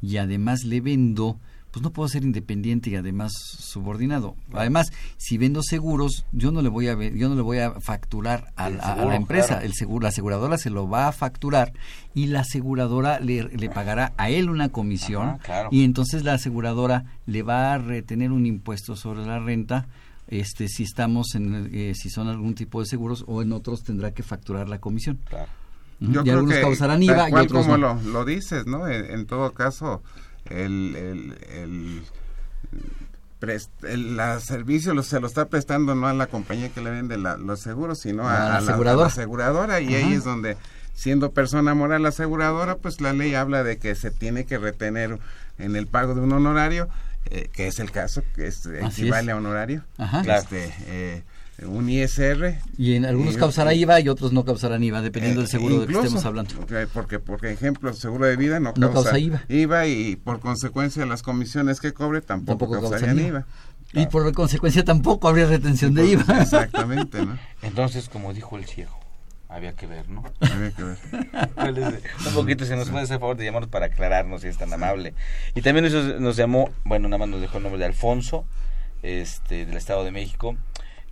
y 0.00 0.18
además 0.18 0.62
le 0.64 0.80
vendo, 0.80 1.40
pues 1.76 1.82
no 1.82 1.90
puedo 1.90 2.08
ser 2.08 2.24
independiente 2.24 2.88
y 2.88 2.96
además 2.96 3.34
subordinado. 3.34 4.34
Además, 4.54 4.92
si 5.18 5.36
vendo 5.36 5.60
seguros, 5.62 6.24
yo 6.32 6.50
no 6.50 6.62
le 6.62 6.70
voy 6.70 6.88
a 6.88 6.94
yo 6.94 7.28
no 7.28 7.34
le 7.34 7.42
voy 7.42 7.58
a 7.58 7.72
facturar 7.82 8.50
a, 8.56 8.70
la 8.70 9.14
empresa, 9.14 9.48
claro. 9.48 9.66
el 9.66 9.74
seguro, 9.74 10.04
la 10.04 10.08
aseguradora 10.08 10.56
se 10.56 10.70
lo 10.70 10.88
va 10.88 11.06
a 11.06 11.12
facturar 11.12 11.74
y 12.14 12.28
la 12.28 12.40
aseguradora 12.40 13.20
le, 13.20 13.42
le 13.42 13.68
pagará 13.68 14.14
a 14.16 14.30
él 14.30 14.48
una 14.48 14.70
comisión 14.70 15.28
Ajá, 15.28 15.38
claro. 15.40 15.68
y 15.70 15.84
entonces 15.84 16.24
la 16.24 16.32
aseguradora 16.32 17.04
le 17.26 17.42
va 17.42 17.74
a 17.74 17.76
retener 17.76 18.32
un 18.32 18.46
impuesto 18.46 18.96
sobre 18.96 19.26
la 19.26 19.38
renta 19.38 19.86
este 20.28 20.68
si 20.68 20.84
estamos 20.84 21.34
en 21.34 21.54
el- 21.54 21.74
eh, 21.74 21.92
si 21.94 22.08
son 22.08 22.28
algún 22.28 22.54
tipo 22.54 22.80
de 22.80 22.86
seguros 22.86 23.22
o 23.28 23.42
en 23.42 23.52
otros 23.52 23.82
tendrá 23.82 24.12
que 24.14 24.22
facturar 24.22 24.66
la 24.70 24.78
comisión 24.78 25.18
Claro. 25.28 25.50
Yo 25.98 26.20
y 26.20 26.24
creo 26.24 26.34
algunos 26.34 26.54
que 26.56 26.60
causarán 26.60 27.02
IVA 27.02 27.30
y 27.30 27.32
otros 27.32 27.64
como 27.66 27.78
no. 27.78 27.94
lo, 27.94 28.02
lo 28.12 28.24
dices, 28.26 28.66
¿no? 28.66 28.86
En, 28.86 29.06
en 29.06 29.26
todo 29.26 29.52
caso, 29.52 30.02
el, 30.50 30.96
el, 30.96 31.38
el, 33.82 34.16
la 34.16 34.40
servicio 34.40 34.94
lo- 34.94 35.02
se 35.02 35.20
lo 35.20 35.26
está 35.26 35.46
prestando 35.48 35.94
no 35.94 36.06
a 36.06 36.14
la 36.14 36.26
compañía 36.26 36.70
que 36.70 36.80
le 36.80 36.90
vende 36.90 37.16
la- 37.18 37.36
los 37.36 37.60
seguros, 37.60 37.98
sino 38.00 38.28
a, 38.28 38.56
A 38.56 38.60
la 38.60 38.72
a 38.72 39.06
aseguradora. 39.06 39.80
y 39.80 39.94
ahí 39.94 40.12
es 40.14 40.24
donde 40.24 40.56
siendo 40.94 41.32
persona 41.32 41.74
moral 41.74 42.06
aseguradora, 42.06 42.76
pues 42.76 43.00
la 43.00 43.12
ley 43.12 43.34
habla 43.34 43.62
de 43.62 43.78
que 43.78 43.94
se 43.94 44.10
tiene 44.10 44.46
que 44.46 44.58
retener 44.58 45.18
en 45.58 45.76
el 45.76 45.86
pago 45.86 46.14
de 46.14 46.22
un 46.22 46.32
honorario, 46.32 46.88
eh, 47.26 47.48
que 47.52 47.66
es 47.66 47.78
el 47.80 47.90
caso, 47.90 48.22
que 48.34 48.46
es, 48.46 48.66
Así 48.82 49.02
equivale 49.02 49.28
es. 49.32 49.34
a 49.34 49.36
honorario, 49.36 49.84
Ajá. 49.98 50.22
este, 50.38 50.72
eh, 50.86 51.22
un 51.66 51.88
ISR 51.88 52.58
y 52.76 52.94
en 52.96 53.06
algunos 53.06 53.34
y- 53.34 53.38
causará 53.38 53.72
IVA 53.72 54.00
y 54.00 54.08
otros 54.10 54.32
no 54.32 54.44
causarán 54.44 54.82
IVA 54.84 55.00
dependiendo 55.00 55.40
del 55.40 55.48
eh, 55.48 55.50
seguro 55.50 55.74
del 55.78 55.86
que 55.86 55.92
incluso, 55.92 56.06
estemos 56.06 56.24
hablando 56.26 56.54
ok, 56.60 56.72
Porque, 56.92 57.18
por 57.18 57.44
ejemplo, 57.46 57.88
el 57.88 57.96
seguro 57.96 58.26
de 58.26 58.36
vida 58.36 58.60
no 58.60 58.74
No 58.76 58.92
causa, 58.92 59.12
causa 59.12 59.18
IVA. 59.48 59.86
y 59.86 60.16
por 60.16 60.40
consecuencia 60.40 61.06
las 61.06 61.22
comisiones 61.22 61.80
que 61.80 61.92
cobre 61.94 62.20
tampoco, 62.20 62.58
Tampoco 62.66 62.90
causarían 62.90 63.16
causan 63.16 63.28
IVA. 63.28 63.46
y 63.94 64.06
por 64.06 64.30
consecuencia 64.34 64.84
tampoco 64.84 65.28
habría 65.28 65.46
retención 65.46 65.94
de 65.94 66.06
IVA 66.06 66.42
Exactamente, 66.42 67.24
¿no? 67.24 67.38
Entonces, 67.62 68.08
como 68.10 68.34
dijo 68.34 68.58
el 68.58 68.66
ciego, 68.66 68.98
había 69.48 69.72
que 69.74 69.86
ver, 69.86 70.08
¿no? 70.10 70.24
Habría 70.40 70.70
que 70.72 70.82
ver. 70.84 70.98
un 72.26 72.34
poquito, 72.34 72.66
si 72.66 72.72
nos 72.74 72.90
puede 72.90 73.04
hacer 73.04 73.18
favor 73.18 73.36
de 73.36 73.44
llamarnos 73.46 73.70
para 73.70 73.86
aclararnos 73.86 74.42
si 74.42 74.48
es 74.48 74.58
tan 74.58 74.72
amable. 74.74 75.14
Y 75.54 75.62
también 75.62 75.90
nos, 75.90 76.20
nos 76.20 76.36
llamó, 76.36 76.68
bueno, 76.84 77.08
nada 77.08 77.18
más 77.18 77.28
nos 77.28 77.40
dejó 77.40 77.56
el 77.58 77.62
nombre 77.62 77.78
de 77.78 77.86
Alfonso, 77.86 78.44
este, 79.02 79.64
del 79.64 79.76
Estado 79.76 80.04
de 80.04 80.10
México. 80.10 80.56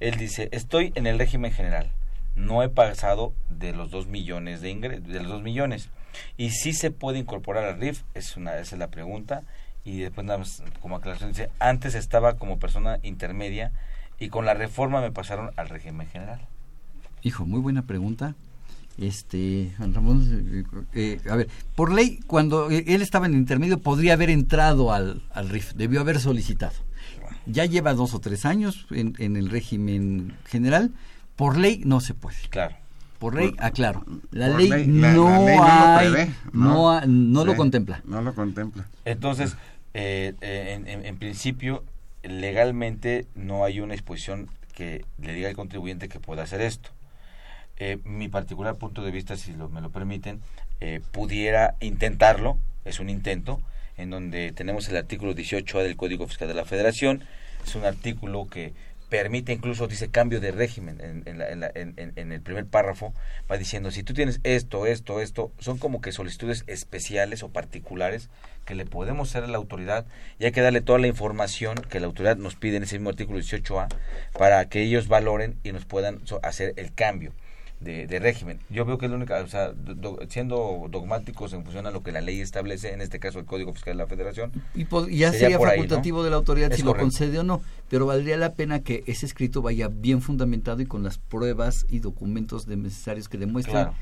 Él 0.01 0.17
dice, 0.17 0.49
estoy 0.53 0.93
en 0.97 1.07
el 1.07 1.19
régimen 1.19 1.53
general, 1.53 1.91
no 2.37 2.63
he 2.63 2.69
pasado 2.69 3.33
de 3.49 3.73
los 3.73 3.91
dos 3.91 4.07
millones 4.07 4.61
de 4.61 4.73
ingre- 4.75 5.01
de 5.01 5.21
los 5.21 5.29
dos 5.29 5.43
millones. 5.43 5.89
Y 6.37 6.51
si 6.51 6.73
se 6.73 6.91
puede 6.91 7.19
incorporar 7.19 7.65
al 7.65 7.81
RIF, 7.81 8.03
es 8.15 8.37
una, 8.37 8.59
esa 8.59 8.75
es 8.77 8.79
la 8.79 8.89
pregunta. 8.89 9.43
Y 9.85 9.99
después 10.01 10.27
nada 10.27 10.39
más 10.39 10.63
como 10.81 10.97
aclaración 10.97 11.31
dice, 11.31 11.51
antes 11.59 11.95
estaba 11.95 12.37
como 12.37 12.59
persona 12.59 12.99
intermedia 13.03 13.73
y 14.19 14.29
con 14.31 14.47
la 14.47 14.55
reforma 14.55 15.01
me 15.01 15.11
pasaron 15.13 15.51
al 15.57 15.69
régimen 15.69 16.07
general. 16.09 16.41
Hijo, 17.23 17.45
muy 17.45 17.61
buena 17.61 17.83
pregunta. 17.83 18.35
Este, 18.97 19.73
Ramón, 19.79 20.65
eh, 20.95 21.19
a 21.29 21.35
ver, 21.37 21.49
por 21.75 21.93
ley, 21.93 22.21
cuando 22.27 22.71
eh, 22.71 22.85
él 22.87 23.03
estaba 23.03 23.27
en 23.27 23.35
intermedio, 23.35 23.79
podría 23.79 24.13
haber 24.13 24.31
entrado 24.31 24.93
al, 24.93 25.23
al 25.33 25.49
RIF, 25.49 25.73
debió 25.75 26.01
haber 26.01 26.21
solicitado. 26.21 26.75
Ya 27.47 27.65
lleva 27.67 27.95
dos 27.95 28.15
o 28.15 28.21
tres 28.21 28.45
años 28.45 28.87
en, 28.91 29.15
en 29.19 29.37
el 29.37 29.51
régimen 29.51 30.37
general. 30.47 30.93
Por 31.37 31.57
ley 31.59 31.83
no 31.85 32.01
se 32.01 32.15
puede. 32.15 32.37
Claro. 32.51 32.77
Por 33.19 33.35
ley, 33.37 33.55
aclaro. 33.59 34.05
La 34.33 34.49
Por 34.49 34.61
ley, 34.61 34.87
no 34.87 35.01
la 35.31 35.39
ley 35.39 35.57
no 35.57 35.65
lo 35.65 35.65
hay, 35.65 36.11
prevé, 36.11 36.31
no, 36.53 36.65
¿no? 36.75 36.91
ha- 36.93 37.05
no 37.07 37.45
lo 37.45 37.57
contempla. 37.57 38.03
No 38.05 38.21
lo 38.23 38.35
contempla. 38.35 38.87
Entonces, 39.05 39.57
eh, 39.95 40.35
eh, 40.41 40.75
en, 40.77 40.89
en- 40.89 41.07
en 41.07 41.17
principio, 41.17 41.85
legalmente 42.23 43.27
no 43.35 43.65
hay 43.65 43.81
una 43.81 43.95
exposición 43.95 44.49
que 44.75 45.05
le 45.23 45.33
diga 45.33 45.49
al 45.49 45.55
contribuyente 45.55 46.09
que 46.09 46.21
pueda 46.21 46.43
hacer 46.43 46.61
esto. 46.61 46.91
Eh, 47.77 47.99
mi 48.05 48.29
particular 48.29 48.77
punto 48.77 49.03
de 49.03 49.11
vista, 49.11 49.37
si 49.37 49.53
lo- 49.53 49.69
me 49.69 49.81
lo 49.81 49.91
permiten, 49.91 50.41
eh, 50.81 51.01
pudiera 51.13 51.75
intentarlo, 51.81 52.59
es 52.85 53.01
un 53.01 53.09
intento, 53.09 53.61
en 53.97 54.11
donde 54.11 54.53
tenemos 54.53 54.89
el 54.89 54.97
artículo 54.97 55.35
18A 55.35 55.83
del 55.83 55.97
Código 55.97 56.27
Fiscal 56.27 56.49
de 56.49 56.55
la 56.55 56.65
Federación, 56.65 57.25
es 57.67 57.75
un 57.75 57.85
artículo 57.85 58.47
que 58.47 58.73
permite 59.09 59.53
incluso, 59.53 59.87
dice 59.87 60.09
cambio 60.09 60.41
de 60.41 60.51
régimen 60.51 60.99
en, 61.25 61.39
la- 61.39 61.49
en 61.51 61.61
la- 61.61 61.71
en- 61.75 62.33
el 62.33 62.41
primer 62.41 62.67
párrafo, 62.67 63.15
va 63.51 63.57
diciendo, 63.59 63.91
si 63.93 64.03
tú 64.03 64.13
tienes 64.13 64.41
esto, 64.43 64.87
esto, 64.87 65.21
esto, 65.21 65.53
son 65.61 65.79
como 65.79 66.01
que 66.01 66.11
solicitudes 66.11 66.65
especiales 66.67 67.43
o 67.45 67.51
particulares 67.51 68.29
que 68.65 68.75
le 68.75 68.87
podemos 68.87 69.29
hacer 69.29 69.45
a 69.45 69.47
la 69.47 69.59
autoridad 69.59 70.07
y 70.41 70.47
hay 70.47 70.53
que 70.53 70.63
darle 70.63 70.81
toda 70.81 70.99
la 70.99 71.07
información 71.07 71.77
que 71.91 72.01
la 72.01 72.07
autoridad 72.07 72.39
nos 72.39 72.57
pide 72.57 72.79
en 72.79 72.83
ese 72.85 72.97
mismo 72.97 73.11
artículo 73.11 73.39
18A 73.39 73.89
para 74.37 74.69
que 74.69 74.83
ellos 74.83 75.07
valoren 75.07 75.59
y 75.63 75.71
nos 75.73 75.85
puedan 75.85 76.21
hacer 76.43 76.73
el 76.77 76.93
cambio 76.93 77.33
de, 77.85 78.07
de 78.07 78.19
régimen. 78.19 78.59
Yo 78.71 78.85
veo 78.85 78.99
que 78.99 79.07
es 79.07 79.11
la 79.11 79.17
única, 79.19 79.41
o 79.43 79.47
sea, 79.47 79.69
do- 79.73 79.95
do- 79.95 80.19
siendo 80.29 80.87
dogmáticos 80.91 81.53
en 81.53 81.63
función 81.63 81.87
a 81.87 81.91
lo 81.91 82.03
que 82.03 82.11
la 82.13 82.21
ley 82.21 82.41
establece, 82.41 82.93
en 82.93 83.01
este 83.01 83.21
caso 83.21 83.39
el 83.39 83.45
Código 83.45 83.73
Fiscal 83.73 83.97
de 83.97 84.03
la 84.03 84.09
Federación, 84.09 84.51
Y 84.75 84.87
po- 84.87 85.07
ya 85.07 85.33
sería, 85.33 85.59
por 85.59 85.69
ahí, 85.69 85.77
¿no? 85.79 85.85
facultativo 85.85 86.25
de 86.25 86.31
la 86.31 86.37
autoridad 86.37 86.73
Es 86.73 86.79
si 86.79 86.83
correcto. 86.83 86.99
lo 86.99 87.05
concede 87.11 87.39
o 87.39 87.45
no, 87.45 87.63
pero 87.89 88.07
valdría 88.07 88.37
la 88.37 88.55
pena 88.55 88.81
que 88.81 89.05
ese 89.07 89.27
escrito 89.27 89.63
vaya 89.63 89.89
bien 89.89 90.21
fundamentado 90.23 90.81
y 90.83 90.87
con 90.87 91.03
las 91.05 91.19
pruebas 91.19 91.87
y 91.89 92.01
documentos 92.01 92.67
de- 92.67 92.77
necesarios 92.77 93.29
que 93.29 93.39
demuestren 93.39 93.75
Claro. 93.77 93.95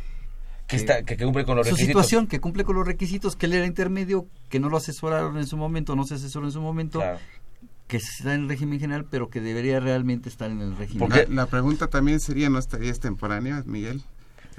que, 0.69 0.77
está, 0.77 1.03
que, 1.03 1.17
que 1.17 1.25
cumple 1.25 1.45
con 1.45 1.57
los 1.57 1.67
su 1.67 1.75
requisitos. 1.75 2.03
situación, 2.07 2.27
que 2.29 2.41
cumple 2.41 2.65
con 2.65 2.77
los 2.77 2.87
requisitos, 2.87 3.37
que 3.37 3.47
él 3.47 3.53
era 3.55 3.67
intermedio, 3.67 4.27
que 4.49 4.61
no 4.61 4.69
lo 4.71 4.77
asesoraron 4.79 5.37
en 5.37 5.47
su 5.47 5.57
momento, 5.57 5.97
no 5.97 6.05
se 6.05 6.15
asesoró 6.15 6.47
en 6.47 6.53
su 6.53 6.63
momento, 6.63 7.01
Claro. 7.01 7.19
Que 7.93 7.99
está 7.99 8.35
en 8.35 8.43
el 8.45 8.49
régimen 8.49 8.81
general, 8.81 9.05
pero 9.11 9.29
que 9.29 9.41
debería 9.43 9.79
realmente 9.81 10.29
estar 10.31 10.51
en 10.51 10.61
el 10.63 10.77
régimen. 10.77 11.11
La, 11.11 11.25
la 11.29 11.47
pregunta 11.47 11.89
también 11.89 12.21
sería, 12.21 12.49
¿no 12.49 12.59
estaría 12.59 12.89
extemporánea, 12.91 13.63
Miguel? 13.67 14.03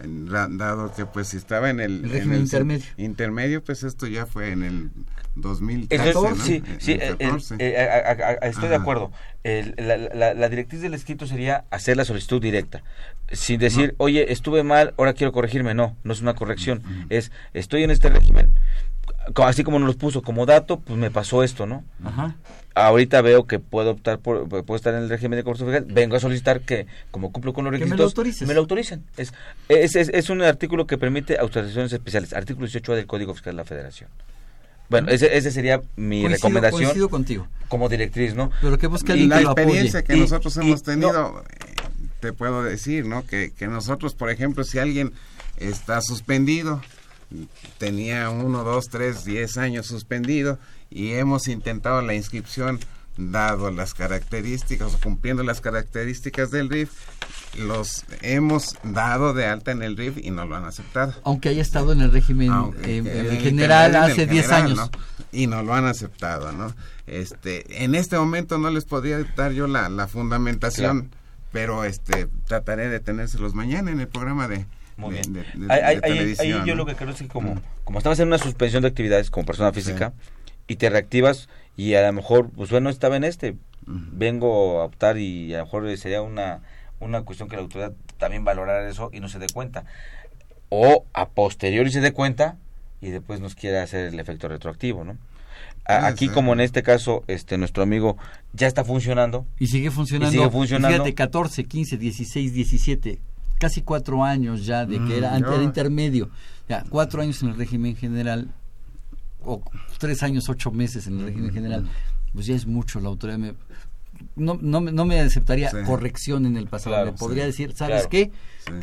Dado 0.07 0.93
que 0.95 1.05
pues 1.05 1.27
si 1.29 1.37
estaba 1.37 1.69
en 1.69 1.79
el, 1.79 1.99
El 1.99 2.05
en 2.05 2.11
régimen 2.11 2.41
intermedio. 2.41 2.85
intermedio, 2.97 3.63
pues 3.63 3.83
esto 3.83 4.07
ya 4.07 4.25
fue 4.25 4.51
en 4.51 4.63
el 4.63 4.89
2013, 5.35 6.07
Entonces, 6.07 6.37
¿no? 6.37 6.43
sí, 6.45 6.63
En 6.65 6.81
sí, 6.81 6.91
el 6.93 7.01
el- 7.01 7.09
el- 7.19 7.29
14. 7.31 7.55
eh, 7.59 7.77
a- 7.77 8.09
a- 8.09 8.29
a- 8.43 8.47
estoy 8.49 8.69
de 8.69 8.75
acuerdo. 8.75 9.11
El- 9.43 9.75
la, 9.77 9.97
la- 9.97 10.33
la 10.33 10.49
directriz 10.49 10.81
del 10.81 10.93
escrito 10.93 11.27
sería 11.27 11.65
hacer 11.69 11.97
la 11.97 12.05
solicitud 12.05 12.41
directa, 12.41 12.83
sin 13.31 13.59
decir, 13.59 13.93
oye, 13.97 14.31
estuve 14.31 14.63
mal, 14.63 14.93
ahora 14.97 15.13
quiero 15.13 15.31
corregirme. 15.31 15.73
No, 15.73 15.95
no 16.03 16.13
es 16.13 16.21
una 16.21 16.33
corrección. 16.35 16.81
Es, 17.09 17.31
estoy 17.53 17.83
en 17.83 17.91
este 17.91 18.09
régimen, 18.09 18.49
así 19.37 19.63
como 19.63 19.79
nos 19.79 19.87
lo 19.87 19.97
puso 19.97 20.21
como 20.21 20.45
dato, 20.45 20.79
pues 20.79 20.97
me 20.99 21.11
pasó 21.11 21.43
esto, 21.43 21.65
¿no? 21.65 21.83
Ajá. 22.03 22.35
Ahorita 22.75 23.21
veo 23.21 23.45
que 23.45 23.59
puedo 23.59 23.91
optar 23.91 24.17
por, 24.19 24.47
puedo 24.49 24.75
estar 24.75 24.93
en 24.95 25.03
el 25.03 25.09
régimen 25.09 25.37
de 25.37 25.43
comercio 25.43 25.65
fiscal, 25.67 25.85
vengo 25.89 26.15
a 26.15 26.19
solicitar 26.19 26.61
que, 26.61 26.87
como 27.11 27.31
cumplo 27.31 27.53
con 27.53 27.65
los 27.65 27.71
Que 27.73 27.85
me 27.85 27.95
lo 27.95 28.07
requisitos, 28.09 28.47
me 28.47 28.53
lo 28.55 28.61
autoricen. 28.61 29.03
Es, 29.15 29.31
es, 29.69 29.95
es, 29.95 30.09
es 30.09 30.29
un 30.31 30.41
artículo 30.41 30.87
que 30.87 30.97
permite 30.97 31.37
autorizaciones 31.37 31.93
especiales, 31.93 32.33
artículo 32.33 32.65
18 32.65 32.95
del 32.95 33.05
Código 33.05 33.33
Fiscal 33.35 33.53
de 33.53 33.57
la 33.57 33.65
Federación. 33.65 34.09
Bueno, 34.89 35.09
ese, 35.09 35.37
ese 35.37 35.51
sería 35.51 35.81
mi 35.95 36.21
Coincido- 36.23 36.29
recomendación 36.35 36.81
coincido 36.83 37.09
contigo. 37.09 37.47
como 37.67 37.89
directriz, 37.89 38.33
¿no? 38.35 38.51
Pero 38.61 38.77
que 38.77 38.87
Y 38.87 39.11
alguien 39.13 39.29
la 39.29 39.37
que 39.39 39.45
apoye. 39.45 39.61
experiencia 39.63 40.03
que 40.03 40.17
Y- 40.17 40.19
nosotros 40.19 40.57
y- 40.57 40.59
hemos 40.59 40.83
tenido, 40.83 41.39
eh, 41.41 41.65
te 42.19 42.33
puedo 42.33 42.63
decir, 42.63 43.05
¿no? 43.05 43.25
Que, 43.25 43.51
que 43.51 43.67
nosotros, 43.67 44.13
por 44.15 44.29
ejemplo, 44.31 44.63
si 44.63 44.79
alguien 44.79 45.13
está 45.57 46.01
suspendido, 46.01 46.81
tenía 47.77 48.29
uno, 48.29 48.63
dos, 48.63 48.85
tres, 48.89 49.25
diez 49.25 49.57
años 49.57 49.87
suspendido 49.87 50.59
y 50.89 51.13
hemos 51.13 51.47
intentado 51.47 52.01
la 52.01 52.13
inscripción 52.13 52.79
dado 53.17 53.69
las 53.69 53.93
características 53.93 54.95
o 54.95 54.99
cumpliendo 54.99 55.43
las 55.43 55.61
características 55.61 56.49
del 56.49 56.69
RIF, 56.69 56.91
los 57.59 58.05
hemos 58.21 58.75
dado 58.83 59.33
de 59.33 59.45
alta 59.45 59.71
en 59.71 59.83
el 59.83 59.95
RIF 59.95 60.17
y 60.17 60.31
no 60.31 60.45
lo 60.45 60.55
han 60.55 60.65
aceptado. 60.65 61.13
Aunque 61.23 61.49
haya 61.49 61.61
estado 61.61 61.91
en 61.93 62.01
el 62.01 62.11
régimen 62.11 62.49
Aunque- 62.51 62.95
eh, 62.95 62.97
en 62.97 63.07
el 63.07 63.37
general 63.39 63.91
el 63.91 63.95
hace 63.97 64.25
10 64.25 64.47
general, 64.47 64.63
años. 64.65 64.77
¿no? 64.77 64.89
Y 65.31 65.47
no 65.47 65.61
lo 65.61 65.73
han 65.75 65.85
aceptado, 65.85 66.51
¿no? 66.51 66.73
Este, 67.05 67.83
en 67.83 67.95
este 67.95 68.17
momento 68.17 68.57
no 68.57 68.69
les 68.71 68.85
podría 68.85 69.23
dar 69.35 69.51
yo 69.51 69.67
la, 69.67 69.89
la 69.89 70.07
fundamentación, 70.07 71.11
pero 71.51 71.83
este, 71.83 72.27
trataré 72.47 72.89
de 72.89 72.99
tenérselos 72.99 73.53
mañana 73.53 73.91
en 73.91 73.99
el 73.99 74.07
programa 74.07 74.47
de, 74.47 74.65
Muy 74.97 75.15
de- 75.15 75.21
bien. 75.21 75.33
de- 75.33 75.65
de- 75.67 75.73
Ahí- 75.73 75.79
de 75.79 75.85
ahí- 75.85 75.95
ahí- 75.95 76.01
televisión. 76.01 76.61
ahí 76.61 76.67
yo 76.67 76.75
¿no? 76.75 76.83
lo 76.83 76.85
que 76.85 76.95
creo 76.95 77.09
es 77.11 77.17
que 77.17 77.27
como, 77.27 77.55
Mm. 77.55 77.61
como 77.83 77.97
estabas 77.99 78.19
en 78.19 78.27
una 78.27 78.37
suspensión 78.37 78.81
de 78.83 78.89
actividades 78.89 79.29
como 79.31 79.45
persona 79.45 79.71
física 79.73 80.13
y 80.67 80.75
te 80.75 80.89
reactivas 80.89 81.49
y 81.75 81.93
a 81.95 82.05
lo 82.05 82.13
mejor, 82.13 82.49
pues 82.51 82.69
bueno, 82.69 82.89
estaba 82.89 83.15
en 83.17 83.23
este, 83.23 83.55
vengo 83.87 84.81
a 84.81 84.85
optar 84.85 85.17
y 85.17 85.53
a 85.53 85.59
lo 85.59 85.63
mejor 85.65 85.97
sería 85.97 86.21
una, 86.21 86.61
una 86.99 87.23
cuestión 87.23 87.49
que 87.49 87.55
la 87.55 87.63
autoridad 87.63 87.93
también 88.17 88.45
valorara 88.45 88.87
eso 88.89 89.09
y 89.11 89.19
no 89.19 89.27
se 89.29 89.39
dé 89.39 89.47
cuenta. 89.53 89.83
O 90.69 91.05
a 91.13 91.29
posteriori 91.29 91.91
se 91.91 92.01
dé 92.01 92.13
cuenta 92.13 92.57
y 93.01 93.09
después 93.09 93.39
nos 93.41 93.55
quiera 93.55 93.83
hacer 93.83 94.05
el 94.07 94.19
efecto 94.19 94.47
retroactivo, 94.47 95.03
¿no? 95.03 95.17
Aquí 95.85 96.29
como 96.29 96.53
en 96.53 96.61
este 96.61 96.81
caso, 96.81 97.25
este 97.27 97.57
nuestro 97.57 97.83
amigo 97.83 98.17
ya 98.53 98.67
está 98.67 98.85
funcionando. 98.85 99.45
Y 99.59 99.67
sigue 99.67 99.91
funcionando. 99.91 100.33
Y 100.33 100.37
sigue 100.39 100.49
funcionando. 100.49 100.95
Fíjate, 100.95 101.13
14, 101.13 101.65
15, 101.65 101.97
16, 101.97 102.53
17, 102.53 103.19
casi 103.63 103.81
cuatro 103.81 104.23
años 104.23 104.65
ya 104.65 104.85
de 104.85 104.95
que 104.95 104.99
Mm, 105.01 105.11
era, 105.11 105.29
antes 105.35 105.49
yo- 105.49 105.55
era 105.55 105.63
intermedio. 105.63 106.29
Ya, 106.67 106.83
cuatro 106.89 107.21
años 107.21 107.41
en 107.43 107.49
el 107.49 107.55
régimen 107.57 107.95
general, 107.95 108.49
o 109.45 109.61
tres 109.99 110.21
años, 110.23 110.49
ocho 110.49 110.71
meses 110.71 111.07
en 111.07 111.19
el 111.19 111.25
régimen 111.27 111.53
general, 111.53 111.87
pues 112.33 112.45
ya 112.45 112.55
es 112.55 112.65
mucho. 112.65 112.99
La 112.99 113.09
autoridad 113.09 113.37
me, 113.39 113.53
no, 114.35 114.57
no, 114.61 114.81
me- 114.81 114.91
no 114.91 115.05
me 115.05 115.19
aceptaría 115.19 115.69
Sí. 115.69 115.77
corrección 115.85 116.45
en 116.45 116.57
el 116.57 116.67
pasado. 116.67 116.95
Claro, 116.95 117.11
me 117.13 117.17
podría 117.17 117.43
sí, 117.43 117.47
decir, 117.47 117.73
¿sabes 117.75 118.07
claro. 118.07 118.09
qué? 118.09 118.31
Sí. 118.67 118.73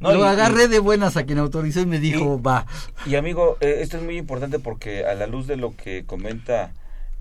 No, 0.00 0.12
Lo 0.12 0.20
y- 0.20 0.28
agarré 0.28 0.66
de 0.68 0.78
buenas 0.80 1.16
a 1.16 1.24
quien 1.24 1.38
autorizó 1.38 1.80
y 1.80 1.86
me 1.86 2.00
dijo, 2.00 2.42
va. 2.42 2.66
Y 3.06 3.14
amigo, 3.14 3.56
eh, 3.60 3.78
esto 3.82 3.98
es 3.98 4.02
muy 4.02 4.16
importante 4.18 4.58
porque 4.58 5.04
a 5.06 5.14
la 5.14 5.26
luz 5.26 5.46
de 5.46 5.56
lo 5.56 5.76
que 5.76 6.04
comenta 6.04 6.72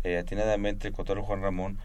eh, 0.03 0.17
atinadamente 0.17 0.87
el 0.87 0.93
contador 0.95 1.21
Juan 1.23 1.41
Ramón, 1.43 1.77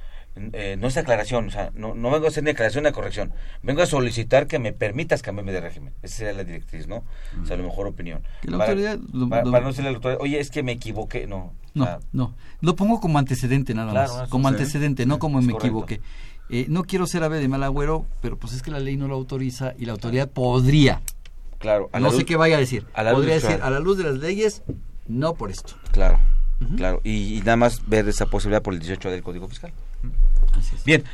eh, 0.52 0.76
no 0.78 0.88
es 0.88 0.96
aclaración, 0.96 1.48
o 1.48 1.50
sea, 1.50 1.70
no, 1.74 1.94
no 1.94 2.10
vengo 2.10 2.26
a 2.26 2.28
hacer 2.28 2.44
ni 2.44 2.50
aclaración 2.50 2.84
ni 2.84 2.92
corrección, 2.92 3.32
vengo 3.62 3.82
a 3.82 3.86
solicitar 3.86 4.46
que 4.46 4.58
me 4.58 4.72
permitas 4.72 5.22
cambiarme 5.22 5.52
de 5.52 5.60
régimen. 5.60 5.94
Esa 6.02 6.16
sería 6.18 6.32
la 6.34 6.44
directriz, 6.44 6.86
¿no? 6.86 7.04
O 7.42 7.46
sea, 7.46 7.56
la 7.56 7.62
mejor 7.62 7.86
opinión. 7.86 8.22
Que 8.42 8.50
la 8.50 8.58
para, 8.58 8.70
autoridad 8.72 8.98
lo- 9.12 9.28
para- 9.28 9.44
lo- 9.44 9.50
para 9.50 9.64
no 9.64 9.70
a 9.70 9.82
la 9.82 9.88
autoridad, 9.88 10.20
oye, 10.20 10.38
es 10.40 10.50
que 10.50 10.62
me 10.62 10.72
equivoqué, 10.72 11.26
no. 11.26 11.54
No, 11.74 11.98
no. 12.12 12.34
Lo 12.60 12.74
pongo 12.76 13.00
como 13.00 13.18
antecedente 13.18 13.74
nada 13.74 13.90
Claro, 13.92 14.12
más. 14.12 14.22
eso 14.22 14.30
Como 14.30 14.48
sí. 14.48 14.54
antecedente, 14.54 15.04
no 15.06 15.18
como 15.18 15.40
me 15.40 15.52
correcto. 15.52 15.66
equivoqué. 15.66 16.00
Eh, 16.48 16.66
no 16.68 16.84
quiero 16.84 17.06
ser 17.06 17.22
ave 17.24 17.38
de 17.40 17.48
mal 17.48 17.62
agüero, 17.64 18.06
pero 18.22 18.38
pues 18.38 18.52
es 18.52 18.62
que 18.62 18.70
la 18.70 18.78
ley 18.78 18.96
no 18.96 19.08
lo 19.08 19.14
autoriza 19.14 19.74
y 19.78 19.84
la 19.86 19.92
autoridad 19.92 20.28
podría. 20.30 21.00
claro, 21.58 21.88
a 21.92 21.98
la 21.98 22.06
No 22.06 22.10
sé 22.12 22.18
luz- 22.18 22.24
qué 22.26 22.36
vaya 22.36 22.56
a 22.56 22.60
decir. 22.60 22.86
a 22.94 23.02
la 23.02 23.10
luz 23.12 23.20
podría 23.20 23.34
de- 23.34 23.40
decir, 23.40 23.58
a 23.62 23.70
la 23.70 23.80
luz 23.80 23.98
de 23.98 24.04
las 24.04 24.14
leyes, 24.18 24.62
no 25.08 25.34
por 25.34 25.50
esto. 25.50 25.74
Claro, 25.90 26.18
claro. 26.76 27.00
Y, 27.02 27.36
y 27.36 27.40
nada 27.40 27.56
más 27.56 27.82
ver 27.88 28.08
esa 28.08 28.26
posibilidad 28.26 28.62
por 28.62 28.72
el 28.74 28.80
18 28.80 29.10
del 29.10 29.22
Código 29.22 29.48
Fiscal. 29.48 29.72
Así 30.52 30.76
es. 30.76 30.84
Bien, 30.84 31.04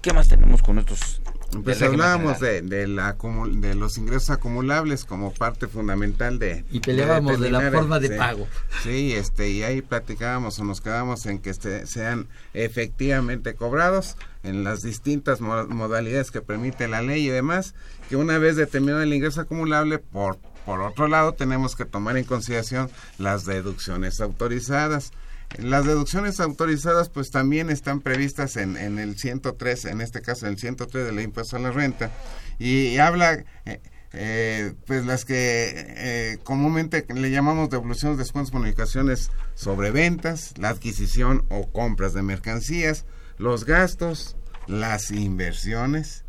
¿qué 0.00 0.12
más 0.12 0.28
tenemos 0.28 0.62
con 0.62 0.78
estos? 0.78 1.20
Pues 1.64 1.82
hablábamos 1.82 2.40
de, 2.40 2.62
de, 2.62 2.86
la 2.88 3.14
acumu- 3.14 3.60
de 3.60 3.74
los 3.74 3.98
ingresos 3.98 4.30
acumulables 4.30 5.04
como 5.04 5.34
parte 5.34 5.66
fundamental 5.66 6.38
de... 6.38 6.64
Y 6.70 6.80
peleábamos 6.80 7.38
de 7.40 7.50
la 7.50 7.70
forma 7.70 8.00
de 8.00 8.08
sí. 8.08 8.14
pago. 8.16 8.48
Sí, 8.82 9.12
este, 9.12 9.50
y 9.50 9.62
ahí 9.62 9.82
platicábamos 9.82 10.58
o 10.58 10.64
nos 10.64 10.80
quedamos 10.80 11.26
en 11.26 11.40
que 11.40 11.50
este, 11.50 11.86
sean 11.86 12.26
efectivamente 12.54 13.54
cobrados 13.54 14.16
en 14.42 14.64
las 14.64 14.80
distintas 14.80 15.42
mo- 15.42 15.66
modalidades 15.66 16.30
que 16.30 16.40
permite 16.40 16.88
la 16.88 17.02
ley 17.02 17.26
y 17.26 17.30
demás, 17.30 17.74
que 18.08 18.16
una 18.16 18.38
vez 18.38 18.56
determinado 18.56 19.02
el 19.02 19.12
ingreso 19.12 19.42
acumulable, 19.42 19.98
por, 19.98 20.38
por 20.64 20.80
otro 20.80 21.06
lado 21.06 21.32
tenemos 21.34 21.76
que 21.76 21.84
tomar 21.84 22.16
en 22.16 22.24
consideración 22.24 22.90
las 23.18 23.44
deducciones 23.44 24.22
autorizadas. 24.22 25.12
Las 25.58 25.84
deducciones 25.84 26.40
autorizadas 26.40 27.08
pues 27.08 27.30
también 27.30 27.70
están 27.70 28.00
previstas 28.00 28.56
en, 28.56 28.76
en 28.76 28.98
el 28.98 29.18
103, 29.18 29.84
en 29.86 30.00
este 30.00 30.22
caso 30.22 30.46
en 30.46 30.52
el 30.52 30.58
103 30.58 31.06
de 31.06 31.12
la 31.12 31.22
impuesto 31.22 31.56
a 31.56 31.60
la 31.60 31.70
renta, 31.70 32.10
y, 32.58 32.98
habla... 32.98 33.44
eh, 33.66 33.80
eh, 34.14 34.74
pues 34.86 35.06
las 35.06 35.24
que 35.24 35.72
eh, 35.74 36.38
comúnmente 36.44 37.06
le 37.14 37.30
llamamos 37.30 37.70
devoluciones, 37.70 38.18
descuentos, 38.18 38.52
bonificaciones 38.52 39.30
sobre 39.54 39.90
ventas, 39.90 40.52
la 40.58 40.68
adquisición 40.68 41.46
o 41.48 41.72
compras 41.72 42.12
de 42.12 42.20
mercancías, 42.20 43.06
los 43.38 43.64
gastos, 43.64 44.36
las 44.66 45.10
inversiones, 45.10 46.24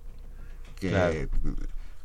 que. 0.79 1.27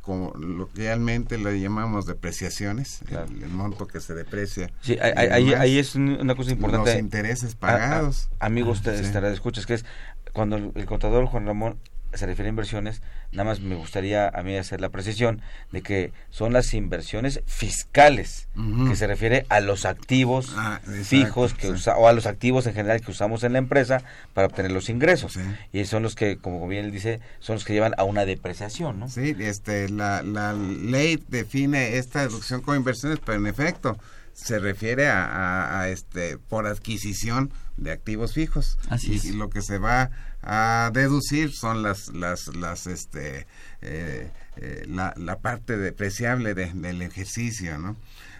Como 0.08 0.32
lo 0.38 0.70
que 0.70 0.84
realmente 0.84 1.36
le 1.36 1.60
llamamos 1.60 2.06
depreciaciones, 2.06 3.00
el, 3.10 3.50
monto 3.50 3.86
que 3.86 4.00
se 4.00 4.14
deprecia. 4.14 4.70
Sí, 4.80 4.96
ahí, 5.02 5.52
ahí, 5.52 5.78
es 5.78 5.96
una 5.96 6.34
cosa 6.34 6.52
importante. 6.52 6.94
Los 6.94 6.98
intereses 6.98 7.54
pagados. 7.54 8.30
amigos, 8.40 8.80
ah, 8.86 8.94
estará 8.94 9.30
escuchas 9.30 9.66
que 9.66 9.74
es 9.74 9.84
cuando 10.32 10.56
el 10.56 10.86
contador 10.86 11.26
Juan 11.26 11.44
Ramón 11.44 11.78
se 12.12 12.26
refiere 12.26 12.48
a 12.48 12.50
inversiones, 12.50 13.02
nada 13.32 13.44
más 13.44 13.60
me 13.60 13.74
gustaría 13.74 14.28
a 14.28 14.42
mí 14.42 14.56
hacer 14.56 14.80
la 14.80 14.88
precisión 14.88 15.42
de 15.72 15.82
que 15.82 16.12
son 16.30 16.52
las 16.52 16.72
inversiones 16.74 17.42
fiscales, 17.46 18.48
que 18.88 18.96
se 18.96 19.06
refiere 19.06 19.46
a 19.48 19.60
los 19.60 19.84
activos 19.84 20.52
ah, 20.56 20.80
fijos 21.04 21.54
que 21.54 21.68
o 21.70 22.08
a 22.08 22.12
los 22.12 22.26
activos 22.26 22.66
en 22.66 22.74
general 22.74 23.00
que 23.00 23.10
usamos 23.10 23.44
en 23.44 23.52
la 23.52 23.58
empresa 23.58 24.02
para 24.34 24.46
obtener 24.46 24.72
los 24.72 24.88
ingresos. 24.88 25.38
Y 25.72 25.84
son 25.84 26.02
los 26.02 26.14
que, 26.14 26.38
como 26.38 26.66
bien 26.66 26.86
él 26.86 26.92
dice, 26.92 27.20
son 27.40 27.54
los 27.54 27.64
que 27.64 27.72
llevan 27.72 27.94
a 27.98 28.04
una 28.04 28.24
depreciación, 28.24 29.00
¿no? 29.00 29.08
Sí, 29.08 29.36
este, 29.38 29.88
la, 29.88 30.22
la 30.22 30.52
ley 30.52 31.22
define 31.28 31.98
esta 31.98 32.20
deducción 32.20 32.62
como 32.62 32.76
inversiones, 32.76 33.18
pero 33.24 33.38
en 33.38 33.46
efecto 33.46 33.98
se 34.38 34.60
refiere 34.60 35.08
a, 35.08 35.88
este 35.88 36.38
por 36.38 36.66
adquisición 36.66 37.50
de 37.76 37.90
activos 37.90 38.34
fijos. 38.34 38.78
Así 38.88 39.20
y, 39.24 39.32
lo 39.32 39.50
que 39.50 39.62
se 39.62 39.78
va 39.78 40.10
a 40.42 40.90
deducir 40.92 41.52
son 41.52 41.82
las 41.82 42.08
las 42.08 42.54
las 42.56 42.86
este 42.86 43.46
eh, 43.82 44.30
eh, 44.56 44.84
la, 44.88 45.12
la, 45.16 45.38
parte 45.38 45.76
depreciable 45.76 46.54
del 46.54 47.02
ejercicio 47.02 47.78
no 47.78 47.96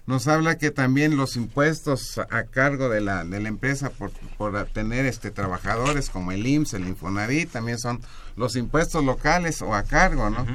nos 0.09 0.26
habla 0.26 0.57
que 0.57 0.70
también 0.70 1.18
los 1.18 1.36
impuestos 1.36 2.16
a 2.16 2.44
cargo 2.44 2.88
de 2.88 3.03
la, 3.03 3.24
de 3.24 3.40
la 3.40 3.51
empresa 3.51 3.90
por, 3.90 4.11
por 4.38 4.64
tener 4.68 5.05
este 5.05 5.30
trabajadores 5.30 6.09
como 6.09 6.32
el 6.32 6.46
IMSS, 6.46 6.74
el 6.74 6.88
Infonavit, 6.88 7.51
también 7.51 7.78
son 7.78 8.01
los 8.34 8.57
impuestos 8.57 9.05
locales 9.05 9.61
o 9.61 9.74
a 9.74 9.82
cargo, 9.82 10.30
¿no? 10.30 10.46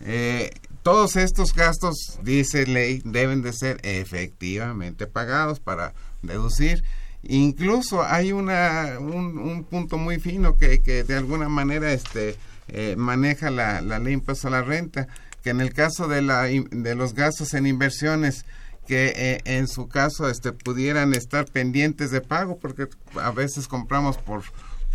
eh, 0.00 0.50
todos 0.82 1.14
estos 1.14 1.54
gastos, 1.54 2.18
dice 2.24 2.66
ley, 2.66 3.00
deben 3.04 3.40
de 3.40 3.52
ser 3.52 3.78
efectivamente 3.84 5.06
pagados 5.06 5.60
para 5.60 5.94
deducir 6.22 6.82
Incluso 7.24 8.04
hay 8.04 8.32
una, 8.32 8.98
un, 9.00 9.64
punto 9.64 9.98
muy 9.98 10.20
fino 10.20 10.56
que, 10.56 10.78
que, 10.80 11.02
de 11.02 11.16
alguna 11.16 11.48
manera 11.48 11.92
este, 11.92 12.36
eh, 12.68 12.94
maneja 12.96 13.50
la, 13.50 13.80
la 13.80 13.98
ley 13.98 14.14
impuesto 14.14 14.48
a 14.48 14.52
la 14.52 14.62
renta, 14.62 15.08
que 15.42 15.50
en 15.50 15.60
el 15.60 15.72
caso 15.72 16.06
de, 16.06 16.22
la, 16.22 16.42
de 16.42 16.94
los 16.94 17.14
gastos 17.14 17.54
en 17.54 17.66
inversiones, 17.66 18.44
que 18.86 19.12
eh, 19.16 19.40
en 19.44 19.68
su 19.68 19.88
caso 19.88 20.28
este, 20.30 20.52
pudieran 20.52 21.12
estar 21.12 21.46
pendientes 21.46 22.10
de 22.10 22.20
pago, 22.20 22.58
porque 22.58 22.86
a 23.20 23.32
veces 23.32 23.66
compramos 23.66 24.16
por, 24.16 24.42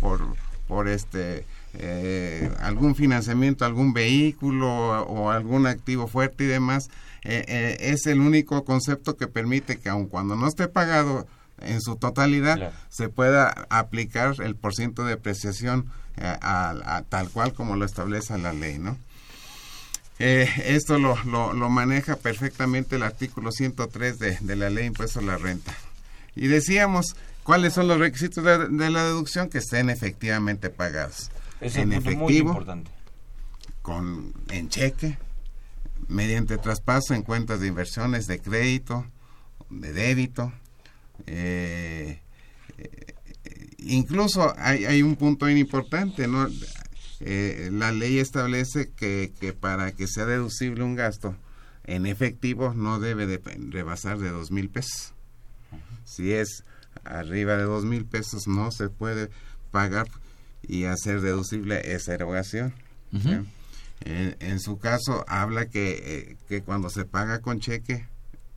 por, 0.00 0.20
por 0.66 0.88
este, 0.88 1.44
eh, 1.74 2.50
algún 2.60 2.94
financiamiento, 2.94 3.64
algún 3.64 3.92
vehículo 3.92 5.02
o, 5.02 5.30
algún 5.30 5.66
activo 5.66 6.06
fuerte 6.06 6.44
y 6.44 6.48
demás, 6.48 6.88
es 7.22 8.04
el 8.04 8.20
único 8.20 8.66
concepto 8.66 9.16
que 9.16 9.26
permite 9.26 9.78
que 9.78 9.88
aun 9.88 10.08
cuando 10.08 10.36
no 10.36 10.46
esté 10.46 10.68
pagado, 10.68 11.26
en 11.60 11.80
su 11.80 11.96
totalidad 11.96 12.72
se 12.88 13.08
pueda 13.08 13.66
aplicar 13.70 14.36
el 14.42 14.56
porcentaje 14.56 15.08
de 15.08 15.14
depreciación 15.14 15.90
eh, 16.16 16.36
a, 16.40 17.02
tal 17.08 17.30
cual 17.30 17.52
como 17.52 17.76
lo 17.76 17.84
establece 17.84 18.38
la 18.38 18.52
ley, 18.52 18.78
¿no? 18.78 18.96
Eh, 20.20 20.48
esto 20.66 20.98
lo, 20.98 21.16
lo, 21.24 21.70
maneja 21.70 22.14
perfectamente 22.14 22.96
el 22.96 23.02
artículo 23.02 23.50
103 23.50 24.18
de, 24.20 24.38
de 24.40 24.56
la 24.56 24.70
ley 24.70 24.86
impuesto 24.86 25.18
a 25.18 25.22
la 25.22 25.38
renta. 25.38 25.74
Y 26.36 26.46
decíamos, 26.46 27.16
¿cuáles 27.42 27.74
son 27.74 27.88
los 27.88 27.98
requisitos 27.98 28.44
de, 28.44 28.90
la 28.90 29.04
deducción? 29.04 29.48
Que 29.48 29.58
estén 29.58 29.90
efectivamente 29.90 30.70
pagados. 30.70 31.30
en 31.60 31.92
efectivo, 31.92 32.64
con 33.82 34.32
en 34.50 34.68
cheque, 34.68 35.18
mediante 36.08 36.58
traspaso 36.58 37.14
en 37.14 37.22
cuentas 37.22 37.60
de 37.60 37.66
inversiones 37.68 38.26
de 38.26 38.38
crédito, 38.40 39.06
de 39.68 39.92
débito, 39.92 40.52
eh, 41.26 42.20
incluso 43.78 44.54
hay, 44.58 44.84
hay, 44.84 45.02
un 45.02 45.16
punto 45.16 45.46
bien 45.46 45.58
importante, 45.58 46.26
¿no? 46.26 46.48
Eh, 47.20 47.70
la 47.72 47.92
ley 47.92 48.18
establece 48.18 48.90
que, 48.90 49.32
que, 49.40 49.52
para 49.52 49.92
que 49.92 50.06
sea 50.06 50.26
deducible 50.26 50.82
un 50.82 50.94
gasto 50.94 51.36
en 51.84 52.06
efectivo 52.06 52.74
no 52.74 52.98
debe 52.98 53.26
de 53.26 53.40
rebasar 53.70 54.18
de 54.18 54.30
dos 54.30 54.50
mil 54.50 54.68
pesos. 54.68 55.12
Si 56.04 56.32
es 56.32 56.64
arriba 57.04 57.56
de 57.56 57.64
dos 57.64 57.84
mil 57.84 58.04
pesos 58.04 58.46
no 58.46 58.70
se 58.70 58.88
puede 58.88 59.30
pagar 59.70 60.08
y 60.62 60.84
hacer 60.84 61.20
deducible 61.20 61.94
esa 61.94 62.14
erogación. 62.14 62.74
en, 64.00 64.60
su 64.60 64.78
caso 64.78 65.24
habla 65.28 65.66
que, 65.66 66.02
eh, 66.04 66.36
que 66.48 66.62
cuando 66.62 66.90
se 66.90 67.04
paga 67.04 67.40
con 67.40 67.60
cheque 67.60 68.06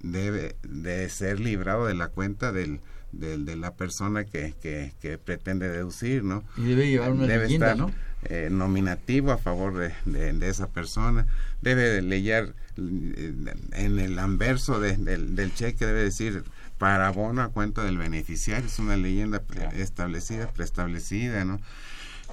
debe 0.01 0.55
de 0.63 1.09
ser 1.09 1.39
librado 1.39 1.85
de 1.85 1.93
la 1.93 2.09
cuenta 2.09 2.51
del, 2.51 2.79
de 3.11 3.55
la 3.55 3.73
persona 3.73 4.25
que, 4.25 4.53
que, 4.61 5.17
pretende 5.17 5.69
deducir, 5.69 6.23
¿no? 6.23 6.43
Y 6.57 6.63
debe 6.63 6.89
llevar 6.89 7.11
una 7.11 7.27
debe 7.27 7.53
estar, 7.53 7.77
¿no? 7.77 7.91
Eh, 8.23 8.49
nominativo 8.51 9.31
a 9.31 9.37
favor 9.37 9.77
de, 9.77 9.93
de, 10.05 10.49
esa 10.49 10.67
persona. 10.67 11.27
Debe 11.61 11.83
de 11.83 12.01
leer 12.01 12.53
eh, 12.77 13.33
en 13.73 13.99
el 13.99 14.19
anverso 14.19 14.79
del, 14.79 15.35
del 15.35 15.53
cheque, 15.53 15.85
debe 15.85 16.03
decir 16.03 16.43
para 16.77 17.07
abono 17.07 17.41
a 17.41 17.49
cuenta 17.49 17.83
del 17.83 17.97
beneficiario. 17.97 18.67
Es 18.67 18.79
una 18.79 18.97
leyenda 18.97 19.41
establecida, 19.73 20.51
preestablecida, 20.51 21.45
¿no? 21.45 21.59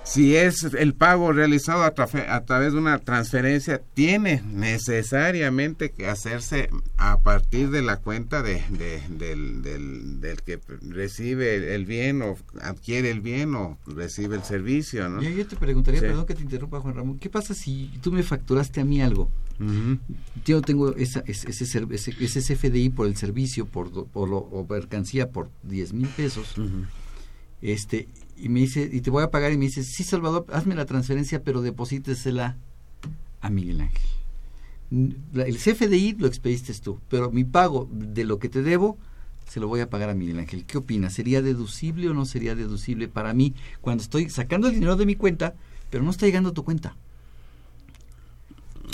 Si 0.05 0.37
es 0.37 0.63
el 0.65 0.95
pago 0.95 1.33
realizado 1.33 1.83
a, 1.83 1.95
través 2.45 2.73
de 2.73 2.79
una 2.79 2.99
transferencia, 2.99 3.81
tiene 3.95 4.43
necesariamente 4.47 5.91
que 5.91 6.07
hacerse 6.09 6.69
a 6.99 7.21
partir 7.21 7.71
de 7.71 7.81
la 7.81 7.97
cuenta 7.97 8.43
de, 8.43 8.63
del, 9.09 9.63
del, 9.63 10.43
que 10.43 10.61
recibe 10.83 11.75
el 11.75 11.87
bien 11.87 12.21
o 12.21 12.37
adquiere 12.61 13.11
el 13.11 13.23
bien 13.23 13.55
o 13.55 13.79
recibe 13.87 14.37
el 14.37 14.43
servicio, 14.43 15.09
¿no? 15.09 15.23
Yo, 15.23 15.47
te 15.47 15.57
preguntaría, 15.57 16.01
perdón 16.01 16.27
que 16.27 16.35
te 16.35 16.43
interrumpa 16.43 16.81
Juan 16.81 16.95
Ramón, 16.95 17.19
¿qué 17.19 17.31
pasa 17.31 17.55
si 17.55 17.91
tú 18.03 18.13
me 18.13 18.23
facturaste 18.23 18.81
a 18.81 18.85
mí 18.85 19.01
algo? 19.01 19.31
Yo 20.45 20.61
tengo 20.61 20.95
esa, 20.97 21.21
ese, 21.27 21.49
ese, 21.51 22.15
ese, 22.21 22.55
CFDI 22.55 22.91
por 22.91 23.07
el 23.07 23.17
servicio 23.17 23.67
por, 23.67 24.07
por 24.09 24.29
lo, 24.29 24.39
o 24.39 24.67
mercancía 24.69 25.31
por 25.31 25.49
10 25.63 25.93
mil 25.93 26.09
pesos. 26.09 26.57
este 27.63 28.09
y 28.37 28.49
me 28.49 28.61
dice, 28.61 28.89
y 28.93 29.01
te 29.01 29.11
voy 29.11 29.23
a 29.23 29.31
pagar, 29.31 29.53
y 29.53 29.59
me 29.59 29.67
dice, 29.67 29.83
sí, 29.83 30.05
Salvador, 30.05 30.47
hazme 30.53 30.75
la 30.75 30.87
transferencia, 30.87 31.43
pero 31.43 31.63
deposítesela 31.63 32.57
a 33.41 33.51
Miguel 33.51 33.81
Ángel. 33.81 34.03
El 35.35 35.57
CFDI 35.57 36.17
lo 36.19 36.27
expediste 36.27 36.73
tú, 36.75 37.01
pero 37.09 37.31
mi 37.31 37.45
pago 37.45 37.89
de 37.91 38.25
lo 38.25 38.39
que 38.39 38.49
te 38.49 38.63
debo 38.63 38.99
se 39.49 39.61
lo 39.61 39.69
voy 39.69 39.81
a 39.81 39.91
pagar 39.91 40.11
a 40.11 40.15
Miguel 40.15 40.39
Ángel. 40.39 40.65
¿Qué 40.65 40.79
opinas? 40.79 41.15
¿Sería 41.15 41.43
deducible 41.43 42.09
o 42.09 42.15
no 42.15 42.25
sería 42.25 42.55
deducible 42.55 43.09
para 43.09 43.35
mí 43.35 43.55
cuando 43.81 44.03
estoy 44.03 44.31
sacando 44.31 44.69
el 44.69 44.75
dinero 44.75 44.97
de 44.97 45.07
mi 45.07 45.17
cuenta, 45.17 45.55
pero 45.91 46.03
no 46.03 46.11
está 46.11 46.27
llegando 46.27 46.51
a 46.51 46.55
tu 46.55 46.65
cuenta? 46.65 46.97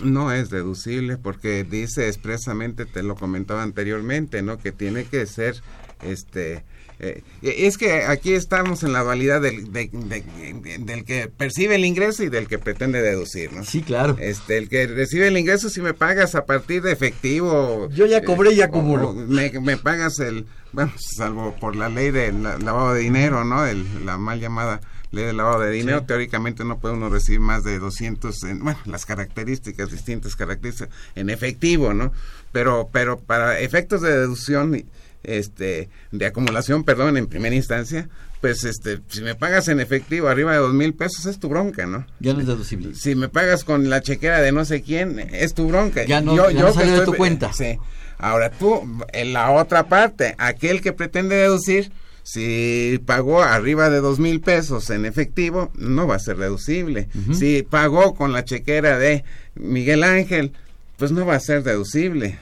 No 0.05 0.33
es 0.33 0.51
deducible 0.51 1.19
porque 1.19 1.65
dice 1.65 2.09
expresamente, 2.09 2.87
te 2.87 3.03
lo 3.03 3.17
comentaba 3.17 3.63
anteriormente, 3.63 4.43
¿no? 4.43 4.59
Que 4.59 4.73
tiene 4.73 5.05
que 5.05 5.27
ser 5.27 5.63
este 6.03 6.65
eh, 7.03 7.23
es 7.41 7.79
que 7.79 8.05
aquí 8.05 8.35
estamos 8.35 8.83
en 8.83 8.93
la 8.93 9.03
dualidad 9.03 9.41
del, 9.41 9.73
del 9.73 11.05
que 11.07 11.29
percibe 11.35 11.77
el 11.77 11.87
ingreso 11.87 12.23
y 12.23 12.29
del 12.29 12.47
que 12.47 12.59
pretende 12.59 13.01
deducir, 13.01 13.55
¿no? 13.55 13.65
Sí, 13.65 13.81
claro. 13.81 14.19
Este, 14.21 14.59
el 14.59 14.69
que 14.69 14.87
recibe 14.87 15.29
el 15.29 15.39
ingreso, 15.39 15.71
si 15.71 15.81
me 15.81 15.95
pagas 15.95 16.35
a 16.35 16.45
partir 16.45 16.83
de 16.83 16.93
efectivo. 16.93 17.89
Yo 17.95 18.05
ya 18.05 18.23
cobré 18.23 18.53
y 18.53 18.61
acumulo. 18.61 19.15
Me, 19.15 19.51
me, 19.61 19.79
pagas 19.79 20.19
el, 20.19 20.47
bueno, 20.73 20.93
salvo 20.99 21.57
por 21.59 21.75
la 21.75 21.89
ley 21.89 22.11
de 22.11 22.33
lavado 22.33 22.93
de 22.93 23.01
dinero, 23.01 23.45
¿no? 23.45 23.65
El, 23.65 24.05
la 24.05 24.19
mal 24.19 24.39
llamada 24.39 24.83
ley 25.11 25.25
de 25.25 25.33
lavado 25.33 25.61
de 25.61 25.71
dinero, 25.71 26.05
teóricamente 26.05 26.65
no 26.65 26.79
puede 26.79 26.95
uno 26.95 27.09
recibir 27.09 27.41
más 27.41 27.65
de 27.65 27.79
200, 27.79 28.45
en, 28.45 28.63
bueno, 28.63 28.79
las 28.85 29.07
características, 29.07 29.91
distintas 29.91 30.37
características 30.37 30.95
en 31.15 31.31
efectivo, 31.31 31.95
¿no? 31.95 32.13
Pero, 32.53 32.91
pero 32.93 33.19
para 33.19 33.59
efectos 33.59 34.03
de 34.03 34.19
deducción 34.19 34.85
este 35.23 35.91
de 36.13 36.27
acumulación, 36.27 36.85
perdón, 36.85 37.17
en 37.17 37.27
primera 37.27 37.55
instancia, 37.55 38.09
pues 38.41 38.65
este 38.65 39.01
si 39.09 39.23
me 39.23 39.35
pagas 39.35 39.69
en 39.69 39.81
efectivo 39.81 40.29
arriba 40.29 40.53
de 40.53 40.59
dos 40.59 40.73
mil 40.73 40.95
pesos 40.95 41.27
es 41.27 41.39
tu 41.39 41.49
bronca, 41.49 41.87
¿no? 41.87 42.07
Ya 42.21 42.33
no 42.33 42.41
es 42.41 42.47
deducible. 42.47 42.95
Si 42.95 43.15
me 43.15 43.29
pagas 43.29 43.65
con 43.65 43.91
la 43.91 44.01
chequera 44.01 44.41
de 44.41 44.53
no 44.53 44.65
sé 44.65 44.83
quién 44.83 45.19
es 45.19 45.55
tu 45.55 45.69
bronca. 45.69 46.05
Ya 46.05 46.21
no, 46.21 46.37
yo, 46.37 46.51
yo 46.51 46.73
de 46.73 47.05
tu 47.05 47.15
cuenta. 47.15 47.53
Sí. 47.53 47.79
Ahora 48.19 48.51
tú 48.51 48.83
en 49.13 49.33
la 49.33 49.51
otra 49.51 49.89
parte, 49.89 50.35
aquel 50.39 50.81
que 50.81 50.93
pretende 50.93 51.37
deducir 51.37 51.93
si 52.23 53.01
pagó 53.07 53.43
arriba 53.43 53.91
de 53.91 54.01
dos 54.01 54.19
mil 54.19 54.41
pesos 54.41 54.91
en 54.91 55.05
efectivo, 55.05 55.73
no 55.75 56.07
va 56.07 56.17
a 56.17 56.21
ser 56.21 56.37
deducible. 56.37 57.09
Si 57.33 57.63
pagó 57.63 58.15
con 58.15 58.33
la 58.33 58.45
chequera 58.45 58.99
de 58.99 59.25
Miguel 59.55 60.05
Ángel, 60.05 60.53
pues 61.01 61.11
no 61.11 61.27
va 61.27 61.35
a 61.35 61.41
ser 61.41 61.65
deducible. 61.65 62.39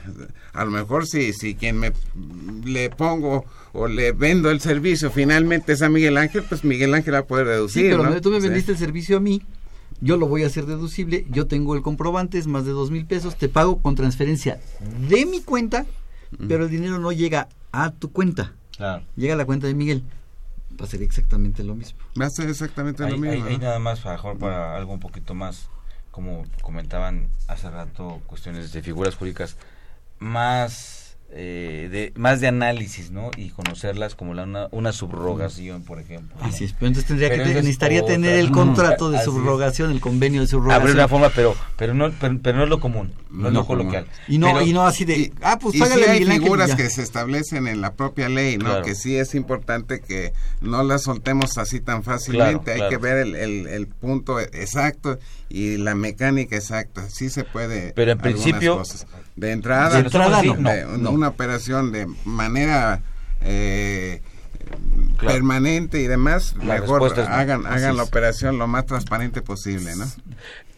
A 0.53 0.63
lo 0.65 0.69
mejor 0.71 1.07
si, 1.07 1.33
si 1.33 1.55
quien 1.55 1.77
me 1.79 1.91
le 2.65 2.91
pongo 2.91 3.45
o 3.73 3.87
le 3.87 4.11
vendo 4.11 4.51
el 4.51 4.59
servicio 4.61 5.09
finalmente 5.09 5.73
es 5.73 5.81
a 5.81 5.89
Miguel 5.89 6.17
Ángel, 6.17 6.43
pues 6.47 6.63
Miguel 6.63 6.93
Ángel 6.93 7.15
va 7.15 7.19
a 7.19 7.25
poder 7.25 7.47
deducir. 7.47 7.91
Sí, 7.91 7.97
pero 7.97 8.21
tú 8.21 8.29
me 8.29 8.39
vendiste 8.39 8.71
el 8.73 8.77
servicio 8.77 9.17
a 9.17 9.19
mí 9.19 9.41
yo 10.01 10.15
lo 10.15 10.27
voy 10.27 10.43
a 10.43 10.47
hacer 10.47 10.65
deducible, 10.65 11.25
yo 11.29 11.47
tengo 11.47 11.75
el 11.75 11.81
comprobante, 11.81 12.37
es 12.37 12.47
más 12.47 12.63
de 12.63 12.71
dos 12.71 12.89
mil 12.89 13.05
pesos, 13.05 13.35
te 13.35 13.49
pago 13.49 13.81
con 13.81 13.95
transferencia 13.95 14.57
de 15.09 15.25
mi 15.25 15.41
cuenta, 15.41 15.85
pero 16.47 16.63
el 16.65 16.69
dinero 16.69 16.99
no 16.99 17.11
llega 17.11 17.49
a 17.73 17.91
tu 17.91 18.09
cuenta, 18.11 18.53
Claro. 18.77 19.03
llega 19.17 19.33
a 19.33 19.37
la 19.37 19.45
cuenta 19.45 19.67
de 19.67 19.73
Miguel. 19.73 20.03
Va 20.79 20.85
a 20.85 20.87
ser 20.87 21.01
exactamente 21.01 21.65
lo 21.65 21.75
mismo. 21.75 21.99
Va 22.19 22.27
a 22.27 22.29
ser 22.29 22.47
exactamente 22.49 23.03
Hay, 23.03 23.11
lo 23.11 23.17
mismo. 23.17 23.45
hay- 23.45 23.51
hay 23.53 23.57
¿no? 23.57 23.63
nada 23.65 23.79
más 23.79 23.99
para 23.99 24.75
algo 24.77 24.93
un 24.93 25.01
poquito 25.01 25.33
más, 25.33 25.69
como 26.19 26.43
comentaban 26.61 27.29
hace 27.47 27.69
rato, 27.69 28.21
cuestiones 28.27 28.73
de 28.73 28.81
figuras 28.81 29.15
jurídicas, 29.15 29.55
más 30.19 30.97
eh, 31.31 31.89
de 31.91 32.11
más 32.19 32.41
de 32.41 32.47
análisis, 32.47 33.11
¿no? 33.11 33.29
Y 33.37 33.49
conocerlas 33.51 34.15
como 34.15 34.33
la, 34.33 34.43
una, 34.43 34.67
una 34.71 34.91
subrogación, 34.91 35.83
por 35.83 35.99
ejemplo. 35.99 36.35
¿no? 36.39 36.45
Así 36.45 36.63
es, 36.65 36.73
pero 36.73 36.87
entonces 36.87 37.07
tendría 37.07 37.29
Pero 37.29 37.43
que 37.43 37.53
necesitaría 37.53 38.01
otra. 38.01 38.15
tener 38.15 38.39
el 38.39 38.49
contrato 38.49 39.11
de 39.11 39.19
es. 39.19 39.23
subrogación, 39.25 39.91
el 39.91 40.01
convenio 40.01 40.41
de 40.41 40.47
subrogación. 40.47 40.81
Abre 40.81 40.93
una 40.93 41.07
forma, 41.07 41.29
pero 41.29 41.55
pero 41.77 41.93
no 41.93 42.09
pero, 42.19 42.39
pero 42.41 42.57
no 42.57 42.63
es 42.63 42.69
lo 42.69 42.79
común, 42.79 43.13
no, 43.29 43.47
es 43.49 43.53
lo 43.53 43.63
común. 43.63 43.77
coloquial. 43.89 44.07
Y 44.27 44.39
no, 44.39 44.47
Pero- 44.47 44.65
y 44.65 44.73
no 44.73 44.87
así 44.87 45.05
de, 45.05 45.31
ah, 45.43 45.59
pues 45.61 45.75
y 45.75 45.79
págale 45.79 46.03
sí 46.03 46.09
hay 46.09 46.25
figuras 46.25 46.73
que 46.75 46.89
se 46.89 47.03
establecen 47.03 47.67
en 47.67 47.79
la 47.79 47.93
propia 47.93 48.27
ley, 48.27 48.57
¿no? 48.57 48.65
Claro. 48.65 48.83
Que 48.85 48.95
sí 48.95 49.15
es 49.15 49.35
importante 49.35 49.99
que 50.01 50.33
no 50.61 50.81
las 50.83 51.03
soltemos 51.03 51.59
así 51.59 51.79
tan 51.79 52.01
fácilmente. 52.03 52.63
Claro, 52.63 52.71
hay 52.71 52.77
claro. 52.77 52.89
que 52.89 52.97
ver 52.97 53.17
el, 53.19 53.35
el- 53.35 53.67
el 53.67 53.87
punto 53.87 54.39
exacto 54.39 55.19
y 55.49 55.77
la 55.77 55.95
mecánica 55.95 56.55
exacta. 56.55 57.09
Sí 57.09 57.29
se 57.29 57.43
puede. 57.43 57.91
Pero 57.93 58.11
en 58.11 58.17
principio- 58.19 58.77
cosas. 58.77 59.07
de 59.35 59.51
entrada, 59.51 59.89
De 59.95 59.99
entrada, 60.05 60.41
sí, 60.41 60.53
no. 60.57 60.69
de 60.69 60.85
una 61.09 61.27
operación 61.29 61.91
de 61.91 62.07
manera 62.25 63.01
eh, 63.41 64.21
Claro. 65.17 65.33
permanente 65.35 65.99
y 65.99 66.07
demás, 66.07 66.55
La 66.63 66.75
mejor 66.79 67.01
no. 67.17 67.23
hagan 67.23 67.65
hagan 67.65 67.97
la 67.97 68.03
operación 68.03 68.57
lo 68.57 68.67
más 68.67 68.85
transparente 68.85 69.41
posible, 69.41 69.95
¿no? 69.95 70.05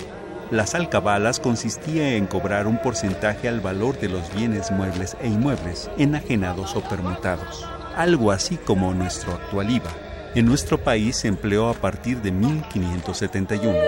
Las 0.51 0.75
alcabalas 0.75 1.39
consistía 1.39 2.17
en 2.17 2.27
cobrar 2.27 2.67
un 2.67 2.77
porcentaje 2.77 3.49
al 3.49 3.61
valor 3.61 3.99
de 4.01 4.09
los 4.09 4.35
bienes 4.35 4.73
muebles 4.73 5.17
e 5.23 5.29
inmuebles, 5.29 5.89
enajenados 5.97 6.75
o 6.75 6.83
permutados, 6.83 7.67
algo 7.97 8.33
así 8.33 8.57
como 8.57 8.93
nuestro 8.93 9.33
actual 9.33 9.71
IVA. 9.71 9.91
En 10.35 10.45
nuestro 10.47 10.77
país 10.77 11.17
se 11.17 11.29
empleó 11.29 11.69
a 11.69 11.75
partir 11.75 12.21
de 12.21 12.33
1571. 12.33 13.79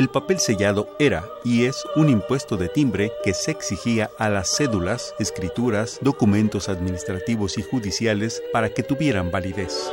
El 0.00 0.08
papel 0.08 0.38
sellado 0.38 0.88
era 0.98 1.28
y 1.44 1.66
es 1.66 1.84
un 1.94 2.08
impuesto 2.08 2.56
de 2.56 2.70
timbre 2.70 3.12
que 3.22 3.34
se 3.34 3.50
exigía 3.50 4.08
a 4.16 4.30
las 4.30 4.48
cédulas, 4.56 5.14
escrituras, 5.18 5.98
documentos 6.00 6.70
administrativos 6.70 7.58
y 7.58 7.62
judiciales 7.62 8.42
para 8.50 8.70
que 8.70 8.82
tuvieran 8.82 9.30
validez. 9.30 9.92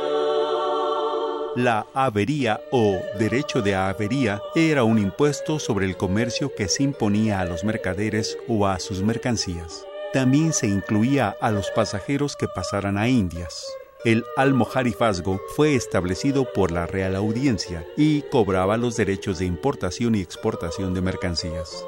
La 1.56 1.84
avería 1.92 2.58
o 2.72 2.96
derecho 3.18 3.60
de 3.60 3.74
avería 3.74 4.40
era 4.54 4.82
un 4.82 4.98
impuesto 4.98 5.58
sobre 5.58 5.84
el 5.84 5.98
comercio 5.98 6.54
que 6.54 6.68
se 6.68 6.84
imponía 6.84 7.40
a 7.40 7.44
los 7.44 7.62
mercaderes 7.62 8.38
o 8.48 8.66
a 8.66 8.78
sus 8.78 9.02
mercancías. 9.02 9.84
También 10.14 10.54
se 10.54 10.68
incluía 10.68 11.36
a 11.38 11.50
los 11.50 11.70
pasajeros 11.72 12.34
que 12.34 12.48
pasaran 12.48 12.96
a 12.96 13.10
Indias. 13.10 13.66
El 14.04 14.24
almojarifazgo 14.36 15.40
fue 15.56 15.74
establecido 15.74 16.52
por 16.52 16.70
la 16.70 16.86
Real 16.86 17.16
Audiencia 17.16 17.84
y 17.96 18.22
cobraba 18.22 18.76
los 18.76 18.96
derechos 18.96 19.40
de 19.40 19.44
importación 19.44 20.14
y 20.14 20.20
exportación 20.20 20.94
de 20.94 21.00
mercancías. 21.00 21.84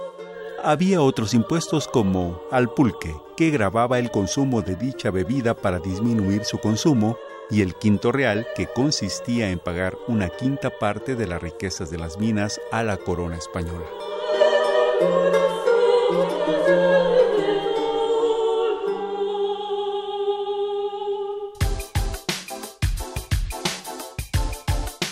Había 0.63 1.03
otros 1.03 1.35
impuestos 1.35 1.87
como 1.87 2.43
al 2.51 2.69
pulque, 2.75 3.15
que 3.37 3.51
grababa 3.51 4.01
el 4.01 4.11
consumo 4.11 4.61
de 4.61 4.75
dicha 4.75 5.13
bebida 5.13 5.55
para 5.55 5.79
disminuir 5.79 6.45
su 6.45 6.59
consumo, 6.59 7.17
y 7.49 7.63
el 7.63 7.75
quinto 7.75 8.11
real, 8.11 8.47
que 8.57 8.67
consistía 8.67 9.51
en 9.51 9.61
pagar 9.61 9.97
una 10.09 10.29
quinta 10.31 10.71
parte 10.71 11.15
de 11.15 11.29
las 11.29 11.41
riquezas 11.41 11.91
de 11.91 11.99
las 11.99 12.19
minas 12.19 12.61
a 12.73 12.83
la 12.83 12.97
corona 12.97 13.37
española. 13.37 13.87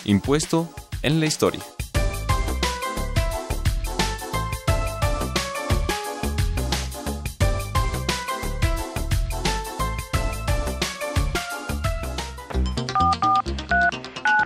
Impuesto 0.09 0.67
en 1.03 1.21
la 1.21 1.27
historia. 1.27 1.61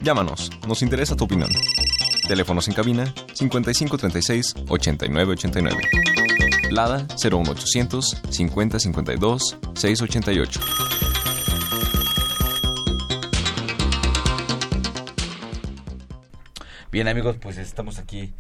Llámanos, 0.03 0.51
nos 0.67 0.83
interesa 0.83 1.15
tu 1.15 1.27
opinión. 1.27 1.49
Teléfonos 2.27 2.67
en 2.67 2.75
cabina 2.75 3.15
5536 3.33 4.55
8989. 4.67 5.81
Lada 6.73 7.07
01800 7.23 8.21
5052 8.31 9.59
688. 9.75 10.61
Bien 16.93 17.09
amigos, 17.09 17.37
pues 17.41 17.57
estamos 17.59 17.99
aquí 17.99 18.33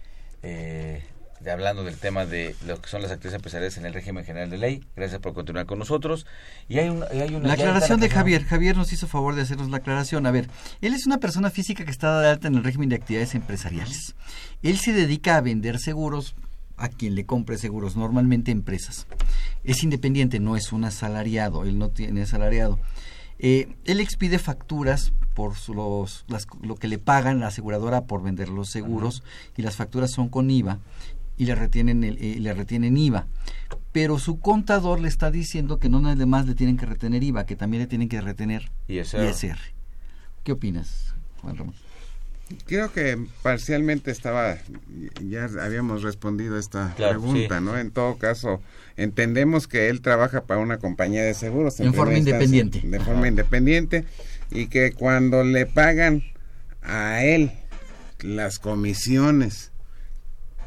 eh, 0.43 1.03
de- 1.41 1.51
hablando 1.51 1.85
del 1.85 1.97
tema 1.97 2.27
de 2.27 2.55
lo 2.67 2.81
que 2.81 2.89
son 2.89 3.01
las 3.03 3.11
actividades 3.11 3.37
empresariales 3.37 3.79
en 3.79 3.87
el 3.87 3.95
régimen 3.95 4.25
general 4.27 4.51
de 4.51 4.59
ley. 4.59 4.85
Gracias 4.95 5.21
por 5.21 5.33
continuar 5.33 5.65
con 5.67 5.79
nosotros. 5.79 6.27
Y 6.69 6.79
hay, 6.79 6.91
un- 6.91 7.05
y 7.15 7.21
hay 7.21 7.35
una... 7.35 7.49
La 7.49 7.55
aclaración 7.55 7.99
de 8.01 8.11
Javier. 8.11 8.45
Javier 8.45 8.77
nos 8.77 8.93
hizo 8.93 9.07
favor 9.09 9.35
de 9.35 9.43
hacernos 9.43 9.71
la 9.71 9.79
aclaración. 9.79 10.27
A 10.27 10.31
ver, 10.31 10.49
él 10.83 10.93
es 10.93 11.07
una 11.07 11.17
persona 11.19 11.49
física 11.51 11.85
que 11.87 11.91
está 11.91 12.21
de 12.21 12.29
alta 12.29 12.49
en 12.49 12.57
el 12.57 12.65
régimen 12.65 12.91
de 12.91 12.97
actividades 12.97 13.35
empresariales. 13.35 14.15
Él 14.63 14.77
se 14.79 14.93
dedica 14.93 15.37
a 15.37 15.41
vender 15.41 15.79
seguros 15.79 16.35
a 16.77 16.89
quien 16.89 17.15
le 17.15 17.25
compre 17.25 17.57
seguros, 17.59 17.97
normalmente 17.97 18.51
empresas. 18.51 19.07
Es 19.65 19.83
independiente, 19.83 20.41
no 20.41 20.57
es 20.57 20.73
un 20.73 20.85
asalariado, 20.85 21.65
él 21.65 21.79
no 21.79 21.91
tiene 21.91 22.23
asalariado. 22.23 22.79
Eh, 23.43 23.75
él 23.85 24.01
expide 24.01 24.39
facturas 24.39 25.13
por 25.35 25.55
los, 25.69 26.25
lo 26.63 26.77
que 26.77 26.89
le 26.89 26.99
pagan 26.99 27.41
la 27.41 27.49
aseguradora 27.49 28.05
por 28.05 28.23
vender 28.23 28.49
los 28.49 28.71
seguros 28.71 29.23
y 29.57 29.63
las 29.63 29.77
facturas 29.77 30.13
son 30.13 30.29
con 30.29 30.51
IVA 30.51 30.79
y 31.37 31.47
le 31.47 31.55
retienen, 31.57 32.05
el, 32.05 32.19
eh, 32.19 32.39
le 32.39 32.55
retienen 32.55 32.97
IVA. 32.97 33.27
Pero 33.91 34.19
su 34.19 34.39
contador 34.39 35.01
le 35.01 35.09
está 35.09 35.31
diciendo 35.31 35.79
que 35.79 35.89
no 35.89 36.01
nada 36.01 36.25
más 36.25 36.47
le 36.47 36.55
tienen 36.55 36.77
que 36.77 36.87
retener 36.87 37.25
IVA, 37.25 37.45
que 37.45 37.57
también 37.57 37.83
le 37.83 37.89
tienen 37.89 38.09
que 38.09 38.21
retener 38.21 38.71
ISR. 38.89 39.59
¿Qué 40.45 40.53
opinas, 40.53 41.15
Juan 41.41 41.57
Ramón? 41.57 41.75
Creo 42.67 42.93
que 42.93 43.19
parcialmente 43.43 44.11
estaba, 44.11 44.59
ya 45.23 45.49
habíamos 45.61 46.03
respondido 46.03 46.59
esta 46.59 46.95
pregunta, 46.97 47.61
¿no? 47.61 47.79
En 47.79 47.91
todo 47.91 48.17
caso, 48.19 48.61
entendemos 48.97 49.69
que 49.69 49.89
él 49.89 50.01
trabaja 50.01 50.45
para 50.45 50.61
una 50.61 50.79
compañía 50.79 51.23
de 51.23 51.35
seguros. 51.35 51.81
En, 51.81 51.95
forma 51.95 52.19
independiente. 52.19 52.81
De 52.85 53.01
forma 53.01 53.29
independiente 53.29 54.05
y 54.51 54.67
que 54.67 54.93
cuando 54.93 55.45
le 55.45 55.67
pagan 55.67 56.23
a 56.83 57.25
él 57.25 57.53
las 58.21 58.59
comisiones 58.59 59.73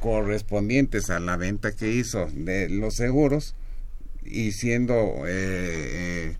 correspondientes 0.01 1.09
a 1.09 1.19
la 1.19 1.37
venta 1.37 1.75
que 1.75 1.91
hizo 1.91 2.27
de 2.33 2.69
los 2.69 2.95
seguros 2.95 3.55
y 4.23 4.51
siendo 4.51 4.95
eh, 4.95 6.31
eh, 6.31 6.37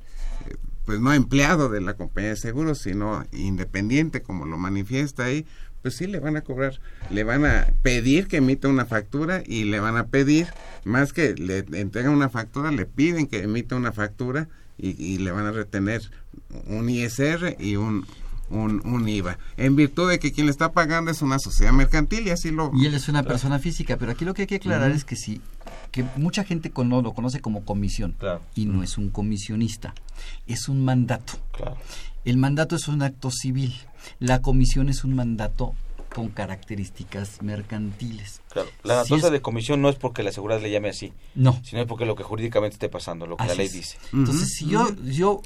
pues 0.86 1.00
no 1.00 1.14
empleado 1.14 1.70
de 1.70 1.82
la 1.82 1.96
compañía 1.96 2.30
de 2.30 2.36
seguros, 2.36 2.80
sino 2.80 3.26
independiente, 3.32 4.22
como 4.22 4.46
lo 4.46 4.58
manifiesta 4.58 5.26
ahí, 5.26 5.46
pues 5.82 5.98
sí 5.98 6.08
le 6.08 6.20
van 6.20 6.36
a 6.36 6.42
cobrar, 6.42 6.80
le 7.12 7.24
van 7.24 7.46
a 7.46 7.68
pedir 7.84 8.28
que 8.28 8.38
emita 8.38 8.68
una 8.68 8.86
factura 8.86 9.44
y 9.46 9.66
le 9.66 9.80
van 9.80 9.98
a 9.98 10.08
pedir, 10.08 10.48
más 10.84 11.14
que 11.14 11.36
le 11.36 11.60
entregan 11.80 12.12
una 12.12 12.30
factura, 12.30 12.72
le 12.72 12.86
piden 12.86 13.28
que 13.28 13.44
emita 13.44 13.76
una 13.76 13.92
factura 13.92 14.48
y, 14.78 15.20
le 15.20 15.32
van 15.32 15.46
a 15.46 15.52
retener 15.52 16.02
un 16.66 16.90
ISR 16.90 17.56
y 17.60 17.76
un, 17.76 18.06
un, 18.50 19.08
IVA, 19.08 19.38
en 19.58 19.76
virtud 19.76 20.10
de 20.10 20.20
que 20.20 20.32
quien 20.32 20.48
le 20.48 20.52
está 20.52 20.72
pagando 20.72 21.12
es 21.12 21.22
una 21.22 21.40
sociedad 21.40 21.72
mercantil 21.72 22.28
y 22.28 22.32
así 22.32 22.52
lo... 22.52 22.72
Y 22.74 22.86
él 22.86 22.94
es 22.94 23.08
una 23.08 23.24
persona 23.24 23.60
física, 23.60 23.98
pero 23.98 24.12
aquí 24.12 24.26
lo 24.26 24.34
que 24.34 24.44
hay 24.44 24.48
que 24.48 24.56
aclarar 24.56 24.92
es 24.92 25.06
que 25.06 25.16
si 25.16 25.40
que 25.96 26.04
mucha 26.18 26.44
gente 26.44 26.74
lo 26.76 27.14
conoce 27.14 27.40
como 27.40 27.64
comisión. 27.64 28.18
Y 28.54 28.66
no 28.66 28.84
es 28.84 28.98
un 28.98 29.10
comisionista, 29.10 29.96
es 30.46 30.68
un 30.68 30.84
mandato. 30.84 31.36
El 32.26 32.36
mandato 32.36 32.76
es 32.76 32.90
un 32.90 33.02
acto 33.02 33.32
civil, 33.32 33.74
la 34.20 34.42
comisión 34.42 34.90
es 34.90 35.06
un 35.06 35.16
mandato 35.16 35.74
con 36.14 36.28
características 36.28 37.42
mercantiles. 37.42 38.42
Claro, 38.52 38.68
la 38.84 38.96
naturaleza 38.98 39.30
de 39.30 39.42
comisión 39.42 39.82
no 39.82 39.88
es 39.88 39.96
porque 39.96 40.22
la 40.22 40.34
seguridad 40.34 40.62
le 40.62 40.70
llame 40.70 40.90
así, 40.90 41.14
no, 41.34 41.62
sino 41.64 41.82
es 41.82 41.88
porque 41.88 42.06
lo 42.06 42.18
que 42.18 42.24
jurídicamente 42.24 42.74
esté 42.76 42.90
pasando, 42.90 43.26
lo 43.26 43.38
que 43.38 43.46
la 43.46 43.56
ley 43.56 43.70
dice. 43.70 43.98
Entonces, 44.12 44.54
si 44.54 44.68
yo 44.68 44.94
yo 45.06 45.42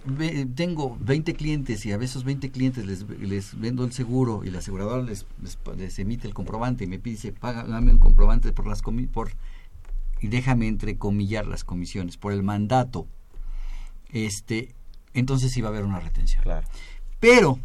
tengo 0.55 0.97
20 0.99 1.35
clientes 1.35 1.85
y 1.85 1.91
a 1.91 1.97
esos 1.97 2.23
20 2.23 2.49
clientes 2.49 2.87
les, 2.87 3.07
les 3.19 3.59
vendo 3.59 3.83
el 3.83 3.93
seguro 3.93 4.43
y 4.43 4.49
la 4.49 4.59
aseguradora 4.59 5.03
les, 5.03 5.27
les, 5.77 5.99
emite 5.99 6.27
el 6.27 6.33
comprobante 6.33 6.85
y 6.85 6.87
me 6.87 6.97
pide, 6.97 7.31
paga, 7.33 7.65
dame 7.65 7.91
un 7.91 7.99
comprobante 7.99 8.51
por 8.51 8.65
las 8.65 8.81
por 8.81 9.31
y 10.21 10.27
déjame 10.27 10.67
entrecomillar 10.67 11.47
las 11.47 11.63
comisiones 11.63 12.17
por 12.17 12.33
el 12.33 12.43
mandato, 12.43 13.07
este, 14.11 14.73
entonces 15.13 15.51
sí 15.51 15.61
va 15.61 15.67
a 15.67 15.71
haber 15.71 15.85
una 15.85 15.99
retención. 15.99 16.43
Claro. 16.43 16.67
Pero 17.19 17.59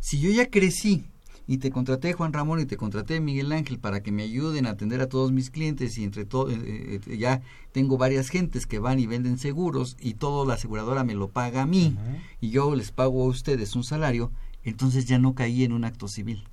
si 0.00 0.20
yo 0.20 0.30
ya 0.30 0.50
crecí 0.50 1.04
y 1.46 1.58
te 1.58 1.70
contraté 1.70 2.12
Juan 2.12 2.32
Ramón 2.32 2.60
y 2.60 2.66
te 2.66 2.76
contraté 2.76 3.20
Miguel 3.20 3.52
Ángel 3.52 3.78
para 3.78 4.02
que 4.02 4.10
me 4.10 4.24
ayuden 4.24 4.66
a 4.66 4.70
atender 4.70 5.00
a 5.00 5.08
todos 5.08 5.32
mis 5.32 5.50
clientes 5.50 5.96
y 5.96 6.04
entre 6.04 6.24
todo 6.24 6.50
eh, 6.50 7.00
eh, 7.06 7.18
ya 7.18 7.40
tengo 7.72 7.96
varias 7.98 8.28
gentes 8.28 8.66
que 8.66 8.78
van 8.78 8.98
y 8.98 9.06
venden 9.06 9.38
seguros 9.38 9.96
y 10.00 10.14
todo 10.14 10.44
la 10.44 10.54
aseguradora 10.54 11.04
me 11.04 11.14
lo 11.14 11.28
paga 11.28 11.62
a 11.62 11.66
mí 11.66 11.96
y 12.40 12.50
yo 12.50 12.74
les 12.74 12.90
pago 12.90 13.22
a 13.22 13.28
ustedes 13.28 13.76
un 13.76 13.84
salario, 13.84 14.32
entonces 14.64 15.06
ya 15.06 15.18
no 15.18 15.34
caí 15.34 15.64
en 15.64 15.72
un 15.72 15.84
acto 15.84 16.08
civil. 16.08 16.48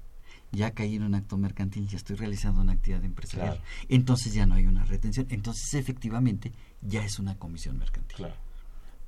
Ya 0.54 0.72
caí 0.72 0.96
en 0.96 1.04
un 1.04 1.16
acto 1.16 1.38
mercantil, 1.38 1.88
ya 1.88 1.98
estoy 1.98 2.16
realizando 2.16 2.62
una 2.62 2.74
actividad 2.74 3.04
empresarial. 3.04 3.60
Entonces 3.90 4.34
ya 4.34 4.46
no 4.46 4.56
hay 4.56 4.68
una 4.68 4.86
retención. 4.86 5.28
Entonces 5.30 5.74
efectivamente 5.74 6.54
ya 6.82 7.04
es 7.04 7.20
una 7.20 7.36
comisión 7.36 7.78
mercantil. 7.78 8.16
Claro 8.16 8.36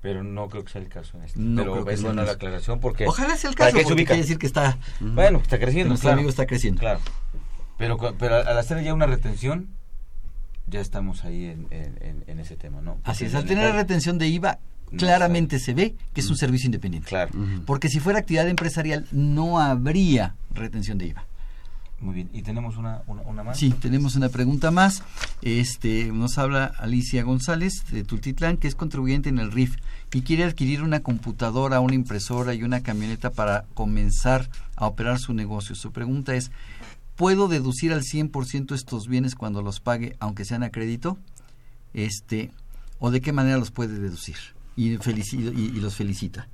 pero 0.05 0.23
no 0.23 0.47
creo 0.49 0.63
que 0.63 0.71
sea 0.71 0.81
el 0.83 0.87
caso 0.87 1.17
en 1.17 1.23
este. 1.23 1.39
No 1.39 1.63
pero 1.63 1.89
es 1.89 2.03
buena 2.03 2.21
la 2.21 2.33
aclaración 2.33 2.79
porque... 2.79 3.07
Ojalá 3.07 3.35
sea 3.37 3.49
el 3.49 3.55
caso, 3.55 3.75
porque 3.81 4.05
quiere 4.05 4.21
decir 4.21 4.37
que 4.37 4.45
está... 4.45 4.77
Bueno, 4.99 5.39
está 5.39 5.57
creciendo, 5.57 5.89
Nuestro 5.89 6.11
amigo 6.11 6.29
está 6.29 6.45
creciendo. 6.45 6.79
Claro. 6.79 6.99
Pero, 7.79 7.97
pero 8.19 8.35
al 8.35 8.55
hacer 8.55 8.83
ya 8.83 8.93
una 8.93 9.07
retención, 9.07 9.67
ya 10.67 10.79
estamos 10.79 11.25
ahí 11.25 11.45
en, 11.45 11.67
en, 11.71 12.39
ese 12.39 12.55
tema, 12.55 12.81
¿no? 12.81 12.99
Así 13.03 13.25
es, 13.25 13.33
al 13.33 13.45
tener 13.45 13.67
la 13.67 13.75
retención 13.75 14.19
de 14.19 14.27
IVA, 14.27 14.59
claramente 14.95 15.57
se 15.57 15.73
ve 15.73 15.95
que 16.13 16.21
es 16.21 16.29
un 16.29 16.37
servicio 16.37 16.67
independiente. 16.67 17.09
Claro. 17.09 17.31
Porque 17.65 17.89
si 17.89 17.99
fuera 17.99 18.19
actividad 18.19 18.47
empresarial, 18.47 19.07
no 19.11 19.59
habría 19.59 20.35
retención 20.53 20.99
de 20.99 21.07
IVA. 21.07 21.25
Muy 22.01 22.13
bien, 22.13 22.29
¿y 22.33 22.41
tenemos 22.41 22.75
una, 22.75 23.01
una, 23.07 23.43
más? 23.43 23.57
Sí, 23.57 23.71
tenemos 23.71 24.15
una 24.15 24.29
pregunta 24.29 24.69
más. 24.69 25.01
Este, 25.41 26.11
nos 26.11 26.37
habla 26.37 26.65
Alicia 26.65 27.23
González 27.23 27.85
de 27.89 28.03
Tultitlán, 28.03 28.57
que 28.57 28.67
es 28.67 28.75
contribuyente 28.75 29.29
en 29.29 29.39
el 29.39 29.51
RIF 29.51 29.77
y 30.13 30.21
quiere 30.21 30.43
adquirir 30.43 30.81
una 30.81 31.01
computadora, 31.01 31.79
una 31.79 31.95
impresora 31.95 32.53
y 32.53 32.63
una 32.63 32.81
camioneta 32.81 33.31
para 33.31 33.65
comenzar 33.73 34.49
a 34.75 34.87
operar 34.87 35.19
su 35.19 35.33
negocio. 35.33 35.73
Su 35.73 35.93
pregunta 35.93 36.35
es, 36.35 36.51
¿puedo 37.15 37.47
deducir 37.47 37.93
al 37.93 38.01
100% 38.01 38.75
estos 38.75 39.07
bienes 39.07 39.35
cuando 39.35 39.61
los 39.61 39.79
pague, 39.79 40.17
aunque 40.19 40.43
sean 40.43 40.63
a 40.63 40.71
crédito? 40.71 41.17
Este, 41.93 42.51
¿O 42.99 43.09
de 43.09 43.21
qué 43.21 43.31
manera 43.31 43.57
los 43.57 43.71
puede 43.71 43.99
deducir? 43.99 44.35
Y, 44.75 44.89
y, 44.89 44.97
y 44.97 45.79
los 45.79 45.95
felicita. 45.95 46.49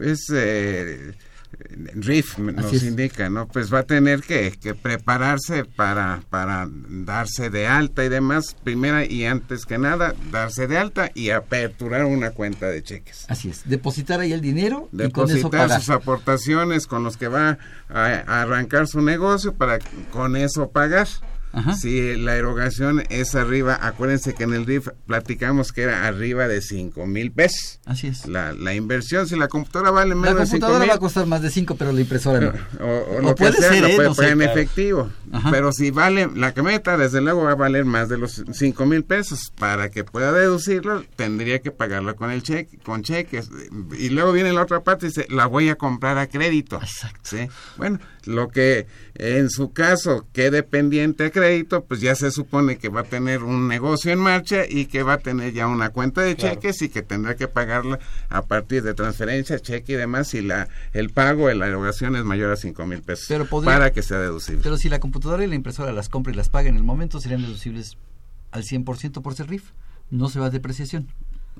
Es... 0.00 0.26
Eh 0.32 1.14
RIF 1.94 2.38
nos 2.38 2.82
indica, 2.82 3.28
¿no? 3.28 3.46
Pues 3.48 3.72
va 3.72 3.80
a 3.80 3.82
tener 3.84 4.22
que, 4.22 4.52
que, 4.60 4.74
prepararse 4.74 5.64
para, 5.64 6.22
para 6.30 6.68
darse 6.70 7.50
de 7.50 7.66
alta 7.66 8.04
y 8.04 8.08
demás, 8.08 8.56
primera 8.62 9.04
y 9.04 9.24
antes 9.24 9.66
que 9.66 9.78
nada, 9.78 10.14
darse 10.30 10.66
de 10.66 10.78
alta 10.78 11.10
y 11.14 11.30
aperturar 11.30 12.04
una 12.04 12.30
cuenta 12.30 12.66
de 12.68 12.82
cheques. 12.82 13.26
Así 13.28 13.50
es, 13.50 13.62
depositar 13.64 14.20
ahí 14.20 14.32
el 14.32 14.40
dinero 14.40 14.88
depositar 14.92 15.38
y 15.38 15.42
con 15.42 15.70
eso 15.70 15.80
sus 15.80 15.90
aportaciones 15.90 16.86
con 16.86 17.04
los 17.04 17.16
que 17.16 17.28
va 17.28 17.58
a, 17.88 18.42
arrancar 18.42 18.86
su 18.86 19.00
negocio 19.00 19.54
para 19.54 19.78
con 20.10 20.36
eso 20.36 20.70
pagar. 20.70 21.08
Si 21.80 22.16
la 22.16 22.36
erogación 22.36 23.04
es 23.10 23.34
arriba, 23.34 23.78
acuérdense 23.80 24.34
que 24.34 24.44
en 24.44 24.54
el 24.54 24.66
RIF 24.66 24.88
platicamos 25.06 25.72
que 25.72 25.82
era 25.82 26.06
arriba 26.06 26.48
de 26.48 26.60
5 26.60 27.06
mil 27.06 27.30
pesos. 27.32 27.80
Así 27.84 28.08
es. 28.08 28.26
La, 28.26 28.52
la 28.52 28.74
inversión, 28.74 29.28
si 29.28 29.36
la 29.36 29.48
computadora 29.48 29.90
vale 29.90 30.14
menos 30.14 30.38
de 30.38 30.46
5 30.46 30.54
mil. 30.54 30.60
La 30.60 30.66
computadora 30.66 30.86
va 30.86 30.94
a 30.94 30.98
costar 30.98 31.26
más 31.26 31.42
de 31.42 31.50
5, 31.50 31.76
pero 31.76 31.92
la 31.92 32.00
impresora 32.00 32.40
no. 32.40 32.52
O, 32.84 33.20
lo 33.20 33.34
puede 33.34 33.52
ser, 33.52 33.80
lo 33.80 33.88
¿eh? 33.88 33.96
puede 33.96 34.14
pagar 34.14 34.32
en 34.32 34.42
efectivo. 34.42 35.10
Pero 35.50 35.72
si 35.72 35.90
vale, 35.90 36.28
la 36.34 36.52
camioneta 36.52 36.96
desde 36.96 37.20
luego 37.20 37.44
va 37.44 37.52
a 37.52 37.56
valer 37.56 37.84
más 37.84 38.08
de 38.08 38.18
los 38.18 38.44
5 38.52 38.86
mil 38.86 39.04
pesos. 39.04 39.52
Para 39.58 39.90
que 39.90 40.04
pueda 40.04 40.32
deducirlo, 40.32 41.04
tendría 41.16 41.60
que 41.60 41.70
pagarlo 41.70 42.16
con 42.16 42.30
el 42.30 42.42
cheque, 42.42 42.78
con 42.78 43.02
cheques. 43.02 43.50
Y 43.98 44.10
luego 44.10 44.32
viene 44.32 44.52
la 44.52 44.62
otra 44.62 44.80
parte 44.80 45.06
y 45.06 45.08
dice, 45.10 45.26
la 45.30 45.46
voy 45.46 45.68
a 45.68 45.76
comprar 45.76 46.18
a 46.18 46.26
crédito. 46.26 46.80
Exacto. 46.82 47.20
¿Sí? 47.22 47.48
Bueno, 47.76 47.98
lo 48.26 48.48
que 48.48 48.86
en 49.14 49.50
su 49.50 49.72
caso 49.72 50.26
quede 50.32 50.62
pendiente 50.62 51.26
a 51.26 51.30
crédito, 51.30 51.84
pues 51.84 52.00
ya 52.00 52.14
se 52.14 52.30
supone 52.30 52.78
que 52.78 52.88
va 52.88 53.00
a 53.02 53.04
tener 53.04 53.42
un 53.42 53.68
negocio 53.68 54.12
en 54.12 54.18
marcha 54.18 54.64
y 54.68 54.86
que 54.86 55.02
va 55.02 55.14
a 55.14 55.18
tener 55.18 55.52
ya 55.52 55.66
una 55.66 55.90
cuenta 55.90 56.22
de 56.22 56.36
cheques 56.36 56.82
y 56.82 56.88
que 56.88 57.02
tendrá 57.02 57.36
que 57.36 57.48
pagarla 57.48 57.98
a 58.28 58.42
partir 58.42 58.82
de 58.82 58.94
transferencia, 58.94 59.58
cheque 59.58 59.92
y 59.92 59.96
demás 59.96 60.28
si 60.28 60.40
la 60.40 60.68
el 60.92 61.10
pago 61.10 61.48
de 61.48 61.54
la 61.54 61.66
erogación 61.66 62.16
es 62.16 62.24
mayor 62.24 62.52
a 62.52 62.56
cinco 62.56 62.86
mil 62.86 63.02
pesos 63.02 63.48
para 63.64 63.92
que 63.92 64.02
sea 64.02 64.18
deducible. 64.18 64.62
Pero 64.62 64.76
si 64.76 64.88
la 64.88 65.00
computadora 65.00 65.44
y 65.44 65.46
la 65.46 65.54
impresora 65.54 65.92
las 65.92 66.08
compra 66.08 66.32
y 66.32 66.36
las 66.36 66.48
paga 66.48 66.68
en 66.68 66.76
el 66.76 66.84
momento, 66.84 67.20
serían 67.20 67.42
deducibles 67.42 67.96
al 68.50 68.64
100% 68.64 69.22
por 69.22 69.34
ser 69.34 69.48
RIF. 69.48 69.70
No 70.10 70.28
se 70.28 70.38
va 70.38 70.46
a 70.46 70.50
depreciación. 70.50 71.08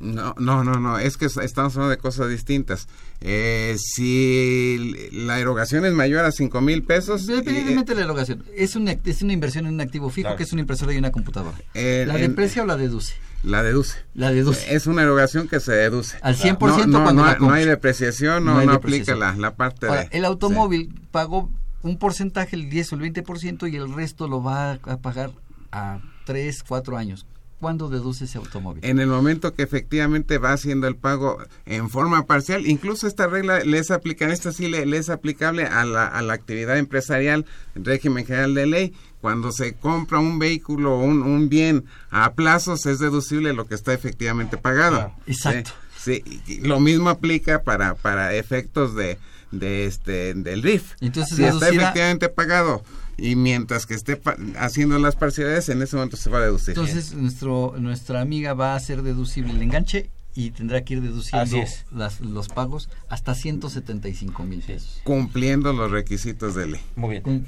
No, 0.01 0.35
no, 0.39 0.65
no, 0.65 0.81
no, 0.81 0.99
es 0.99 1.17
que 1.17 1.27
estamos 1.27 1.75
hablando 1.77 1.91
de 1.91 1.99
cosas 1.99 2.29
distintas. 2.29 2.89
Eh, 3.21 3.77
si 3.79 5.11
la 5.13 5.39
erogación 5.39 5.85
es 5.85 5.93
mayor 5.93 6.25
a 6.25 6.33
cinco 6.33 6.61
mil 6.61 6.83
pesos... 6.83 7.29
Independientemente 7.29 7.93
de 7.95 8.01
la 8.01 8.05
erogación, 8.05 8.45
es 8.57 8.75
una, 8.75 8.93
es 8.93 9.23
una 9.23 9.33
inversión 9.33 9.67
en 9.67 9.75
un 9.75 9.81
activo 9.81 10.11
fijo 10.11 10.35
que 10.37 10.43
es 10.43 10.53
una 10.53 10.63
impresora 10.63 10.93
y 10.93 10.99
una 10.99 11.13
computadora. 11.13 11.57
¿La 11.75 12.17
deprecia 12.17 12.63
o 12.63 12.67
la 12.67 12.77
deduce? 12.77 13.15
La 13.45 13.63
deduce. 13.63 13.99
La 14.15 14.33
deduce. 14.33 14.75
Es 14.75 14.87
una 14.87 15.03
erogación 15.03 15.49
que 15.49 15.61
se 15.61 15.73
deduce. 15.73 16.17
Al 16.23 16.37
100% 16.37 16.87
no, 16.87 17.03
cuando 17.05 17.25
no, 17.39 17.53
hay 17.53 17.65
depreciación, 17.65 18.45
no, 18.45 18.65
no, 18.65 18.73
aplica 18.73 19.15
la, 19.15 19.37
la, 19.37 19.55
parte 19.55 19.87
de... 19.87 20.09
El 20.11 20.25
automóvil 20.25 20.93
pagó 21.13 21.51
un 21.83 21.99
porcentaje, 21.99 22.57
el 22.57 22.69
10 22.69 22.95
o 22.95 22.97
el 22.97 23.13
20%, 23.13 23.71
y 23.71 23.77
el 23.77 23.95
resto 23.95 24.27
lo 24.27 24.43
va 24.43 24.73
a 24.73 24.97
pagar 24.97 25.31
a 25.71 26.01
3, 26.25 26.65
4 26.67 26.97
años 26.97 27.27
cuándo 27.65 27.89
deduce 27.89 28.27
ese 28.27 28.37
automóvil? 28.37 28.85
En 28.85 28.99
el 28.99 29.07
momento 29.07 29.55
que 29.55 29.63
efectivamente 29.63 30.37
va 30.37 30.53
haciendo 30.53 30.87
el 30.87 30.97
pago 30.97 31.39
en 31.65 31.89
forma 31.89 32.27
parcial, 32.27 32.67
incluso 32.67 33.07
esta 33.07 33.27
regla 33.27 33.61
les 33.61 33.91
aplica, 33.91 34.31
esta 34.31 34.53
sí 34.53 34.69
le, 34.69 34.83
es 34.99 35.09
aplicable 35.09 35.65
a 35.65 35.87
la, 35.87 36.07
a 36.07 36.21
la 36.21 36.35
actividad 36.35 36.77
empresarial, 36.77 37.47
régimen 37.75 38.27
general 38.27 38.53
de 38.53 38.67
ley, 38.67 38.95
cuando 39.23 39.51
se 39.51 39.73
compra 39.73 40.19
un 40.19 40.39
vehículo 40.39 40.99
o 40.99 41.05
un, 41.05 41.23
un, 41.23 41.49
bien 41.49 41.87
a 42.11 42.35
plazos 42.35 42.85
es 42.85 42.99
deducible 42.99 43.55
lo 43.55 43.67
que 43.67 43.77
está 43.77 43.95
efectivamente 43.95 44.59
pagado. 44.59 45.15
exacto. 45.27 45.71
Sí, 45.99 46.23
lo 46.61 46.81
mismo 46.81 47.09
aplica 47.09 47.63
para, 47.63 47.95
para 47.95 48.35
efectos 48.35 48.95
de, 48.95 49.17
de 49.53 49.87
este 49.87 50.35
del 50.35 50.63
RIF. 50.63 50.93
Entonces, 51.01 51.39
si 51.39 51.45
está 51.45 51.71
efectivamente 51.71 52.29
pagado 52.29 52.85
y 53.17 53.37
mientras 53.37 53.87
que 53.87 53.95
esté 53.95 54.21
haciendo 54.59 54.99
las 54.99 55.17
parcialidades, 55.17 55.69
en 55.69 55.83
ese 55.83 55.97
momento 55.97 56.17
se 56.17 56.31
va 56.31 56.39
a 56.39 56.43
deducir. 56.43 56.71
Entonces, 56.71 57.15
nuestro, 57.15 57.75
nuestra 57.79 58.21
amiga 58.21 58.55
va 58.55 58.73
a 58.73 58.77
hacer 58.77 59.03
deducible 59.03 59.53
el 59.53 59.63
enganche 59.63 60.11
y 60.35 60.51
tendrá 60.51 60.85
que 60.85 60.95
ir 60.95 61.01
deduciendo 61.01 61.57
las, 61.93 62.21
los 62.21 62.49
pagos 62.49 62.89
hasta 63.09 63.35
175 63.35 64.43
mil 64.45 64.61
pesos. 64.61 65.01
Cumpliendo 65.05 65.73
los 65.73 65.91
requisitos 65.91 66.55
de 66.55 66.67
ley. 66.67 66.81
Muy 66.97 67.21
bien. 67.21 67.47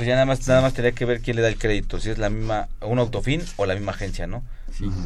Pues 0.00 0.08
ya 0.08 0.14
nada 0.14 0.24
más, 0.24 0.48
nada 0.48 0.62
más 0.62 0.72
tendría 0.72 0.92
que 0.92 1.04
ver 1.04 1.20
quién 1.20 1.36
le 1.36 1.42
da 1.42 1.48
el 1.48 1.58
crédito, 1.58 2.00
si 2.00 2.08
es 2.08 2.16
la 2.16 2.30
misma, 2.30 2.68
un 2.80 2.98
autofin 2.98 3.42
o 3.56 3.66
la 3.66 3.74
misma 3.74 3.92
agencia, 3.92 4.26
¿no? 4.26 4.42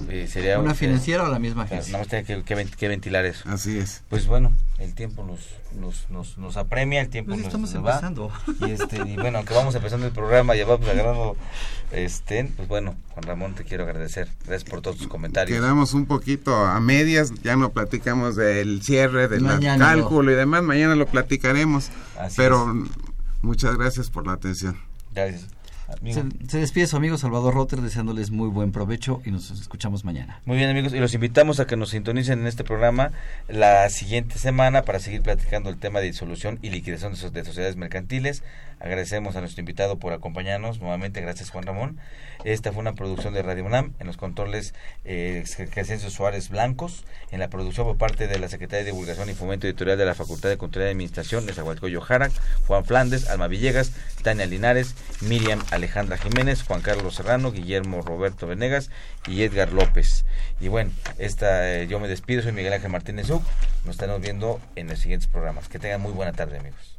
Eh, 0.09 0.29
sería 0.31 0.61
¿Una 0.61 0.77
financiera 0.77 1.25
o 1.25 1.29
la 1.33 1.41
misma 1.41 1.65
agencia? 1.65 1.91
Nada 1.91 2.05
más 2.05 2.25
tiene 2.25 2.45
que, 2.45 2.87
ventilar 2.87 3.25
eso. 3.25 3.43
Así 3.49 3.77
es. 3.77 4.05
Pues 4.09 4.29
bueno, 4.29 4.53
el 4.79 4.95
tiempo 4.95 5.25
nos, 5.25 5.41
nos, 5.81 6.09
nos, 6.11 6.39
nos 6.39 6.57
apremia, 6.57 7.01
el 7.01 7.09
tiempo 7.09 7.31
pues 7.31 7.41
nos, 7.41 7.49
estamos 7.49 7.75
empezando. 7.75 8.31
Y, 8.61 8.71
este, 8.71 8.99
y 8.99 9.17
bueno, 9.17 9.39
aunque 9.39 9.53
vamos 9.53 9.75
empezando 9.75 10.07
el 10.07 10.13
programa, 10.13 10.55
ya 10.55 10.65
vamos 10.65 10.89
agarrando, 10.89 11.37
este, 11.91 12.53
pues 12.57 12.69
bueno, 12.69 12.95
Juan 13.15 13.27
Ramón, 13.27 13.55
te 13.57 13.65
quiero 13.65 13.83
agradecer. 13.83 14.29
Gracias 14.47 14.71
por 14.71 14.81
todos 14.81 14.97
tus 14.97 15.09
comentarios. 15.09 15.59
Quedamos 15.59 15.93
un 15.95 16.07
poquito 16.07 16.55
a 16.55 16.79
medias, 16.79 17.33
ya 17.43 17.57
no 17.57 17.71
platicamos 17.71 18.37
del 18.37 18.81
cierre, 18.81 19.27
del 19.27 19.45
cálculo 19.77 20.31
y 20.31 20.37
demás, 20.37 20.63
mañana 20.63 20.95
lo 20.95 21.07
platicaremos. 21.07 21.91
pero 22.37 22.73
muchas 23.45 23.77
gracias 23.77 24.11
por 24.11 24.27
la 24.27 24.33
atención. 24.33 24.77
Gracias. 25.13 25.47
Se, 26.49 26.59
despide 26.59 26.87
su 26.87 26.97
amigo 26.97 27.19
Salvador 27.19 27.53
Rotter 27.55 27.81
deseándoles 27.83 28.31
muy 28.31 28.49
buen 28.49 28.73
provecho 28.73 29.21
y 29.25 29.31
nos 29.31 29.51
escuchamos 29.51 30.03
mañana. 30.03 30.41
Muy 30.47 30.57
bien 30.57 30.71
amigos 30.71 30.95
y 30.95 30.99
los 30.99 31.13
invitamos 31.13 31.61
a 31.61 31.67
que 31.67 31.77
nos 31.77 31.91
sintonicen 31.91 32.41
en 32.41 32.47
este 32.47 32.65
programa 32.65 33.13
la 33.49 33.89
siguiente 33.91 34.39
semana 34.39 34.83
para 34.83 34.99
seguir 34.99 35.21
platicando 35.21 35.69
el 35.69 35.77
tema 35.77 36.01
de 36.01 36.07
disolución 36.07 36.59
y 36.63 36.71
liquidación 36.71 37.13
de 37.13 37.45
sociedades 37.45 37.77
mercantiles. 37.77 38.43
Agradecemos 38.85 39.35
a 39.35 39.41
nuestro 39.41 39.63
invitado 39.63 39.99
por 39.99 40.13
acompañarnos 40.13 40.79
nuevamente. 40.79 41.23
Gracias 41.23 41.49
Juan 41.49 41.65
Ramón. 41.65 41.99
Esta 42.45 42.71
fue 42.71 42.83
una 42.83 42.93
producción 42.93 43.33
de 43.33 43.41
Radio 43.41 43.65
UNAM 43.65 43.95
en 43.99 44.07
los 44.07 44.19
controles 44.19 44.75
eh, 45.07 45.43
Suárez 46.11 46.51
Blancos, 46.51 47.07
en 47.31 47.41
la 47.41 47.49
producción 47.49 47.87
por 47.87 47.97
parte 47.97 48.29
de 48.29 48.39
la 48.39 48.51
Secretaría 48.51 48.85
de 48.85 48.91
Divulgación 48.91 49.31
y 49.31 49.33
Fomento 49.33 49.67
Editorial 49.67 49.97
de 49.97 50.05
la 50.05 50.15
Facultad 50.15 50.51
de 50.51 50.59
Control 50.59 50.85
y 50.85 50.89
Administración, 50.89 51.47
Nezahualcóyotl 51.47 52.05
Jara, 52.05 52.31
Juan 52.67 52.85
Flandes, 52.85 53.31
Alma 53.31 53.47
Villegas, 53.47 53.93
Tania 54.23 54.45
Linares, 54.45 54.95
Miriam 55.23 55.65
Alejandra 55.71 56.19
Jiménez, 56.19 56.63
Juan 56.63 56.83
Carlos 56.83 57.15
Serrano, 57.15 57.53
Guillermo 57.53 58.03
Roberto 58.03 58.47
Venegas 58.47 58.91
y 59.27 59.45
Edgar 59.45 59.73
López. 59.73 60.27
Y 60.61 60.69
bueno, 60.69 60.91
esta, 61.17 61.73
eh, 61.73 61.87
yo 61.87 62.01
me 62.01 62.09
despido, 62.09 62.43
soy 62.43 62.53
Miguel 62.53 62.75
Ángel 62.75 62.91
Martínez 62.91 63.31
Uc. 63.31 63.43
Nos 63.87 63.95
estaremos 63.95 64.21
viendo 64.21 64.61
en 64.77 64.89
los 64.89 64.99
siguientes 64.99 65.27
programas. 65.27 65.71
Que 65.71 65.79
tengan 65.79 66.03
muy 66.03 66.13
buena 66.13 66.33
tarde, 66.33 66.59
amigos. 66.59 66.99